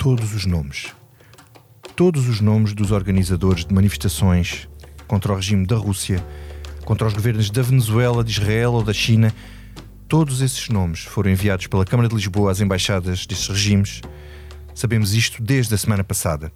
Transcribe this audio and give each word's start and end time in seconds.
todos 0.00 0.32
os 0.32 0.46
nomes. 0.46 0.94
Todos 1.94 2.26
os 2.26 2.40
nomes 2.40 2.72
dos 2.72 2.90
organizadores 2.90 3.66
de 3.66 3.74
manifestações 3.74 4.66
contra 5.06 5.30
o 5.30 5.36
regime 5.36 5.66
da 5.66 5.76
Rússia, 5.76 6.24
contra 6.86 7.06
os 7.06 7.12
governos 7.12 7.50
da 7.50 7.60
Venezuela, 7.60 8.24
de 8.24 8.30
Israel 8.30 8.72
ou 8.72 8.82
da 8.82 8.94
China, 8.94 9.30
todos 10.08 10.40
esses 10.40 10.70
nomes 10.70 11.00
foram 11.00 11.30
enviados 11.30 11.66
pela 11.66 11.84
Câmara 11.84 12.08
de 12.08 12.14
Lisboa 12.14 12.50
às 12.50 12.62
embaixadas 12.62 13.26
destes 13.26 13.46
regimes. 13.48 14.00
Sabemos 14.74 15.12
isto 15.12 15.42
desde 15.42 15.74
a 15.74 15.76
semana 15.76 16.02
passada. 16.02 16.50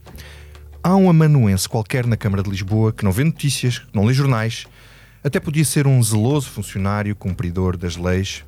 Há 0.83 0.97
um 0.97 1.11
amanuense 1.11 1.69
qualquer 1.69 2.07
na 2.07 2.17
Câmara 2.17 2.43
de 2.43 2.49
Lisboa 2.49 2.95
que 2.95 3.05
não 3.05 3.13
vê 3.13 3.25
notícias, 3.25 3.79
que 3.79 3.95
não 3.95 4.07
lê 4.07 4.15
jornais, 4.15 4.65
até 5.23 5.39
podia 5.39 5.67
ser 5.67 5.87
um 5.87 6.03
zeloso 6.03 6.49
funcionário 6.49 7.15
cumpridor 7.15 7.77
das 7.77 7.95
leis, 7.95 8.43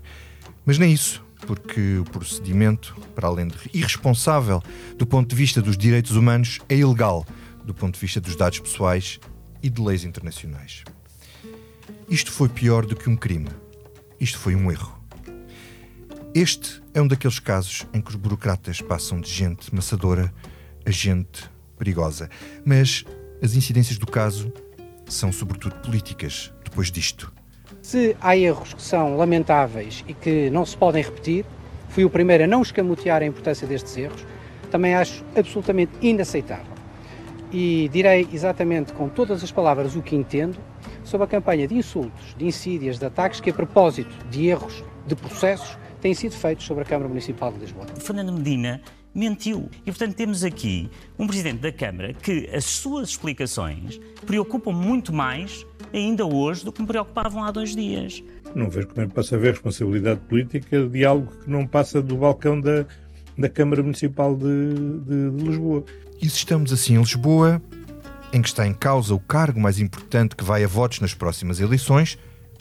mas 0.64 0.78
nem 0.78 0.90
isso, 0.90 1.22
porque 1.46 1.98
o 1.98 2.04
procedimento, 2.04 2.96
para 3.14 3.28
além 3.28 3.48
de 3.48 3.56
irresponsável 3.72 4.62
do 4.96 5.06
ponto 5.06 5.30
de 5.30 5.36
vista 5.36 5.62
dos 5.62 5.76
direitos 5.76 6.12
humanos, 6.12 6.58
é 6.68 6.76
ilegal 6.76 7.24
do 7.64 7.72
ponto 7.72 7.94
de 7.94 8.00
vista 8.00 8.20
dos 8.20 8.36
dados 8.36 8.58
pessoais 8.58 9.20
e 9.62 9.70
de 9.70 9.80
leis 9.80 10.04
internacionais. 10.04 10.84
Isto 12.08 12.30
foi 12.32 12.48
pior 12.48 12.84
do 12.84 12.96
que 12.96 13.08
um 13.08 13.16
crime. 13.16 13.48
Isto 14.20 14.38
foi 14.38 14.54
um 14.54 14.70
erro. 14.70 14.96
Este 16.34 16.82
é 16.92 17.00
um 17.00 17.08
daqueles 17.08 17.38
casos 17.38 17.86
em 17.92 18.00
que 18.00 18.10
os 18.10 18.16
burocratas 18.16 18.80
passam 18.80 19.20
de 19.20 19.30
gente 19.30 19.74
maçadora 19.74 20.32
a 20.84 20.90
gente 20.90 21.50
perigosa. 21.78 22.28
Mas 22.64 23.04
as 23.42 23.54
incidências 23.54 23.98
do 23.98 24.06
caso 24.06 24.52
são 25.06 25.32
sobretudo 25.32 25.76
políticas 25.76 26.52
depois 26.64 26.90
disto. 26.90 27.32
Se 27.86 28.16
há 28.20 28.36
erros 28.36 28.74
que 28.74 28.82
são 28.82 29.16
lamentáveis 29.16 30.04
e 30.08 30.12
que 30.12 30.50
não 30.50 30.66
se 30.66 30.76
podem 30.76 31.04
repetir, 31.04 31.44
fui 31.88 32.04
o 32.04 32.10
primeiro 32.10 32.42
a 32.42 32.46
não 32.48 32.60
escamotear 32.60 33.22
a 33.22 33.24
importância 33.24 33.64
destes 33.64 33.96
erros, 33.96 34.26
também 34.72 34.92
acho 34.92 35.24
absolutamente 35.36 35.92
inaceitável. 36.02 36.74
E 37.52 37.88
direi 37.92 38.26
exatamente 38.32 38.92
com 38.92 39.08
todas 39.08 39.44
as 39.44 39.52
palavras 39.52 39.94
o 39.94 40.02
que 40.02 40.16
entendo 40.16 40.58
sobre 41.04 41.26
a 41.26 41.28
campanha 41.28 41.68
de 41.68 41.76
insultos, 41.76 42.34
de 42.36 42.44
insídias, 42.44 42.98
de 42.98 43.06
ataques 43.06 43.38
que, 43.38 43.50
a 43.50 43.54
propósito 43.54 44.12
de 44.28 44.48
erros, 44.48 44.82
de 45.06 45.14
processos, 45.14 45.78
têm 46.00 46.12
sido 46.12 46.34
feitos 46.34 46.66
sobre 46.66 46.82
a 46.82 46.84
Câmara 46.84 47.08
Municipal 47.08 47.52
de 47.52 47.60
Lisboa. 47.60 47.86
Fernando 48.00 48.32
Medina 48.32 48.82
mentiu. 49.14 49.70
E, 49.86 49.92
portanto, 49.92 50.16
temos 50.16 50.42
aqui 50.42 50.90
um 51.16 51.24
Presidente 51.24 51.60
da 51.60 51.70
Câmara 51.70 52.12
que 52.14 52.50
as 52.52 52.64
suas 52.64 53.10
explicações 53.10 54.00
preocupam 54.26 54.72
muito 54.72 55.12
mais 55.12 55.64
ainda 55.98 56.26
hoje 56.26 56.64
do 56.64 56.72
que 56.72 56.80
me 56.80 56.86
preocupavam 56.86 57.42
há 57.42 57.50
dois 57.50 57.74
dias. 57.74 58.22
Não 58.54 58.68
vejo 58.68 58.88
como 58.88 59.02
é 59.02 59.06
que 59.06 59.14
possa 59.14 59.36
haver 59.36 59.52
responsabilidade 59.52 60.20
política 60.20 60.86
de 60.86 61.04
algo 61.04 61.32
que 61.42 61.50
não 61.50 61.66
passa 61.66 62.02
do 62.02 62.16
balcão 62.16 62.60
da, 62.60 62.86
da 63.36 63.48
Câmara 63.48 63.82
Municipal 63.82 64.34
de, 64.36 64.74
de, 65.00 65.30
de 65.30 65.44
Lisboa. 65.44 65.84
E 66.20 66.28
se 66.28 66.38
estamos 66.38 66.72
assim 66.72 66.94
em 66.94 66.98
Lisboa, 66.98 67.60
em 68.32 68.42
que 68.42 68.48
está 68.48 68.66
em 68.66 68.74
causa 68.74 69.14
o 69.14 69.20
cargo 69.20 69.60
mais 69.60 69.78
importante 69.78 70.36
que 70.36 70.44
vai 70.44 70.64
a 70.64 70.68
votos 70.68 71.00
nas 71.00 71.14
próximas 71.14 71.60
eleições, 71.60 72.18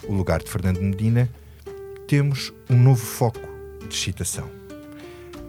o 0.08 0.14
lugar 0.14 0.42
de 0.42 0.50
Fernando 0.50 0.82
Medina, 0.82 1.30
temos 2.08 2.54
um 2.70 2.78
novo 2.78 3.04
foco 3.04 3.40
de 3.88 3.94
excitação. 3.94 4.50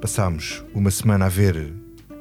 Passámos 0.01 0.65
uma 0.75 0.91
semana 0.91 1.27
a 1.27 1.29
ver 1.29 1.73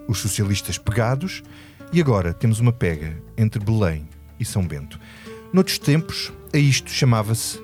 os 0.08 0.20
socialistas 0.20 0.78
pegados 0.78 1.44
e 1.92 2.02
agora 2.02 2.34
temos 2.34 2.60
uma 2.60 2.74
pega 2.74 3.18
entre 3.38 3.64
Belém 3.64 4.08
e 4.40 4.46
São 4.46 4.66
Bento. 4.66 5.00
Noutros 5.56 5.80
tempos, 5.80 6.34
a 6.54 6.58
isto 6.58 6.90
chamava-se 6.90 7.62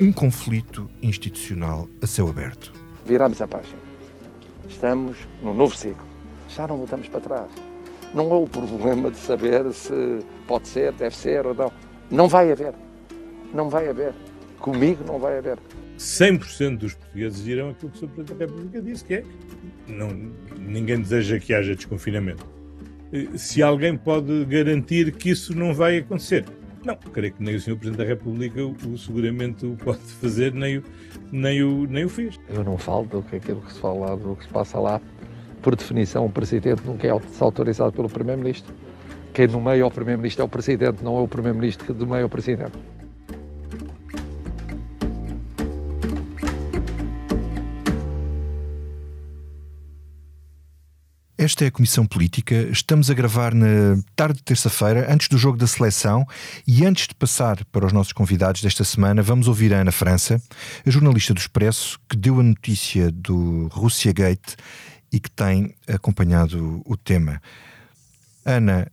um 0.00 0.12
conflito 0.12 0.88
institucional 1.02 1.88
a 2.00 2.06
céu 2.06 2.28
aberto. 2.28 2.72
Viramos 3.04 3.42
a 3.42 3.48
página. 3.48 3.76
Estamos 4.68 5.16
num 5.42 5.52
novo 5.52 5.76
ciclo. 5.76 6.06
Já 6.48 6.68
não 6.68 6.76
voltamos 6.76 7.08
para 7.08 7.18
trás. 7.18 7.50
Não 8.14 8.30
é 8.30 8.34
o 8.36 8.46
problema 8.46 9.10
de 9.10 9.16
saber 9.16 9.72
se 9.72 10.20
pode 10.46 10.68
ser, 10.68 10.92
deve 10.92 11.16
ser 11.16 11.44
ou 11.44 11.56
não. 11.56 11.72
Não 12.08 12.28
vai 12.28 12.52
haver. 12.52 12.72
Não 13.52 13.68
vai 13.68 13.88
haver. 13.88 14.14
Comigo 14.60 15.02
não 15.04 15.18
vai 15.18 15.36
haver. 15.38 15.58
100% 15.98 16.78
dos 16.78 16.94
portugueses 16.94 17.42
dirão 17.42 17.70
aquilo 17.70 17.90
que 17.90 17.96
o 17.96 18.00
Sr. 18.00 18.14
Presidente 18.14 18.38
da 18.38 18.46
República 18.46 18.80
disse, 18.80 19.04
que 19.04 19.14
é 19.14 19.24
não, 19.88 20.30
ninguém 20.56 21.00
deseja 21.00 21.40
que 21.40 21.52
haja 21.52 21.74
desconfinamento. 21.74 22.46
Se 23.34 23.60
alguém 23.60 23.96
pode 23.96 24.44
garantir 24.44 25.10
que 25.16 25.30
isso 25.30 25.52
não 25.52 25.74
vai 25.74 25.98
acontecer? 25.98 26.44
Não, 26.84 26.96
creio 26.96 27.32
que 27.32 27.42
nem 27.42 27.54
o 27.54 27.60
Sr. 27.60 27.76
Presidente 27.76 27.96
da 27.96 28.04
República 28.04 28.62
o, 28.62 28.72
o, 28.72 28.98
seguramente 28.98 29.64
o 29.64 29.76
pode 29.82 30.00
fazer, 30.00 30.52
nem 30.52 30.78
o, 30.78 30.84
nem, 31.32 31.62
o, 31.62 31.86
nem 31.86 32.04
o 32.04 32.08
fez. 32.08 32.38
Eu 32.48 32.62
não 32.62 32.76
falo 32.76 33.06
do 33.06 33.22
que 33.22 33.36
aquilo 33.36 33.60
que 33.62 33.72
se 33.72 33.80
fala 33.80 34.16
do 34.16 34.36
que 34.36 34.44
se 34.44 34.50
passa 34.50 34.78
lá. 34.78 35.00
Por 35.62 35.74
definição, 35.74 36.26
o 36.26 36.30
Presidente 36.30 36.82
nunca 36.84 37.06
é 37.06 37.10
autorizado 37.40 37.90
pelo 37.92 38.08
Primeiro-Ministro. 38.08 38.74
Quem 39.32 39.48
nomeia 39.48 39.86
o 39.86 39.90
Primeiro-Ministro 39.90 40.42
é 40.42 40.44
o 40.44 40.48
Presidente, 40.48 41.02
não 41.02 41.16
é 41.16 41.20
o 41.20 41.28
Primeiro-Ministro 41.28 41.86
que 41.86 41.92
nomeia 41.92 42.26
o 42.26 42.28
Presidente. 42.28 42.72
Esta 51.44 51.66
é 51.66 51.68
a 51.68 51.70
Comissão 51.70 52.06
Política. 52.06 52.54
Estamos 52.72 53.10
a 53.10 53.14
gravar 53.14 53.52
na 53.54 54.02
tarde 54.16 54.38
de 54.38 54.44
terça-feira, 54.44 55.12
antes 55.12 55.28
do 55.28 55.36
jogo 55.36 55.58
da 55.58 55.66
seleção. 55.66 56.26
E 56.66 56.86
antes 56.86 57.06
de 57.06 57.14
passar 57.14 57.62
para 57.66 57.84
os 57.84 57.92
nossos 57.92 58.14
convidados 58.14 58.62
desta 58.62 58.82
semana, 58.82 59.22
vamos 59.22 59.46
ouvir 59.46 59.74
a 59.74 59.82
Ana 59.82 59.92
França, 59.92 60.40
a 60.86 60.90
jornalista 60.90 61.34
do 61.34 61.38
Expresso, 61.38 62.00
que 62.08 62.16
deu 62.16 62.40
a 62.40 62.42
notícia 62.42 63.12
do 63.12 63.66
Russia 63.66 64.10
Gate 64.10 64.54
e 65.12 65.20
que 65.20 65.30
tem 65.30 65.74
acompanhado 65.86 66.80
o 66.86 66.96
tema. 66.96 67.42
Ana, 68.42 68.90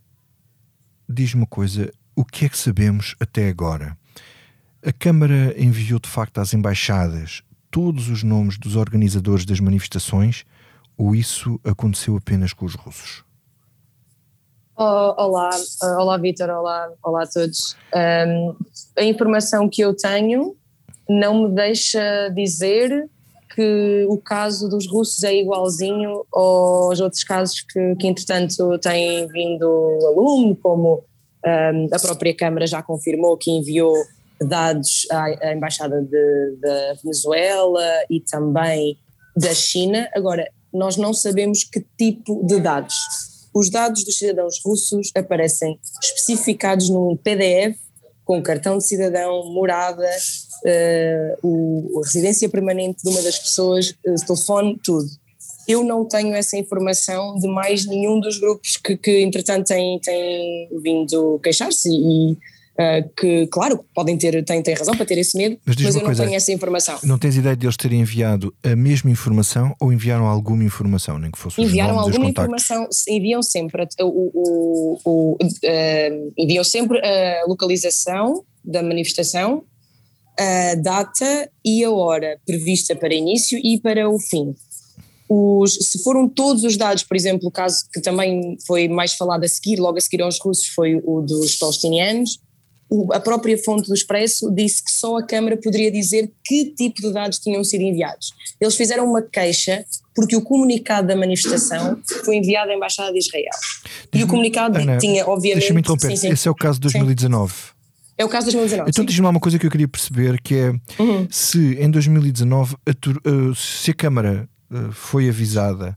diz-me 1.08 1.40
uma 1.40 1.46
coisa: 1.46 1.90
o 2.14 2.22
que 2.22 2.44
é 2.44 2.48
que 2.50 2.58
sabemos 2.58 3.16
até 3.18 3.48
agora? 3.48 3.96
A 4.84 4.92
Câmara 4.92 5.54
enviou 5.56 5.98
de 5.98 6.10
facto 6.10 6.36
às 6.36 6.52
embaixadas 6.52 7.42
todos 7.70 8.10
os 8.10 8.22
nomes 8.22 8.58
dos 8.58 8.76
organizadores 8.76 9.46
das 9.46 9.58
manifestações 9.58 10.44
ou 11.02 11.16
isso 11.16 11.58
aconteceu 11.64 12.16
apenas 12.16 12.52
com 12.52 12.64
os 12.64 12.76
russos? 12.76 13.24
Oh, 14.78 15.14
olá, 15.18 15.50
olá 15.98 16.16
Vitor, 16.16 16.48
olá, 16.48 16.92
olá 17.02 17.24
a 17.24 17.26
todos. 17.26 17.76
Um, 17.92 18.54
a 18.96 19.02
informação 19.02 19.68
que 19.68 19.82
eu 19.82 19.96
tenho 19.96 20.56
não 21.08 21.42
me 21.42 21.54
deixa 21.54 22.28
dizer 22.28 23.10
que 23.52 24.06
o 24.08 24.16
caso 24.16 24.68
dos 24.68 24.86
russos 24.86 25.24
é 25.24 25.34
igualzinho 25.34 26.24
aos 26.32 27.00
outros 27.00 27.24
casos 27.24 27.60
que, 27.62 27.96
que 27.96 28.06
entretanto 28.06 28.78
têm 28.78 29.26
vindo 29.26 29.66
a 30.06 30.10
lume, 30.10 30.54
como 30.54 31.04
um, 31.44 31.88
a 31.92 31.98
própria 31.98 32.34
Câmara 32.34 32.66
já 32.66 32.80
confirmou 32.80 33.36
que 33.36 33.50
enviou 33.50 33.92
dados 34.40 35.06
à, 35.10 35.24
à 35.48 35.52
Embaixada 35.52 36.00
da 36.00 36.94
Venezuela 37.02 37.84
e 38.08 38.20
também 38.20 38.96
da 39.36 39.52
China. 39.52 40.08
Agora, 40.14 40.48
nós 40.72 40.96
não 40.96 41.12
sabemos 41.12 41.64
que 41.64 41.84
tipo 41.98 42.44
de 42.46 42.60
dados. 42.60 42.96
Os 43.54 43.68
dados 43.68 44.04
dos 44.04 44.16
cidadãos 44.16 44.60
russos 44.64 45.10
aparecem 45.14 45.78
especificados 46.02 46.88
num 46.88 47.16
PDF 47.16 47.78
com 48.24 48.42
cartão 48.42 48.78
de 48.78 48.86
cidadão, 48.86 49.44
morada, 49.52 50.08
uh, 50.64 51.46
o, 51.46 52.00
a 52.00 52.06
residência 52.06 52.48
permanente 52.48 53.02
de 53.02 53.10
uma 53.10 53.20
das 53.20 53.38
pessoas, 53.38 53.90
uh, 54.06 54.26
telefone, 54.26 54.80
tudo. 54.82 55.06
Eu 55.68 55.84
não 55.84 56.04
tenho 56.04 56.34
essa 56.34 56.56
informação 56.56 57.36
de 57.36 57.46
mais 57.46 57.84
nenhum 57.84 58.20
dos 58.20 58.38
grupos 58.38 58.76
que, 58.76 58.96
que 58.96 59.20
entretanto, 59.20 59.66
têm, 59.66 59.98
têm 60.00 60.68
vindo 60.80 61.38
queixar-se 61.42 61.90
e 61.90 62.38
Uh, 62.72 63.06
que, 63.14 63.46
claro, 63.48 63.84
podem 63.94 64.16
ter, 64.16 64.42
têm, 64.44 64.62
têm 64.62 64.74
razão 64.74 64.96
para 64.96 65.04
ter 65.04 65.18
esse 65.18 65.36
medo, 65.36 65.58
mas, 65.66 65.76
mas 65.76 65.94
eu 65.94 66.00
não 66.00 66.06
coisa, 66.06 66.24
tenho 66.24 66.34
essa 66.34 66.52
informação. 66.52 66.98
Não 67.04 67.18
tens 67.18 67.36
ideia 67.36 67.54
de 67.54 67.66
eles 67.66 67.76
terem 67.76 68.00
enviado 68.00 68.54
a 68.62 68.74
mesma 68.74 69.10
informação 69.10 69.76
ou 69.78 69.92
enviaram 69.92 70.24
alguma 70.24 70.64
informação, 70.64 71.18
nem 71.18 71.30
que 71.30 71.38
fosse 71.38 71.60
Enviaram 71.60 71.98
alguma 71.98 72.30
informação, 72.30 72.88
enviam 73.06 73.42
sempre, 73.42 73.86
o, 74.00 74.06
o, 74.06 74.98
o, 75.04 75.36
uh, 75.42 76.32
enviam 76.38 76.64
sempre 76.64 76.98
a 76.98 77.44
localização 77.46 78.42
da 78.64 78.82
manifestação, 78.82 79.64
a 80.38 80.74
data 80.76 81.50
e 81.62 81.84
a 81.84 81.90
hora 81.90 82.38
prevista 82.46 82.96
para 82.96 83.14
início 83.14 83.60
e 83.62 83.78
para 83.78 84.08
o 84.08 84.18
fim. 84.18 84.54
Os, 85.28 85.74
se 85.74 86.02
foram 86.02 86.28
todos 86.28 86.64
os 86.64 86.76
dados, 86.76 87.04
por 87.04 87.16
exemplo, 87.16 87.48
o 87.48 87.50
caso 87.50 87.84
que 87.92 88.00
também 88.00 88.56
foi 88.66 88.88
mais 88.88 89.14
falado 89.14 89.44
a 89.44 89.48
seguir, 89.48 89.78
logo 89.78 89.98
a 89.98 90.00
seguir 90.00 90.22
aos 90.22 90.38
russos, 90.38 90.68
foi 90.68 91.00
o 91.04 91.20
dos 91.20 91.56
palestinianos, 91.56 92.38
a 93.12 93.20
própria 93.20 93.56
fonte 93.56 93.88
do 93.88 93.94
Expresso 93.94 94.50
disse 94.50 94.84
que 94.84 94.90
só 94.90 95.18
a 95.18 95.26
Câmara 95.26 95.56
poderia 95.56 95.90
dizer 95.90 96.30
que 96.44 96.66
tipo 96.76 97.00
de 97.00 97.12
dados 97.12 97.38
tinham 97.38 97.62
sido 97.64 97.82
enviados. 97.82 98.34
Eles 98.60 98.76
fizeram 98.76 99.08
uma 99.08 99.22
queixa 99.22 99.84
porque 100.14 100.36
o 100.36 100.42
comunicado 100.42 101.08
da 101.08 101.16
manifestação 101.16 101.98
foi 102.24 102.36
enviado 102.36 102.70
à 102.70 102.74
Embaixada 102.74 103.12
de 103.12 103.18
Israel. 103.18 103.50
E 104.12 104.22
o 104.22 104.26
comunicado 104.26 104.78
Ana, 104.78 104.98
tinha, 104.98 105.26
obviamente. 105.26 105.60
Deixa-me 105.60 105.80
interromper, 105.80 106.08
sim, 106.08 106.16
sim. 106.16 106.28
esse 106.28 106.46
é 106.46 106.50
o 106.50 106.54
caso 106.54 106.78
de 106.78 106.82
2019. 106.82 107.52
Sim. 107.52 107.58
É 108.18 108.24
o 108.24 108.28
caso 108.28 108.46
de 108.46 108.52
2019. 108.52 108.90
Então 108.90 109.04
diz-me 109.04 109.24
lá 109.24 109.30
uma 109.30 109.40
coisa 109.40 109.58
que 109.58 109.66
eu 109.66 109.70
queria 109.70 109.88
perceber: 109.88 110.40
que 110.40 110.54
é 110.54 110.70
uhum. 111.02 111.26
se 111.30 111.76
em 111.80 111.90
2019 111.90 112.76
a, 112.86 112.92
se 113.54 113.90
a 113.90 113.94
Câmara 113.94 114.48
uh, 114.70 114.92
foi 114.92 115.28
avisada 115.28 115.96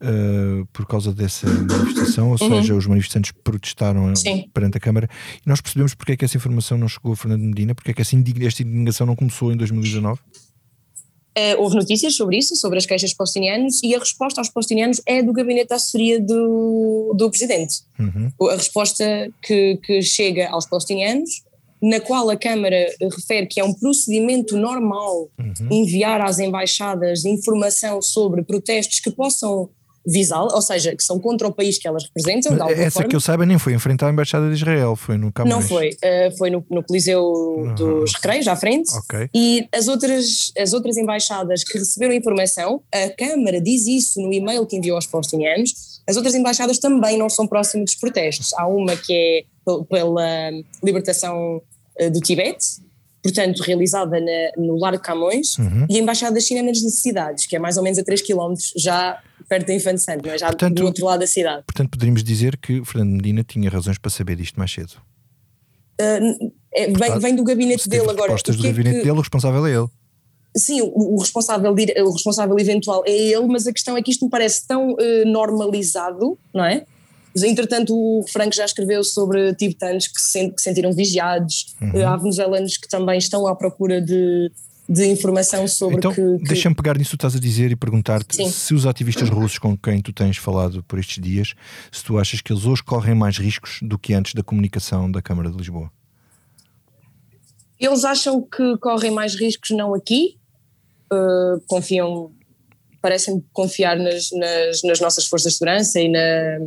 uh, 0.00 0.66
por 0.72 0.86
causa 0.86 1.12
dessa 1.12 1.46
manifestação, 1.46 2.30
ou 2.30 2.36
uhum. 2.40 2.60
seja, 2.60 2.74
os 2.74 2.86
manifestantes 2.86 3.32
protestaram 3.44 4.14
Sim. 4.16 4.48
perante 4.52 4.76
a 4.76 4.80
Câmara. 4.80 5.08
E 5.44 5.48
nós 5.48 5.60
percebemos 5.60 5.94
porque 5.94 6.12
é 6.12 6.16
que 6.16 6.24
essa 6.24 6.36
informação 6.36 6.78
não 6.78 6.88
chegou 6.88 7.12
a 7.12 7.16
Fernando 7.16 7.42
Medina, 7.42 7.74
porque 7.74 7.90
é 7.90 7.94
que 7.94 8.02
essa 8.02 8.16
esta 8.16 8.62
indignação 8.62 9.06
não 9.06 9.16
começou 9.16 9.52
em 9.52 9.56
2019? 9.56 10.20
Uh, 11.38 11.62
houve 11.62 11.76
notícias 11.76 12.16
sobre 12.16 12.38
isso, 12.38 12.56
sobre 12.56 12.78
as 12.78 12.86
queixas 12.86 13.14
palestinianos, 13.14 13.80
e 13.84 13.94
a 13.94 13.98
resposta 13.98 14.40
aos 14.40 14.48
palestinianos 14.48 15.00
é 15.06 15.22
do 15.22 15.32
gabinete 15.32 15.68
da 15.68 15.76
assessoria 15.76 16.20
do, 16.20 17.14
do 17.16 17.30
presidente. 17.30 17.82
Uhum. 17.98 18.32
A 18.48 18.56
resposta 18.56 19.04
que, 19.42 19.78
que 19.82 20.02
chega 20.02 20.48
aos 20.50 20.66
palestinianos, 20.66 21.42
na 21.80 22.00
qual 22.00 22.28
a 22.28 22.36
Câmara 22.36 22.92
refere 23.00 23.46
que 23.46 23.60
é 23.60 23.64
um 23.64 23.72
procedimento 23.72 24.56
normal 24.56 25.30
uhum. 25.38 25.68
enviar 25.70 26.20
às 26.20 26.38
embaixadas 26.38 27.24
informação 27.24 28.02
sobre 28.02 28.42
protestos 28.42 29.00
que 29.00 29.10
possam 29.10 29.70
visal, 30.06 30.48
ou 30.52 30.62
seja, 30.62 30.96
que 30.96 31.02
são 31.02 31.18
contra 31.18 31.46
o 31.46 31.52
país 31.52 31.78
que 31.78 31.86
elas 31.86 32.04
representam. 32.04 32.52
essa 32.70 32.90
forma. 32.90 33.08
que 33.08 33.16
eu 33.16 33.20
saiba 33.20 33.44
nem 33.44 33.58
foi 33.58 33.74
enfrentar 33.74 34.08
a 34.08 34.10
Embaixada 34.10 34.48
de 34.48 34.54
Israel, 34.54 34.96
foi 34.96 35.16
no 35.16 35.32
Camões. 35.32 35.54
Não 35.54 35.62
foi, 35.62 35.90
uh, 35.90 36.36
foi 36.38 36.50
no, 36.50 36.64
no 36.70 36.82
Coliseu 36.82 37.22
uhum. 37.22 37.74
dos 37.74 38.14
Recreios, 38.14 38.48
à 38.48 38.56
frente. 38.56 38.90
Okay. 39.04 39.28
E 39.34 39.68
as 39.72 39.88
outras, 39.88 40.52
as 40.58 40.72
outras 40.72 40.96
embaixadas 40.96 41.64
que 41.64 41.78
receberam 41.78 42.14
informação, 42.14 42.82
a 42.92 43.10
Câmara 43.10 43.60
diz 43.60 43.86
isso 43.86 44.20
no 44.20 44.32
e-mail 44.32 44.66
que 44.66 44.76
enviou 44.76 44.96
aos 44.96 45.06
palestinianos, 45.06 46.00
as 46.08 46.16
outras 46.16 46.34
embaixadas 46.34 46.78
também 46.78 47.18
não 47.18 47.28
são 47.28 47.46
próximas 47.46 47.90
dos 47.90 47.94
protestos. 47.94 48.52
Há 48.54 48.66
uma 48.66 48.96
que 48.96 49.12
é 49.12 49.44
pela 49.88 50.50
libertação 50.82 51.60
uh, 52.00 52.10
do 52.10 52.20
Tibete, 52.20 52.66
portanto, 53.22 53.60
realizada 53.60 54.18
na, 54.18 54.52
no 54.56 54.78
Largo 54.78 55.02
Camões, 55.02 55.58
uhum. 55.58 55.86
e 55.88 55.96
a 55.96 56.00
Embaixada 56.00 56.34
da 56.34 56.40
China 56.40 56.62
nas 56.62 56.82
necessidades, 56.82 57.46
que 57.46 57.54
é 57.54 57.58
mais 57.58 57.76
ou 57.76 57.82
menos 57.82 57.98
a 57.98 58.02
3 58.02 58.22
km, 58.22 58.54
já 58.76 59.20
perto 59.50 59.66
da 59.66 59.74
Infante 59.74 60.00
Santo, 60.00 60.28
é? 60.28 60.38
já 60.38 60.46
portanto, 60.46 60.76
do 60.76 60.84
outro 60.84 61.04
lado 61.04 61.20
da 61.20 61.26
cidade. 61.26 61.64
Portanto, 61.66 61.90
poderíamos 61.90 62.22
dizer 62.22 62.56
que 62.56 62.84
Fernando 62.84 63.10
Medina 63.10 63.42
tinha 63.42 63.68
razões 63.68 63.98
para 63.98 64.08
saber 64.08 64.38
isto 64.38 64.56
mais 64.56 64.72
cedo. 64.72 64.92
Uh, 66.00 66.52
é, 66.72 66.86
vem, 66.86 67.18
vem, 67.18 67.36
do 67.36 67.42
gabinete 67.42 67.88
dele 67.88 68.08
agora. 68.08 68.32
Respostas 68.32 68.56
do 68.56 68.62
gabinete 68.62 68.98
que... 68.98 69.02
dele, 69.02 69.18
o 69.18 69.20
responsável 69.20 69.66
é 69.66 69.72
ele. 69.72 69.88
Sim, 70.56 70.82
o, 70.82 71.16
o, 71.16 71.18
responsável, 71.18 71.72
o 71.72 72.12
responsável 72.12 72.58
eventual 72.58 73.02
é 73.06 73.12
ele, 73.12 73.46
mas 73.48 73.66
a 73.66 73.72
questão 73.72 73.96
é 73.96 74.02
que 74.02 74.12
isto 74.12 74.24
me 74.24 74.30
parece 74.30 74.66
tão 74.66 74.92
uh, 74.92 75.26
normalizado, 75.26 76.38
não 76.54 76.64
é? 76.64 76.86
Entretanto, 77.36 77.92
o 77.94 78.24
Franco 78.28 78.54
já 78.54 78.64
escreveu 78.64 79.02
sobre 79.04 79.54
tibetanos 79.54 80.06
que 80.08 80.20
se, 80.20 80.52
sentiram 80.58 80.92
vigiados, 80.92 81.74
uhum. 81.80 82.06
há 82.06 82.16
venezuelanos 82.16 82.76
que 82.76 82.88
também 82.88 83.18
estão 83.18 83.46
à 83.46 83.54
procura 83.54 84.00
de, 84.00 84.50
de 84.90 85.06
informação 85.06 85.68
sobre 85.68 85.98
então, 85.98 86.12
que. 86.12 86.20
que... 86.38 86.48
Deixa-me 86.48 86.74
pegar 86.74 86.98
nisso 86.98 87.12
que 87.12 87.16
tu 87.16 87.20
estás 87.20 87.36
a 87.36 87.38
dizer 87.38 87.70
e 87.70 87.76
perguntar-te 87.76 88.50
se 88.50 88.74
os 88.74 88.86
ativistas 88.86 89.28
russos 89.28 89.56
com 89.56 89.78
quem 89.78 90.02
tu 90.02 90.12
tens 90.12 90.36
falado 90.36 90.82
por 90.82 90.98
estes 90.98 91.22
dias, 91.22 91.54
se 91.92 92.02
tu 92.02 92.18
achas 92.18 92.40
que 92.40 92.52
eles 92.52 92.66
hoje 92.66 92.82
correm 92.82 93.14
mais 93.14 93.38
riscos 93.38 93.78
do 93.82 93.96
que 93.96 94.12
antes 94.12 94.34
da 94.34 94.42
comunicação 94.42 95.08
da 95.08 95.22
Câmara 95.22 95.48
de 95.48 95.56
Lisboa. 95.56 95.92
Eles 97.78 98.04
acham 98.04 98.42
que 98.42 98.76
correm 98.78 99.12
mais 99.12 99.36
riscos 99.36 99.70
não 99.70 99.94
aqui, 99.94 100.36
uh, 101.12 101.60
confiam 101.68 102.32
parecem 103.00 103.42
confiar 103.54 103.96
nas, 103.96 104.30
nas, 104.32 104.82
nas, 104.82 105.00
nossas 105.00 105.24
forças 105.24 105.52
de 105.52 105.58
segurança 105.58 105.98
e 105.98 106.08
na, 106.08 106.58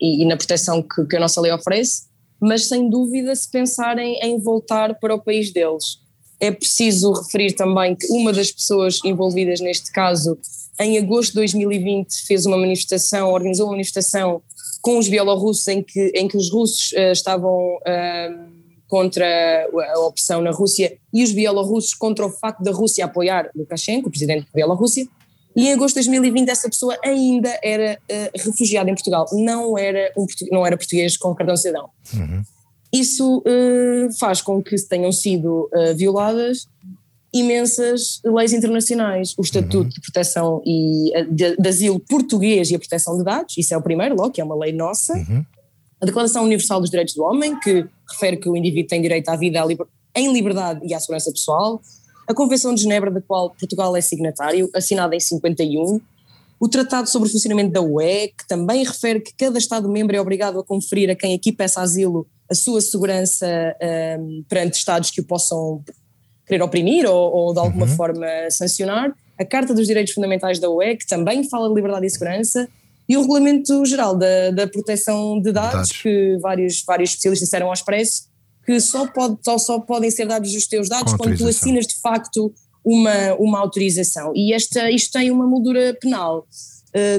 e, 0.00 0.22
e 0.22 0.24
na 0.24 0.34
proteção 0.34 0.80
que, 0.80 1.04
que, 1.04 1.16
a 1.16 1.20
nossa 1.20 1.42
lei 1.42 1.52
oferece, 1.52 2.04
mas 2.40 2.68
sem 2.68 2.88
dúvida 2.88 3.34
se 3.36 3.50
pensarem 3.50 4.18
em 4.22 4.38
voltar 4.40 4.98
para 4.98 5.14
o 5.14 5.20
país 5.20 5.52
deles. 5.52 6.03
É 6.44 6.50
preciso 6.50 7.10
referir 7.10 7.52
também 7.52 7.96
que 7.96 8.06
uma 8.10 8.30
das 8.30 8.52
pessoas 8.52 8.98
envolvidas 9.02 9.60
neste 9.60 9.90
caso, 9.90 10.36
em 10.78 10.98
agosto 10.98 11.30
de 11.30 11.36
2020, 11.36 12.26
fez 12.26 12.44
uma 12.44 12.58
manifestação, 12.58 13.32
organizou 13.32 13.66
uma 13.66 13.72
manifestação 13.72 14.42
com 14.82 14.98
os 14.98 15.08
bielorrussos 15.08 15.66
em 15.68 15.82
que, 15.82 16.12
em 16.14 16.28
que 16.28 16.36
os 16.36 16.50
russos 16.50 16.92
uh, 16.92 17.12
estavam 17.12 17.76
uh, 17.76 18.54
contra 18.86 19.26
a 19.94 20.00
opressão 20.00 20.42
na 20.42 20.50
Rússia 20.50 20.98
e 21.14 21.24
os 21.24 21.32
bielorrussos 21.32 21.94
contra 21.94 22.26
o 22.26 22.30
facto 22.30 22.62
da 22.62 22.72
Rússia 22.72 23.06
apoiar 23.06 23.50
Lukashenko, 23.56 24.08
o 24.08 24.10
presidente 24.10 24.44
da 24.44 24.52
Bielorrússia. 24.54 25.08
E 25.56 25.68
em 25.68 25.72
agosto 25.72 25.94
de 25.94 26.10
2020 26.10 26.48
essa 26.50 26.68
pessoa 26.68 26.98
ainda 27.02 27.58
era 27.62 27.98
uh, 28.02 28.38
refugiada 28.38 28.90
em 28.90 28.94
Portugal, 28.94 29.24
não 29.32 29.78
era, 29.78 30.12
um, 30.14 30.26
não 30.52 30.66
era 30.66 30.76
português 30.76 31.16
com 31.16 31.34
cartão 31.34 31.56
cidadão. 31.56 31.88
Uhum. 32.12 32.42
Isso 32.94 33.38
uh, 33.38 34.12
faz 34.20 34.40
com 34.40 34.62
que 34.62 34.76
tenham 34.86 35.10
sido 35.10 35.68
uh, 35.74 35.96
violadas 35.96 36.68
imensas 37.34 38.20
leis 38.24 38.52
internacionais, 38.52 39.34
o 39.36 39.42
Estatuto 39.42 39.78
uhum. 39.78 39.88
de 39.88 40.00
Proteção 40.00 40.62
e 40.64 41.10
de, 41.32 41.56
de, 41.56 41.68
Asilo 41.68 41.98
Português 41.98 42.70
e 42.70 42.76
a 42.76 42.78
Proteção 42.78 43.18
de 43.18 43.24
Dados, 43.24 43.58
isso 43.58 43.74
é 43.74 43.76
o 43.76 43.82
primeiro, 43.82 44.14
logo, 44.14 44.30
que 44.30 44.40
é 44.40 44.44
uma 44.44 44.54
lei 44.54 44.72
nossa, 44.72 45.14
uhum. 45.14 45.44
a 46.00 46.06
Declaração 46.06 46.44
Universal 46.44 46.80
dos 46.80 46.90
Direitos 46.90 47.12
do 47.14 47.24
Homem, 47.24 47.58
que 47.58 47.84
refere 48.08 48.36
que 48.36 48.48
o 48.48 48.56
indivíduo 48.56 48.86
tem 48.86 49.02
direito 49.02 49.28
à 49.30 49.36
vida 49.36 49.60
em 50.14 50.32
liberdade 50.32 50.80
e 50.84 50.94
à 50.94 51.00
segurança 51.00 51.32
pessoal, 51.32 51.82
a 52.28 52.32
Convenção 52.32 52.72
de 52.72 52.82
Genebra, 52.82 53.10
da 53.10 53.20
qual 53.20 53.50
Portugal 53.50 53.96
é 53.96 54.00
signatário, 54.00 54.70
assinada 54.72 55.16
em 55.16 55.20
51, 55.20 56.00
o 56.60 56.68
Tratado 56.68 57.08
sobre 57.08 57.28
o 57.28 57.32
Funcionamento 57.32 57.72
da 57.72 57.82
UE, 57.82 58.28
que 58.28 58.46
também 58.46 58.84
refere 58.84 59.18
que 59.18 59.34
cada 59.36 59.58
Estado-membro 59.58 60.14
é 60.14 60.20
obrigado 60.20 60.60
a 60.60 60.64
conferir 60.64 61.10
a 61.10 61.16
quem 61.16 61.34
aqui 61.34 61.50
peça 61.50 61.80
asilo 61.80 62.28
a 62.50 62.54
sua 62.54 62.80
segurança 62.80 63.46
um, 64.18 64.44
perante 64.48 64.76
Estados 64.76 65.10
que 65.10 65.20
o 65.20 65.24
possam 65.24 65.82
querer 66.46 66.62
oprimir 66.62 67.06
ou, 67.06 67.32
ou 67.32 67.52
de 67.52 67.58
alguma 67.58 67.86
uhum. 67.86 67.96
forma 67.96 68.26
sancionar, 68.50 69.12
a 69.38 69.44
Carta 69.44 69.74
dos 69.74 69.86
Direitos 69.86 70.12
Fundamentais 70.12 70.58
da 70.58 70.68
UE, 70.70 70.96
que 70.96 71.06
também 71.06 71.48
fala 71.48 71.68
de 71.68 71.74
liberdade 71.74 72.06
e 72.06 72.10
segurança, 72.10 72.68
e 73.08 73.16
o 73.16 73.20
Regulamento 73.20 73.84
Geral 73.84 74.16
da, 74.16 74.50
da 74.50 74.66
Proteção 74.66 75.40
de 75.40 75.52
dados, 75.52 75.72
dados, 75.72 75.92
que 75.92 76.38
vários, 76.40 76.82
vários 76.86 77.10
especialistas 77.10 77.48
disseram 77.48 77.66
ao 77.66 77.72
expresso, 77.72 78.28
que 78.64 78.80
só, 78.80 79.06
pode, 79.06 79.38
só, 79.44 79.58
só 79.58 79.80
podem 79.80 80.10
ser 80.10 80.26
dados 80.26 80.54
os 80.54 80.66
teus 80.66 80.88
dados 80.88 81.12
quando 81.14 81.36
tu 81.36 81.46
assinas 81.46 81.86
de 81.86 82.00
facto 82.00 82.52
uma, 82.84 83.34
uma 83.38 83.58
autorização. 83.58 84.32
E 84.34 84.54
esta, 84.54 84.90
isto 84.90 85.12
tem 85.12 85.30
uma 85.30 85.46
moldura 85.46 85.96
penal 86.00 86.46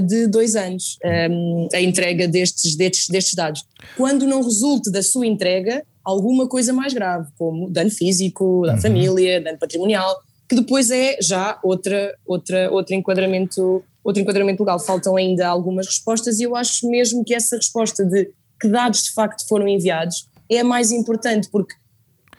de 0.01 0.27
dois 0.27 0.55
anos, 0.55 0.97
um, 1.29 1.67
a 1.73 1.81
entrega 1.81 2.27
destes, 2.27 2.75
destes, 2.75 3.09
destes 3.09 3.33
dados. 3.33 3.63
Quando 3.97 4.25
não 4.25 4.41
resulte 4.41 4.91
da 4.91 5.03
sua 5.03 5.27
entrega 5.27 5.83
alguma 6.03 6.47
coisa 6.47 6.71
mais 6.71 6.93
grave, 6.93 7.29
como 7.37 7.69
dano 7.69 7.91
físico, 7.91 8.61
dano 8.65 8.77
uhum. 8.77 8.81
família, 8.81 9.41
dano 9.41 9.57
patrimonial, 9.57 10.15
que 10.47 10.55
depois 10.55 10.91
é 10.91 11.17
já 11.21 11.59
outra, 11.63 12.15
outra, 12.25 12.71
outro 12.71 12.93
enquadramento 12.93 13.83
outro 14.05 14.21
enquadramento 14.21 14.61
legal. 14.61 14.79
Faltam 14.79 15.17
ainda 15.17 15.47
algumas 15.47 15.87
respostas 15.87 16.39
e 16.39 16.43
eu 16.43 16.55
acho 16.55 16.87
mesmo 16.89 17.25
que 17.25 17.33
essa 17.33 17.55
resposta 17.55 18.05
de 18.05 18.29
que 18.61 18.69
dados 18.69 19.03
de 19.03 19.11
facto 19.11 19.45
foram 19.47 19.67
enviados 19.67 20.29
é 20.47 20.59
a 20.59 20.63
mais 20.63 20.91
importante, 20.91 21.49
porque 21.51 21.73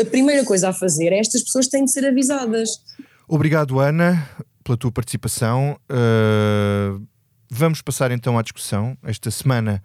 a 0.01 0.05
primeira 0.05 0.45
coisa 0.45 0.69
a 0.69 0.73
fazer 0.73 1.13
é 1.13 1.19
estas 1.19 1.43
pessoas 1.43 1.67
têm 1.67 1.85
de 1.85 1.91
ser 1.91 2.07
avisadas. 2.07 2.81
Obrigado, 3.29 3.81
Ana, 3.81 4.31
pela 4.63 4.77
tua 4.79 4.93
participação. 4.93 5.77
Uh, 5.91 7.05
vamos 7.51 7.83
passar 7.83 8.11
então 8.11 8.39
à 8.39 8.43
discussão. 8.43 8.97
Esta 9.03 9.31
semana 9.31 9.83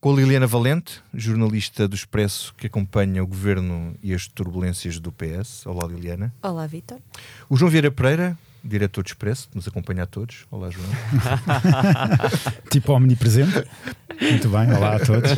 com 0.00 0.12
a 0.12 0.16
Liliana 0.16 0.46
Valente, 0.46 1.02
jornalista 1.12 1.86
do 1.86 1.94
Expresso 1.94 2.54
que 2.56 2.66
acompanha 2.66 3.22
o 3.22 3.26
governo 3.26 3.94
e 4.02 4.14
as 4.14 4.26
turbulências 4.26 4.98
do 4.98 5.12
PS. 5.12 5.66
Olá, 5.66 5.86
Liliana. 5.86 6.32
Olá, 6.42 6.66
Vitor. 6.66 6.98
O 7.50 7.56
João 7.56 7.70
Vieira 7.70 7.90
Pereira, 7.90 8.38
diretor 8.64 9.04
do 9.04 9.08
Expresso, 9.08 9.48
que 9.50 9.56
nos 9.56 9.68
acompanha 9.68 10.04
a 10.04 10.06
todos. 10.06 10.46
Olá, 10.50 10.70
João. 10.70 10.88
tipo 12.70 12.92
omnipresente. 12.92 13.66
Muito 14.20 14.48
bem, 14.48 14.72
olá 14.72 14.96
a 14.96 15.00
todos. 15.00 15.32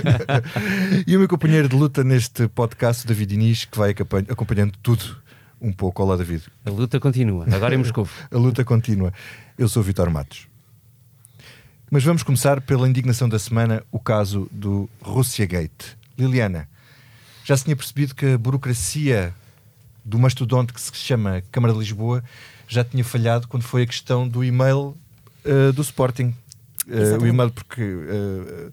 e 1.06 1.16
o 1.16 1.18
meu 1.18 1.28
companheiro 1.28 1.68
de 1.68 1.74
luta 1.74 2.04
neste 2.04 2.46
podcast, 2.46 3.04
David 3.04 3.34
Inês, 3.34 3.64
que 3.64 3.76
vai 3.76 3.90
acompanhando 4.28 4.74
tudo 4.80 5.20
um 5.60 5.72
pouco. 5.72 6.02
Olá, 6.04 6.16
David. 6.16 6.44
A 6.64 6.70
luta 6.70 7.00
continua, 7.00 7.46
agora 7.52 7.74
em 7.74 7.78
Moscou. 7.78 8.08
a 8.30 8.36
luta 8.36 8.64
continua. 8.64 9.12
Eu 9.58 9.68
sou 9.68 9.82
o 9.82 9.84
Vitor 9.84 10.08
Matos. 10.08 10.51
Mas 11.94 12.02
vamos 12.04 12.22
começar 12.22 12.58
pela 12.62 12.88
indignação 12.88 13.28
da 13.28 13.38
semana, 13.38 13.84
o 13.92 14.00
caso 14.00 14.48
do 14.50 14.88
Russia 15.02 15.44
Gate. 15.44 15.88
Liliana, 16.18 16.66
já 17.44 17.54
se 17.54 17.64
tinha 17.64 17.76
percebido 17.76 18.14
que 18.14 18.24
a 18.24 18.38
burocracia 18.38 19.34
do 20.02 20.18
mastodonte 20.18 20.72
que 20.72 20.80
se 20.80 20.90
chama 20.94 21.42
Câmara 21.52 21.74
de 21.74 21.80
Lisboa 21.80 22.24
já 22.66 22.82
tinha 22.82 23.04
falhado 23.04 23.46
quando 23.46 23.64
foi 23.64 23.82
a 23.82 23.86
questão 23.86 24.26
do 24.26 24.42
e-mail 24.42 24.96
uh, 25.44 25.70
do 25.74 25.82
Sporting. 25.82 26.34
Uh, 26.86 27.22
o 27.22 27.26
e-mail 27.26 27.50
porque 27.50 27.82
uh, 27.82 28.72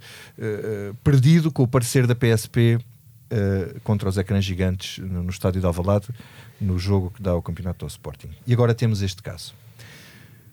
perdido 1.04 1.52
com 1.52 1.64
o 1.64 1.68
parecer 1.68 2.08
da 2.08 2.16
PSP 2.16 2.80
contra 3.84 4.08
os 4.08 4.18
ecrãs 4.18 4.46
gigantes 4.46 4.98
no, 4.98 5.24
no 5.24 5.30
estádio 5.30 5.60
de 5.60 5.68
Alvalade 5.68 6.08
no 6.60 6.80
jogo 6.80 7.12
que 7.12 7.22
dá 7.22 7.36
o 7.36 7.42
campeonato 7.42 7.84
ao 7.84 7.90
Sporting. 7.90 8.30
E 8.48 8.54
agora 8.54 8.74
temos 8.74 9.02
este 9.02 9.22
caso. 9.22 9.54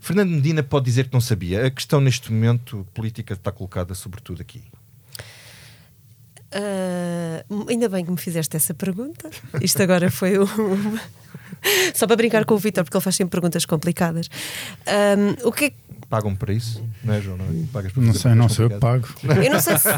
Fernando 0.01 0.31
Medina 0.31 0.63
pode 0.63 0.85
dizer 0.85 1.09
que 1.09 1.13
não 1.13 1.21
sabia. 1.21 1.67
A 1.67 1.71
questão 1.71 2.01
neste 2.01 2.33
momento 2.33 2.87
política 2.95 3.35
está 3.35 3.51
colocada 3.51 3.95
sobretudo 3.95 4.41
aqui. 4.41 4.63
Uh, 6.55 7.67
ainda 7.69 7.89
bem 7.89 8.05
que 8.05 8.11
me 8.11 8.17
fizeste 8.17 8.57
essa 8.57 8.73
pergunta. 8.73 9.29
Isto 9.61 9.83
agora 9.83 10.11
foi 10.11 10.39
um, 10.39 10.47
Só 11.95 12.07
para 12.07 12.17
brincar 12.17 12.45
com 12.45 12.55
o 12.55 12.59
Vitor, 12.59 12.85
porque 12.85 12.97
ele 12.97 13.03
faz 13.03 13.17
sempre 13.17 13.33
perguntas 13.33 13.65
complicadas. 13.65 14.29
Um, 14.87 15.49
o 15.49 15.53
que 15.53 15.65
é 15.67 15.71
que 15.71 15.77
Pagam 16.09 16.37
para 16.37 16.53
isso? 16.53 16.81
Não 17.03 17.15
é, 17.15 17.21
João? 17.21 17.37
Não, 17.37 17.47
é? 17.47 17.91
Não 17.97 18.15
sei, 18.15 18.35
não 18.35 18.49
sei, 18.49 18.67
eu 18.67 18.79
pago. 18.79 19.09
Eu 19.45 19.51
não 19.51 19.61
sei 19.61 19.77
se. 19.77 19.89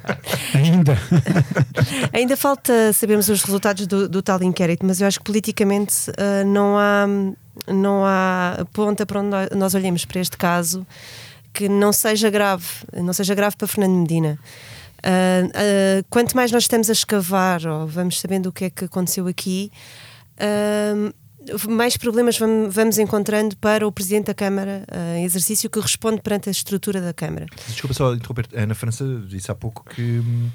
Ainda. 0.56 0.98
Ainda 2.14 2.34
falta 2.34 2.92
sabermos 2.94 3.28
os 3.28 3.42
resultados 3.42 3.86
do, 3.86 4.08
do 4.08 4.22
tal 4.22 4.42
inquérito, 4.42 4.86
mas 4.86 5.02
eu 5.02 5.06
acho 5.06 5.18
que 5.18 5.24
politicamente 5.26 6.10
ah, 6.16 6.44
não, 6.44 6.78
há, 6.78 7.06
não 7.68 8.06
há 8.06 8.66
ponta 8.72 9.04
para 9.04 9.20
onde 9.20 9.28
nós- 9.28 9.48
nós 9.54 9.74
olhemos 9.74 10.06
para 10.06 10.20
este 10.22 10.38
caso 10.38 10.86
que 11.52 11.68
não 11.68 11.92
seja 11.92 12.30
grave, 12.30 12.64
não 12.94 13.12
seja 13.12 13.34
grave 13.34 13.54
para 13.56 13.68
Fernando 13.68 13.98
Medina. 14.00 14.38
Ah, 15.02 15.42
ah, 15.54 16.04
quanto 16.10 16.34
mais 16.36 16.50
nós 16.52 16.64
estamos 16.64 16.88
a 16.88 16.92
escavar 16.92 17.66
ou 17.66 17.86
vamos 17.86 18.20
sabendo 18.20 18.48
o 18.48 18.52
que 18.52 18.64
é 18.66 18.70
que 18.70 18.84
aconteceu 18.84 19.26
aqui, 19.26 19.70
ah, 20.38 21.12
mais 21.68 21.96
problemas 21.96 22.38
vam- 22.38 22.68
vamos 22.68 22.98
encontrando 22.98 23.56
para 23.56 23.86
o 23.86 23.90
Presidente 23.92 24.26
da 24.26 24.34
Câmara 24.34 24.84
em 25.16 25.24
exercício 25.24 25.70
que 25.70 25.80
responde 25.80 26.20
perante 26.20 26.48
a 26.48 26.52
estrutura 26.52 27.00
da 27.00 27.14
Câmara. 27.14 27.46
Desculpa 27.66 27.94
só 27.94 28.14
interromper. 28.14 28.46
A 28.54 28.60
Ana 28.62 28.74
França 28.74 29.04
disse 29.26 29.50
há 29.50 29.54
pouco 29.54 29.82
que 29.88 30.02
hum, 30.20 30.50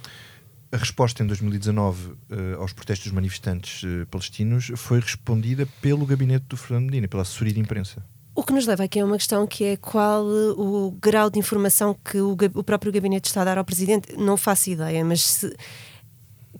a 0.71 0.77
resposta 0.77 1.23
em 1.23 1.27
2019 1.27 2.13
eh, 2.29 2.55
aos 2.59 2.71
protestos 2.71 3.07
dos 3.07 3.13
manifestantes 3.15 3.81
eh, 3.83 4.05
palestinos 4.11 4.71
foi 4.75 4.99
respondida 4.99 5.65
pelo 5.81 6.05
gabinete 6.05 6.45
do 6.49 6.55
Fernando 6.57 6.85
Medina, 6.85 7.07
pela 7.07 7.23
assessoria 7.23 7.53
de 7.53 7.59
imprensa. 7.59 8.05
O 8.35 8.43
que 8.43 8.51
nos 8.51 8.65
leva 8.67 8.83
aqui 8.83 8.99
a 8.99 9.05
uma 9.05 9.17
questão 9.17 9.47
que 9.47 9.63
é 9.63 9.77
qual 9.77 10.25
eh, 10.29 10.51
o 10.57 10.91
grau 11.01 11.29
de 11.29 11.39
informação 11.39 11.95
que 12.03 12.19
o, 12.19 12.35
o 12.55 12.63
próprio 12.63 12.91
gabinete 12.91 13.27
está 13.27 13.41
a 13.41 13.45
dar 13.45 13.57
ao 13.57 13.63
Presidente. 13.63 14.13
Não 14.17 14.35
faço 14.35 14.69
ideia, 14.69 15.05
mas 15.05 15.21
se- 15.21 15.55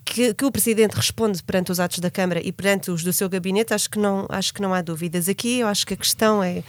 que, 0.06 0.34
que 0.34 0.46
o 0.46 0.52
Presidente 0.52 0.94
responde 0.94 1.44
perante 1.44 1.72
os 1.74 1.80
atos 1.80 2.00
da 2.00 2.10
Câmara 2.10 2.40
e 2.42 2.52
perante 2.52 2.90
os 2.92 3.04
do 3.04 3.12
seu 3.12 3.28
gabinete, 3.28 3.74
acho 3.74 3.90
que 3.90 4.00
não, 4.00 4.26
acho 4.30 4.54
que 4.54 4.62
não 4.62 4.74
há 4.74 4.82
dúvidas. 4.82 5.28
Aqui 5.28 5.60
eu 5.60 5.68
acho 5.68 5.86
que 5.86 5.94
a 5.94 5.98
questão 5.98 6.42
é. 6.42 6.64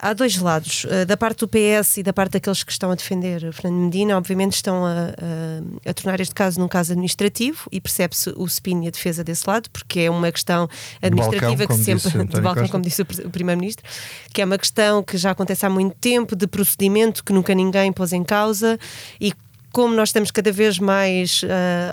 Há 0.00 0.12
dois 0.12 0.36
lados, 0.38 0.86
eh, 0.88 1.04
da 1.04 1.16
parte 1.16 1.40
do 1.40 1.48
PS 1.48 1.96
e 1.98 2.02
da 2.04 2.12
parte 2.12 2.32
daqueles 2.32 2.62
que 2.62 2.70
estão 2.70 2.90
a 2.90 2.94
defender 2.94 3.42
o 3.44 3.52
Fernando 3.52 3.80
Medina, 3.82 4.16
obviamente 4.16 4.52
estão 4.54 4.86
a, 4.86 4.92
a- 4.92 5.90
a 5.90 5.92
tornar 5.94 6.20
este 6.20 6.34
caso 6.34 6.60
num 6.60 6.68
caso 6.68 6.92
administrativo 6.92 7.68
e 7.72 7.80
percebe-se 7.80 8.30
o 8.36 8.44
spin 8.46 8.84
e 8.84 8.88
a 8.88 8.90
defesa 8.90 9.24
desse 9.24 9.42
lado, 9.48 9.68
porque 9.70 10.00
é 10.00 10.10
uma 10.10 10.30
questão 10.30 10.68
administrativa 11.02 11.66
como 11.66 11.78
que 11.78 11.84
sempre, 11.84 12.10
de 12.36 12.40
balcão, 12.40 12.68
como 12.70 12.84
disse 12.84 13.02
o 13.26 13.30
Primeiro-Ministro, 13.30 13.84
que 14.32 14.40
é 14.40 14.44
uma 14.44 14.56
questão 14.58 15.02
que 15.02 15.16
já 15.16 15.32
acontece 15.32 15.66
há 15.66 15.70
muito 15.70 15.96
tempo, 15.96 16.36
de 16.36 16.46
procedimento 16.46 17.24
que 17.24 17.32
nunca 17.32 17.52
ninguém 17.54 17.92
pôs 17.92 18.12
em 18.12 18.22
causa 18.22 18.78
e 19.20 19.32
como 19.72 19.94
nós 19.94 20.08
estamos 20.10 20.30
cada 20.30 20.50
vez 20.52 20.78
mais 20.78 21.42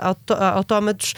auto- 0.01 0.34
autómatos, 0.34 1.13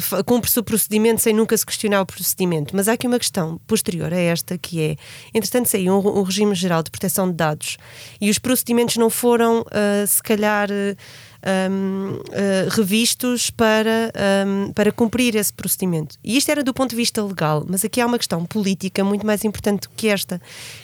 fa- 0.00 0.22
cumpre-se 0.24 0.58
o 0.58 0.62
procedimento 0.64 1.20
sem 1.20 1.34
nunca 1.34 1.56
se 1.56 1.64
questionar 1.66 2.00
o 2.02 2.06
procedimento. 2.06 2.74
Mas 2.74 2.88
há 2.88 2.92
aqui 2.92 3.06
uma 3.06 3.18
questão 3.18 3.58
posterior 3.66 4.12
a 4.12 4.16
esta 4.18 4.56
que 4.58 4.80
é, 4.82 4.96
entretanto 5.32 5.68
saiu 5.68 5.94
um, 5.94 6.18
um 6.20 6.22
regime 6.22 6.54
geral 6.54 6.82
de 6.82 6.90
proteção 6.90 7.28
de 7.28 7.34
dados 7.34 7.76
e 8.20 8.30
os 8.30 8.38
procedimentos 8.38 8.96
não 8.96 9.10
foram, 9.10 9.64
ah, 9.70 10.06
se 10.06 10.22
calhar, 10.22 10.68
ah, 10.70 10.96
um, 11.44 12.20
ah, 12.32 12.68
revistos 12.70 13.50
para, 13.50 14.12
um, 14.46 14.72
para 14.72 14.90
cumprir 14.90 15.34
esse 15.36 15.52
procedimento. 15.52 16.16
E 16.24 16.36
isto 16.36 16.50
era 16.50 16.62
do 16.62 16.72
ponto 16.72 16.90
de 16.90 16.96
vista 16.96 17.22
legal, 17.22 17.64
mas 17.68 17.84
aqui 17.84 18.00
há 18.00 18.06
uma 18.06 18.18
questão 18.18 18.44
política 18.44 19.04
muito 19.04 19.26
mais 19.26 19.44
importante 19.44 19.82
do 19.82 19.90
que 19.90 20.08
esta, 20.08 20.40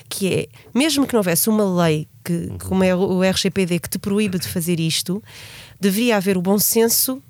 que 0.08 0.34
é, 0.34 0.48
mesmo 0.74 1.06
que 1.06 1.14
não 1.14 1.20
houvesse 1.20 1.48
uma 1.48 1.84
lei 1.84 2.06
que, 2.24 2.48
como 2.64 2.84
é 2.84 2.94
o 2.94 3.22
RGPD 3.22 3.78
que 3.78 3.88
te 3.88 3.98
proíbe 3.98 4.38
de 4.38 4.48
fazer 4.48 4.78
isto, 4.78 5.22
deveria 5.80 6.16
haver 6.16 6.36
o 6.36 6.42
bom 6.42 6.58
senso 6.58 7.22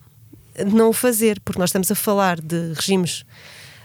de 0.56 0.75
não 0.75 0.88
o 0.90 0.92
fazer, 0.92 1.40
porque 1.40 1.58
nós 1.58 1.70
estamos 1.70 1.90
a 1.90 1.94
falar 1.94 2.40
de 2.40 2.72
regimes 2.75 3.25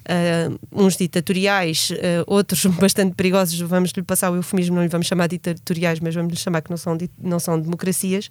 ah, 0.08 0.52
uns 0.72 0.98
ditatoriais, 0.98 1.92
ah, 1.92 2.24
outros 2.26 2.66
bastante 2.78 3.14
perigosos, 3.16 3.60
vamos 3.60 3.92
lhe 3.92 4.02
passar 4.02 4.32
o 4.32 4.36
eufemismo, 4.36 4.76
não 4.76 4.84
lhe 4.84 4.90
vamos 4.90 5.06
chamar 5.06 5.28
ditatoriais, 5.28 6.00
mas 6.00 6.16
vamos 6.16 6.34
lhe 6.34 6.40
chamar 6.40 6.62
que 6.62 6.72
não 6.72 6.78
são, 6.78 6.98
não 7.22 7.40
são 7.40 7.60
democracias. 7.60 8.30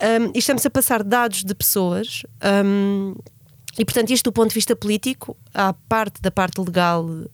Um, 0.00 0.30
e 0.34 0.38
estamos 0.38 0.64
a 0.64 0.70
passar 0.70 1.02
dados 1.02 1.42
de 1.44 1.54
pessoas. 1.54 2.22
um, 2.64 3.14
e, 3.78 3.84
portanto, 3.84 4.10
isto 4.10 4.24
do 4.24 4.32
ponto 4.32 4.48
de 4.48 4.54
vista 4.54 4.74
político, 4.74 5.36
à 5.54 5.72
parte 5.72 6.20
da 6.20 6.32
parte 6.32 6.60
legal 6.60 7.04
uh, 7.04 7.28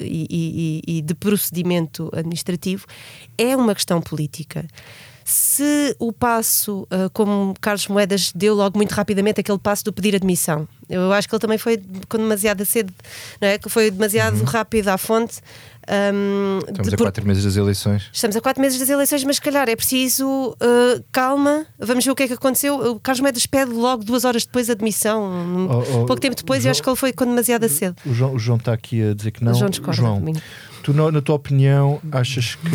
e, 0.00 0.82
e- 0.84 0.96
e 0.98 1.02
de 1.02 1.14
procedimento 1.14 2.10
administrativo, 2.12 2.86
é 3.38 3.56
uma 3.56 3.72
questão 3.72 4.00
política. 4.00 4.66
Se 5.24 5.94
o 6.00 6.12
passo, 6.12 6.88
uh, 6.90 7.08
como 7.12 7.54
Carlos 7.60 7.86
Moedas 7.86 8.32
deu 8.34 8.52
logo 8.56 8.76
muito 8.76 8.90
rapidamente 8.92 9.40
aquele 9.40 9.58
passo 9.58 9.84
do 9.84 9.92
pedir 9.92 10.16
admissão, 10.16 10.66
eu 10.88 11.12
acho 11.12 11.28
que 11.28 11.34
ele 11.36 11.40
também 11.40 11.58
foi 11.58 11.80
com 12.08 12.18
demasiada 12.18 12.64
cedo, 12.64 12.92
não 13.40 13.46
é? 13.46 13.56
Que 13.56 13.68
foi 13.68 13.92
demasiado 13.92 14.42
rápido 14.42 14.88
à 14.88 14.98
fonte. 14.98 15.40
Um, 16.14 16.58
Estamos 16.60 16.88
de- 16.88 16.94
a 16.94 16.98
por- 16.98 17.04
quatro 17.04 17.26
meses 17.26 17.44
das 17.44 17.56
eleições. 17.56 18.08
Estamos 18.12 18.36
a 18.36 18.40
quatro 18.40 18.60
meses 18.62 18.78
das 18.78 18.88
eleições, 18.88 19.24
mas 19.24 19.36
se 19.36 19.42
calhar 19.42 19.68
é 19.68 19.74
preciso 19.76 20.26
uh, 20.52 21.04
calma. 21.10 21.66
Vamos 21.78 22.04
ver 22.04 22.10
o 22.10 22.14
que 22.14 22.22
é 22.22 22.26
que 22.28 22.34
aconteceu. 22.34 22.76
O 22.92 23.00
Carlos 23.00 23.20
Moedas 23.20 23.44
pede 23.46 23.72
logo 23.72 24.04
duas 24.04 24.24
horas 24.24 24.44
depois 24.44 24.70
a 24.70 24.72
admissão. 24.72 25.68
Oh, 25.68 25.78
oh, 26.02 26.06
Pouco 26.06 26.20
tempo 26.20 26.36
depois, 26.36 26.64
eu 26.64 26.70
acho 26.70 26.82
que 26.82 26.88
ele 26.88 26.96
foi 26.96 27.12
com 27.12 27.24
demasiado 27.24 27.68
cedo. 27.68 27.96
O 28.06 28.14
João, 28.14 28.34
o 28.34 28.38
João 28.38 28.58
está 28.58 28.72
aqui 28.72 29.02
a 29.10 29.14
dizer 29.14 29.30
que 29.32 29.44
não. 29.44 29.52
O 29.52 29.54
João 29.54 29.70
discorda 29.70 29.96
João, 30.00 30.22
tu, 30.82 30.92
na, 30.94 31.10
na 31.10 31.20
tua 31.20 31.34
opinião, 31.34 32.00
achas 32.12 32.54
que 32.54 32.66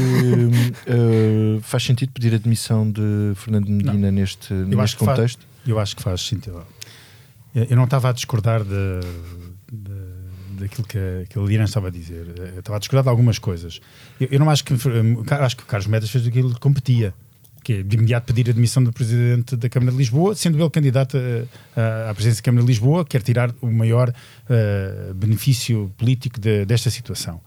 eh, 0.88 1.60
faz 1.64 1.84
sentido 1.84 2.12
pedir 2.12 2.34
a 2.34 2.36
admissão 2.36 2.90
de 2.90 3.02
Fernando 3.36 3.68
Medina 3.70 4.12
neste, 4.12 4.54
Eu 4.54 4.66
neste 4.68 4.98
que 4.98 5.06
faz, 5.06 5.18
contexto? 5.18 5.48
eu 5.68 5.80
acho 5.80 5.96
que 5.96 6.04
faz 6.04 6.22
sentido. 6.22 6.62
Eu 7.54 7.78
não 7.78 7.86
estava 7.86 8.10
a 8.10 8.12
discordar 8.12 8.64
de- 8.64 9.00
daquilo 10.56 10.88
que 10.88 10.98
a, 10.98 11.26
que 11.30 11.38
a 11.38 11.42
Liliana 11.42 11.66
estava 11.66 11.88
a 11.88 11.92
dizer. 11.92 12.26
Eu 12.54 12.60
estava 12.60 12.78
a 12.78 12.80
discordar 12.80 13.04
de 13.04 13.10
algumas 13.10 13.38
coisas. 13.40 13.80
Eu, 14.20 14.28
eu 14.32 14.40
não 14.40 14.50
acho 14.50 14.64
que 14.64 14.74
hum, 14.74 15.24
acho 15.30 15.58
que 15.58 15.64
o 15.64 15.66
Carlos 15.66 15.88
Medas 15.88 16.10
fez 16.10 16.26
aquilo 16.28 16.54
que 16.54 16.60
competia. 16.60 17.14
Que 17.64 17.74
é 17.74 17.82
de 17.84 17.96
imediato 17.98 18.32
pedir 18.32 18.48
a 18.48 18.52
admissão 18.52 18.84
do 18.84 18.94
Presidente 18.94 19.56
da 19.56 19.68
Câmara 19.68 19.92
de 19.92 19.98
Lisboa, 19.98 20.36
sendo 20.36 20.60
ele 20.62 20.70
candidato 20.70 21.18
a- 21.76 22.12
à 22.12 22.14
presidência 22.14 22.42
da 22.42 22.46
Câmara 22.46 22.62
de 22.64 22.68
Lisboa, 22.68 23.04
quer 23.04 23.24
tirar 23.24 23.52
o 23.60 23.72
maior 23.72 24.14
eh, 24.48 25.12
benefício 25.16 25.92
político 25.98 26.40
de- 26.40 26.64
desta 26.66 26.92
situação. 26.92 27.42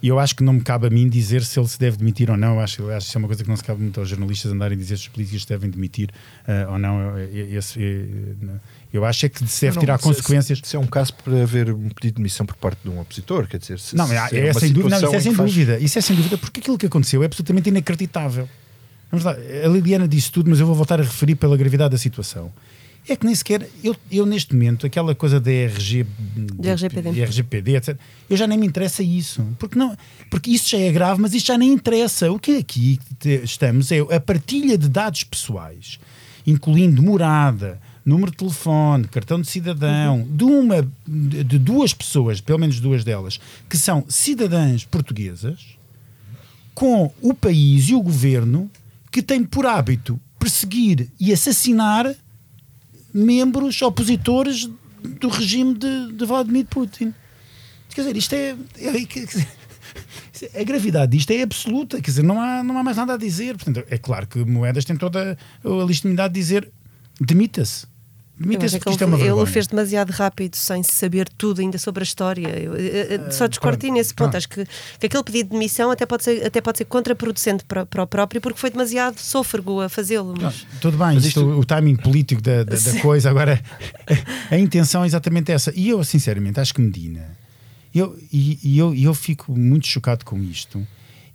E 0.00 0.06
eu 0.08 0.18
acho 0.18 0.36
que 0.36 0.44
não 0.44 0.52
me 0.52 0.60
cabe 0.60 0.86
a 0.86 0.90
mim 0.90 1.08
dizer 1.08 1.42
se 1.42 1.58
ele 1.58 1.66
se 1.68 1.78
deve 1.78 1.96
demitir 1.96 2.30
ou 2.30 2.36
não. 2.36 2.54
Eu 2.54 2.60
acho, 2.60 2.80
eu 2.82 2.90
acho 2.92 3.06
que 3.06 3.08
isso 3.10 3.18
é 3.18 3.20
uma 3.20 3.26
coisa 3.26 3.42
que 3.42 3.48
não 3.50 3.56
se 3.56 3.64
cabe 3.64 3.82
muito 3.82 3.98
aos 3.98 4.08
jornalistas 4.08 4.52
andarem 4.52 4.76
a 4.78 4.80
dizer 4.80 4.96
se 4.96 5.02
os 5.02 5.08
políticos 5.08 5.44
devem 5.44 5.68
demitir 5.68 6.08
eh, 6.46 6.66
ou 6.68 6.78
não. 6.78 7.18
Eh, 7.18 7.28
eu 8.92 9.04
acho 9.04 9.26
é 9.26 9.28
que 9.28 9.46
se 9.46 9.60
deve 9.66 9.76
Não, 9.76 9.80
tirar 9.80 9.98
se- 9.98 10.04
consequências. 10.04 10.58
Se, 10.62 10.70
se 10.70 10.76
é 10.76 10.78
um 10.78 10.86
caso 10.86 11.12
para 11.14 11.42
haver 11.42 11.70
um 11.72 11.88
pedido 11.90 12.12
de 12.14 12.16
demissão 12.16 12.46
por 12.46 12.56
parte 12.56 12.78
de 12.82 12.88
um 12.90 13.00
opositor, 13.00 13.46
quer 13.46 13.58
dizer, 13.58 13.78
se, 13.78 13.94
Não, 13.96 14.06
se 14.06 14.14
é, 14.14 14.28
é 14.32 14.46
é 14.48 14.52
sem 14.54 14.72
dúvida, 14.72 14.98
não, 15.00 15.06
isso 15.08 15.14
é 15.14 15.18
em 15.18 15.22
sem 15.22 15.34
faz- 15.34 15.50
dúvida. 15.52 15.78
Isso 15.78 15.98
é 15.98 16.02
sem 16.02 16.16
dúvida, 16.16 16.38
porque 16.38 16.60
aquilo 16.60 16.78
que 16.78 16.86
aconteceu 16.86 17.22
é 17.22 17.26
absolutamente 17.26 17.68
inacreditável. 17.68 18.48
Vamos 19.10 19.24
lá, 19.24 19.32
a 19.32 19.68
Liliana 19.68 20.06
disse 20.06 20.30
tudo, 20.30 20.50
mas 20.50 20.60
eu 20.60 20.66
vou 20.66 20.74
voltar 20.74 21.00
a 21.00 21.02
referir 21.02 21.34
pela 21.34 21.56
gravidade 21.56 21.92
da 21.92 21.98
situação. 21.98 22.52
É 23.08 23.16
que 23.16 23.24
nem 23.24 23.34
sequer, 23.34 23.66
eu, 23.82 23.96
eu 24.12 24.26
neste 24.26 24.52
momento, 24.52 24.84
aquela 24.86 25.14
coisa 25.14 25.40
da 25.40 25.50
RG, 25.50 26.04
De 26.60 26.68
RGPD. 26.70 27.12
de 27.12 27.22
RGPD, 27.22 27.76
etc., 27.76 27.96
eu 28.28 28.36
já 28.36 28.46
nem 28.46 28.58
me 28.58 28.66
interessa 28.66 29.02
isso. 29.02 29.42
Porque, 29.58 29.78
não, 29.78 29.96
porque 30.28 30.50
isso 30.50 30.68
já 30.68 30.78
é 30.78 30.92
grave, 30.92 31.18
mas 31.18 31.32
isto 31.32 31.46
já 31.46 31.56
nem 31.56 31.72
interessa. 31.72 32.30
O 32.30 32.38
que 32.38 32.58
aqui 32.58 33.00
estamos 33.42 33.90
é 33.92 34.00
a 34.14 34.20
partilha 34.20 34.76
de 34.76 34.90
dados 34.90 35.24
pessoais, 35.24 35.98
incluindo 36.46 37.02
morada, 37.02 37.80
número 38.08 38.30
de 38.30 38.38
telefone, 38.38 39.06
cartão 39.06 39.40
de 39.40 39.48
cidadão, 39.48 40.26
de 40.30 40.44
uma 40.44 40.88
de 41.06 41.58
duas 41.58 41.92
pessoas, 41.92 42.40
pelo 42.40 42.58
menos 42.58 42.80
duas 42.80 43.04
delas, 43.04 43.38
que 43.68 43.76
são 43.76 44.04
cidadãs 44.08 44.84
portuguesas, 44.84 45.76
com 46.74 47.12
o 47.20 47.34
país 47.34 47.88
e 47.88 47.94
o 47.94 48.00
governo 48.00 48.70
que 49.10 49.22
tem 49.22 49.44
por 49.44 49.66
hábito 49.66 50.18
perseguir 50.38 51.08
e 51.20 51.32
assassinar 51.32 52.14
membros 53.12 53.82
opositores 53.82 54.68
do 55.20 55.28
regime 55.28 55.74
de, 55.74 56.12
de 56.12 56.24
Vladimir 56.24 56.66
Putin. 56.66 57.12
Quer 57.94 58.02
dizer, 58.02 58.16
isto 58.16 58.32
é, 58.34 58.56
é- 58.78 59.26
dizer, 60.32 60.50
a 60.54 60.62
gravidade 60.62 61.16
disto 61.16 61.30
é 61.32 61.42
absoluta, 61.42 62.00
quer 62.00 62.10
dizer, 62.10 62.22
não 62.22 62.40
há, 62.40 62.62
não 62.62 62.78
há 62.78 62.84
mais 62.84 62.96
nada 62.96 63.14
a 63.14 63.16
dizer. 63.16 63.56
Portanto, 63.56 63.84
é 63.90 63.98
claro 63.98 64.26
que 64.26 64.44
Moedas 64.44 64.84
tem 64.84 64.96
toda 64.96 65.36
a 65.64 65.68
legitimidade 65.68 66.34
de 66.34 66.40
dizer 66.40 66.70
demita-se. 67.20 67.86
Que 68.40 68.56
porque 68.56 68.90
isto 68.90 69.02
é 69.02 69.06
uma 69.06 69.16
ele, 69.16 69.22
ele 69.24 69.28
vergonha. 69.30 69.42
o 69.42 69.46
fez 69.46 69.66
demasiado 69.66 70.10
rápido, 70.10 70.54
sem 70.54 70.82
saber 70.84 71.28
tudo 71.36 71.60
ainda 71.60 71.76
sobre 71.76 72.02
a 72.02 72.04
história. 72.04 72.48
Eu, 72.48 72.76
eu- 72.76 73.04
eu 73.26 73.32
só 73.32 73.46
discordo 73.48 73.84
nesse 73.90 74.14
ponto. 74.14 74.30
pronto. 74.30 74.36
Acho 74.36 74.48
que, 74.48 74.64
que 75.00 75.06
aquele 75.06 75.24
pedido 75.24 75.46
de 75.48 75.52
demissão 75.54 75.90
até 75.90 76.06
pode 76.06 76.22
ser, 76.24 76.46
até 76.46 76.60
pode 76.60 76.78
ser 76.78 76.84
contraproducente 76.84 77.64
para, 77.64 77.84
para 77.84 78.02
o 78.02 78.06
próprio, 78.06 78.40
porque 78.40 78.58
foi 78.60 78.70
demasiado 78.70 79.18
sôfrego 79.18 79.80
a 79.80 79.88
fazê-lo. 79.88 80.34
Mas 80.40 80.64
tudo 80.80 80.96
bem, 80.96 81.14
Mas 81.14 81.24
isto, 81.24 81.40
isto- 81.40 81.58
o 81.58 81.64
timing 81.64 81.96
político 81.96 82.40
da, 82.40 82.62
da- 82.62 82.76
da 82.76 83.00
coisa, 83.00 83.28
agora 83.28 83.60
a, 84.50 84.54
a 84.54 84.58
intenção 84.58 85.02
é 85.02 85.06
exatamente 85.06 85.50
essa. 85.50 85.72
E 85.74 85.88
eu, 85.88 86.04
sinceramente, 86.04 86.60
acho 86.60 86.72
que 86.72 86.80
Medina, 86.80 87.36
eu, 87.94 88.16
e, 88.32 88.58
e 88.62 88.78
eu, 88.78 88.94
e 88.94 89.02
eu 89.04 89.14
fico 89.14 89.50
muito 89.58 89.86
chocado 89.88 90.24
com 90.24 90.40
isto, 90.42 90.86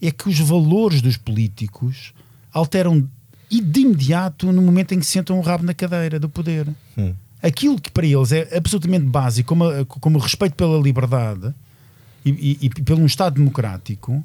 é 0.02 0.10
que 0.12 0.30
os 0.30 0.40
valores 0.40 1.02
dos 1.02 1.18
políticos 1.18 2.14
alteram 2.54 3.08
e 3.58 3.62
de 3.62 3.82
imediato 3.82 4.52
no 4.52 4.62
momento 4.62 4.94
em 4.94 5.00
que 5.00 5.06
sentam 5.06 5.38
o 5.38 5.42
rabo 5.42 5.64
na 5.64 5.74
cadeira 5.74 6.20
do 6.20 6.28
poder. 6.30 6.68
Hum. 6.98 7.14
aquilo 7.42 7.80
que 7.80 7.92
para 7.92 8.06
eles 8.06 8.32
é 8.32 8.58
absolutamente 8.58 9.06
básico, 9.06 9.50
como, 9.50 9.86
como 9.86 10.18
o 10.18 10.22
respeito 10.22 10.56
pela 10.56 10.80
liberdade 10.80 11.54
e, 12.26 12.30
e, 12.30 12.66
e 12.66 12.70
pelo 12.70 13.02
um 13.02 13.06
Estado 13.06 13.36
democrático 13.36 14.24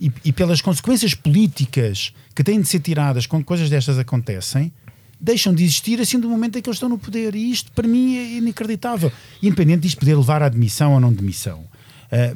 e, 0.00 0.10
e 0.24 0.32
pelas 0.32 0.60
consequências 0.60 1.14
políticas 1.14 2.12
que 2.34 2.42
têm 2.42 2.60
de 2.60 2.66
ser 2.68 2.80
tiradas 2.80 3.26
quando 3.26 3.44
coisas 3.44 3.70
destas 3.70 3.98
acontecem, 3.98 4.72
deixam 5.20 5.54
de 5.54 5.62
existir 5.64 6.00
assim 6.00 6.18
do 6.20 6.28
momento 6.28 6.58
em 6.58 6.62
que 6.62 6.68
eles 6.68 6.76
estão 6.76 6.88
no 6.88 6.98
poder. 6.98 7.34
E 7.34 7.50
isto, 7.50 7.70
para 7.72 7.86
mim, 7.86 8.16
é 8.16 8.36
inacreditável. 8.38 9.10
Independente 9.42 9.82
disto 9.82 9.98
poder 9.98 10.16
levar 10.16 10.42
à 10.42 10.48
demissão 10.48 10.92
ou 10.94 11.00
não 11.00 11.12
demissão. 11.12 11.64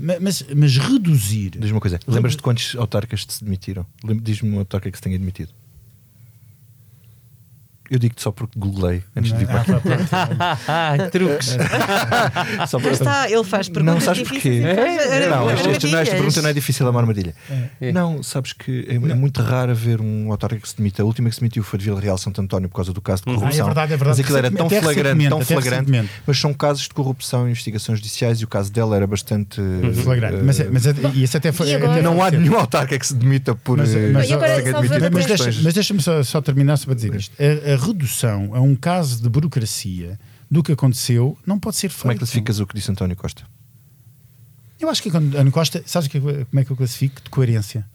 Ma- 0.01 0.19
mas, 0.21 0.45
mas 0.55 0.77
reduzir. 0.77 1.51
Diz-me 1.51 1.73
uma 1.73 1.81
coisa, 1.81 1.99
lembras-te 2.07 2.37
de 2.39 2.43
quantos 2.43 2.77
autarcas 2.77 3.25
se 3.29 3.43
demitiram? 3.43 3.87
Diz-me 4.23 4.51
uma 4.51 4.59
autarca 4.61 4.91
que 4.91 4.99
se 4.99 5.03
tenha 5.03 5.19
demitido. 5.19 5.51
Eu 7.93 7.99
digo-te 7.99 8.23
só 8.23 8.31
porque 8.33 8.59
googlei 8.59 9.03
antes 9.15 9.33
de 9.33 9.39
vir 9.39 9.47
para 9.47 9.61
aqui. 9.61 9.71
Ah, 10.67 10.97
truques. 11.13 11.57
Só 12.69 12.79
para- 12.81 12.91
está, 12.93 13.31
ele 13.31 13.45
faz 13.45 13.69
perguntas 13.69 13.95
Não, 14.07 14.15
sabes 14.15 14.29
porquê? 14.29 14.63
É, 14.65 15.29
Não, 15.29 15.51
este, 15.51 15.51
não, 15.51 15.51
esta 15.51 15.69
armadilhas. 15.69 16.09
pergunta 16.09 16.43
não 16.43 16.49
é 16.49 16.53
difícil, 16.53 16.87
é 16.87 16.91
uma 16.91 17.01
armadilha. 17.01 17.35
É. 17.81 17.93
Não, 17.93 18.23
sabes 18.23 18.53
que 18.55 18.87
é, 18.89 18.95
é 18.95 19.15
muito 19.15 19.43
raro 19.43 19.73
haver 19.73 20.01
um 20.01 20.31
autarca 20.31 20.57
que 20.57 20.69
se 20.69 20.77
demita. 20.77 21.03
A 21.03 21.05
última 21.05 21.29
que 21.29 21.35
se 21.35 21.41
demitiu 21.43 21.63
foi 21.63 21.79
de 21.79 21.85
Vila 21.85 22.01
Real 22.01 22.17
Santo 22.17 22.41
António 22.41 22.69
por 22.69 22.77
causa 22.77 22.93
do 22.95 23.01
caso 23.03 23.23
de 23.25 23.31
Ah, 23.31 23.33
é 23.33 23.37
corrupção. 23.37 23.67
verdade, 23.67 23.93
é 23.93 23.97
verdade. 23.97 24.09
Mas 24.19 24.21
aquilo 24.21 24.39
era 24.39 24.51
tão 24.51 24.71
flagrante, 24.71 25.29
tão 25.29 25.41
flagrante. 25.43 26.11
Mas 26.27 26.39
são 26.39 26.55
casos 26.55 26.83
de 26.85 26.91
corrupção 26.95 27.47
e 27.47 27.51
investigações 27.51 27.99
judiciais 27.99 28.41
e 28.41 28.45
o 28.45 28.49
caso 28.49 28.73
dela 28.73 28.97
era 28.97 29.07
bastante. 29.07 29.61
Flagrante. 30.03 30.37
eh, 30.37 30.43
Mas, 30.43 30.59
mas 30.71 30.87
e 31.15 31.23
isso 31.25 31.37
até 31.37 31.53
foi. 31.53 31.75
Agora? 31.75 31.93
até 31.93 32.03
não 32.03 32.23
há 32.23 32.31
nenhum 32.31 32.57
autarca 32.57 32.99
que 32.99 33.07
se 33.07 33.15
demita 33.15 33.55
por. 33.55 33.77
Mas- 33.79 33.95
eh, 33.95 34.11
mas- 34.13 34.31
Mas, 34.31 35.63
mas 35.63 35.75
deixa-me 35.75 36.01
só, 36.01 36.23
só 36.23 36.41
terminar 36.41 36.77
só 36.77 36.87
para 36.87 36.95
dizer 36.95 37.15
isto. 37.15 37.35
A, 37.39 37.73
a 37.75 37.77
redução 37.87 38.55
a 38.55 38.61
um 38.61 38.75
caso 38.75 39.23
de 39.23 39.29
burocracia 39.29 40.19
do 40.51 40.63
que 40.63 40.73
aconteceu 40.73 41.37
não 41.47 41.59
pode 41.59 41.77
ser 41.77 41.89
feito. 41.89 42.03
Como 42.03 42.13
é 42.13 42.15
que 42.15 42.19
classificas 42.21 42.61
o 42.61 42.67
que 42.67 42.75
disse 42.75 42.91
António 42.91 43.17
Costa? 43.17 43.43
Eu 44.81 44.91
acho 44.91 45.03
que 45.03 45.11
quando 45.11 45.29
António 45.35 45.53
Costa, 45.53 45.83
sabes 45.87 46.09
que, 46.09 46.19
como 46.21 46.35
é 46.61 46.65
que 46.65 46.71
eu 46.71 46.77
classifico? 46.77 47.23
De 47.23 47.31
coerência. 47.31 47.87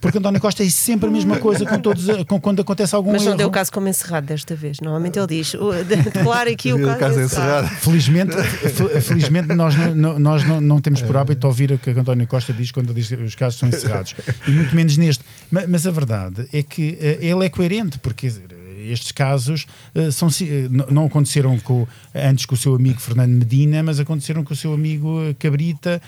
Porque 0.00 0.18
António 0.18 0.38
Costa 0.38 0.62
é 0.62 0.68
sempre 0.68 1.08
a 1.08 1.10
mesma 1.10 1.38
coisa 1.38 1.64
com 1.64 1.78
todos, 1.80 2.04
com, 2.28 2.38
quando 2.38 2.60
acontece 2.60 2.94
algum 2.94 3.12
Mas 3.12 3.22
não 3.22 3.28
erro. 3.30 3.38
deu 3.38 3.48
o 3.48 3.50
caso 3.50 3.72
como 3.72 3.88
encerrado 3.88 4.26
desta 4.26 4.54
vez. 4.54 4.78
Normalmente 4.80 5.18
ele 5.18 5.26
diz: 5.28 5.54
"O- 5.54 5.72
de- 5.82 5.96
declara 5.96 6.50
aqui 6.50 6.74
o 6.74 6.76
O 6.76 6.84
caso, 6.84 6.98
caso 6.98 7.20
é 7.20 7.24
encerrado. 7.24 7.68
Felizmente, 7.76 8.36
fe- 8.36 9.00
felizmente 9.00 9.54
nós, 9.54 9.74
não, 9.96 10.18
nós 10.18 10.44
não, 10.46 10.60
não 10.60 10.78
temos 10.78 11.00
por 11.00 11.16
hábito 11.16 11.46
ouvir 11.46 11.72
o 11.72 11.78
que 11.78 11.88
António 11.88 12.26
Costa 12.26 12.52
diz 12.52 12.70
quando 12.70 12.92
diz 12.92 13.08
que 13.08 13.14
os 13.14 13.34
casos 13.34 13.58
são 13.58 13.66
encerrados. 13.70 14.14
E 14.46 14.50
muito 14.50 14.76
menos 14.76 14.94
neste. 14.98 15.24
Ma- 15.50 15.66
Mas, 15.66 15.86
a 15.86 15.90
verdade 15.90 16.46
é 16.52 16.62
que 16.62 16.98
eh, 17.00 17.18
ele 17.22 17.46
é 17.46 17.48
coerente, 17.48 17.98
porque 17.98 18.26
quer 18.28 18.34
dizer, 18.34 18.54
estes 18.90 19.12
casos 19.12 19.66
eh, 19.94 20.10
são, 20.10 20.28
eh, 20.28 20.68
não- 20.90 21.06
aconteceram 21.06 21.58
com, 21.58 21.86
antes 22.14 22.46
com 22.46 22.54
o 22.54 22.58
seu 22.58 22.74
amigo 22.74 23.00
Fernando 23.00 23.32
Medina, 23.32 23.82
mas 23.82 23.98
aconteceram 24.00 24.42
com 24.44 24.52
o 24.52 24.56
seu 24.56 24.72
amigo 24.72 25.20
eh, 25.28 25.34
Cabrita 25.38 26.00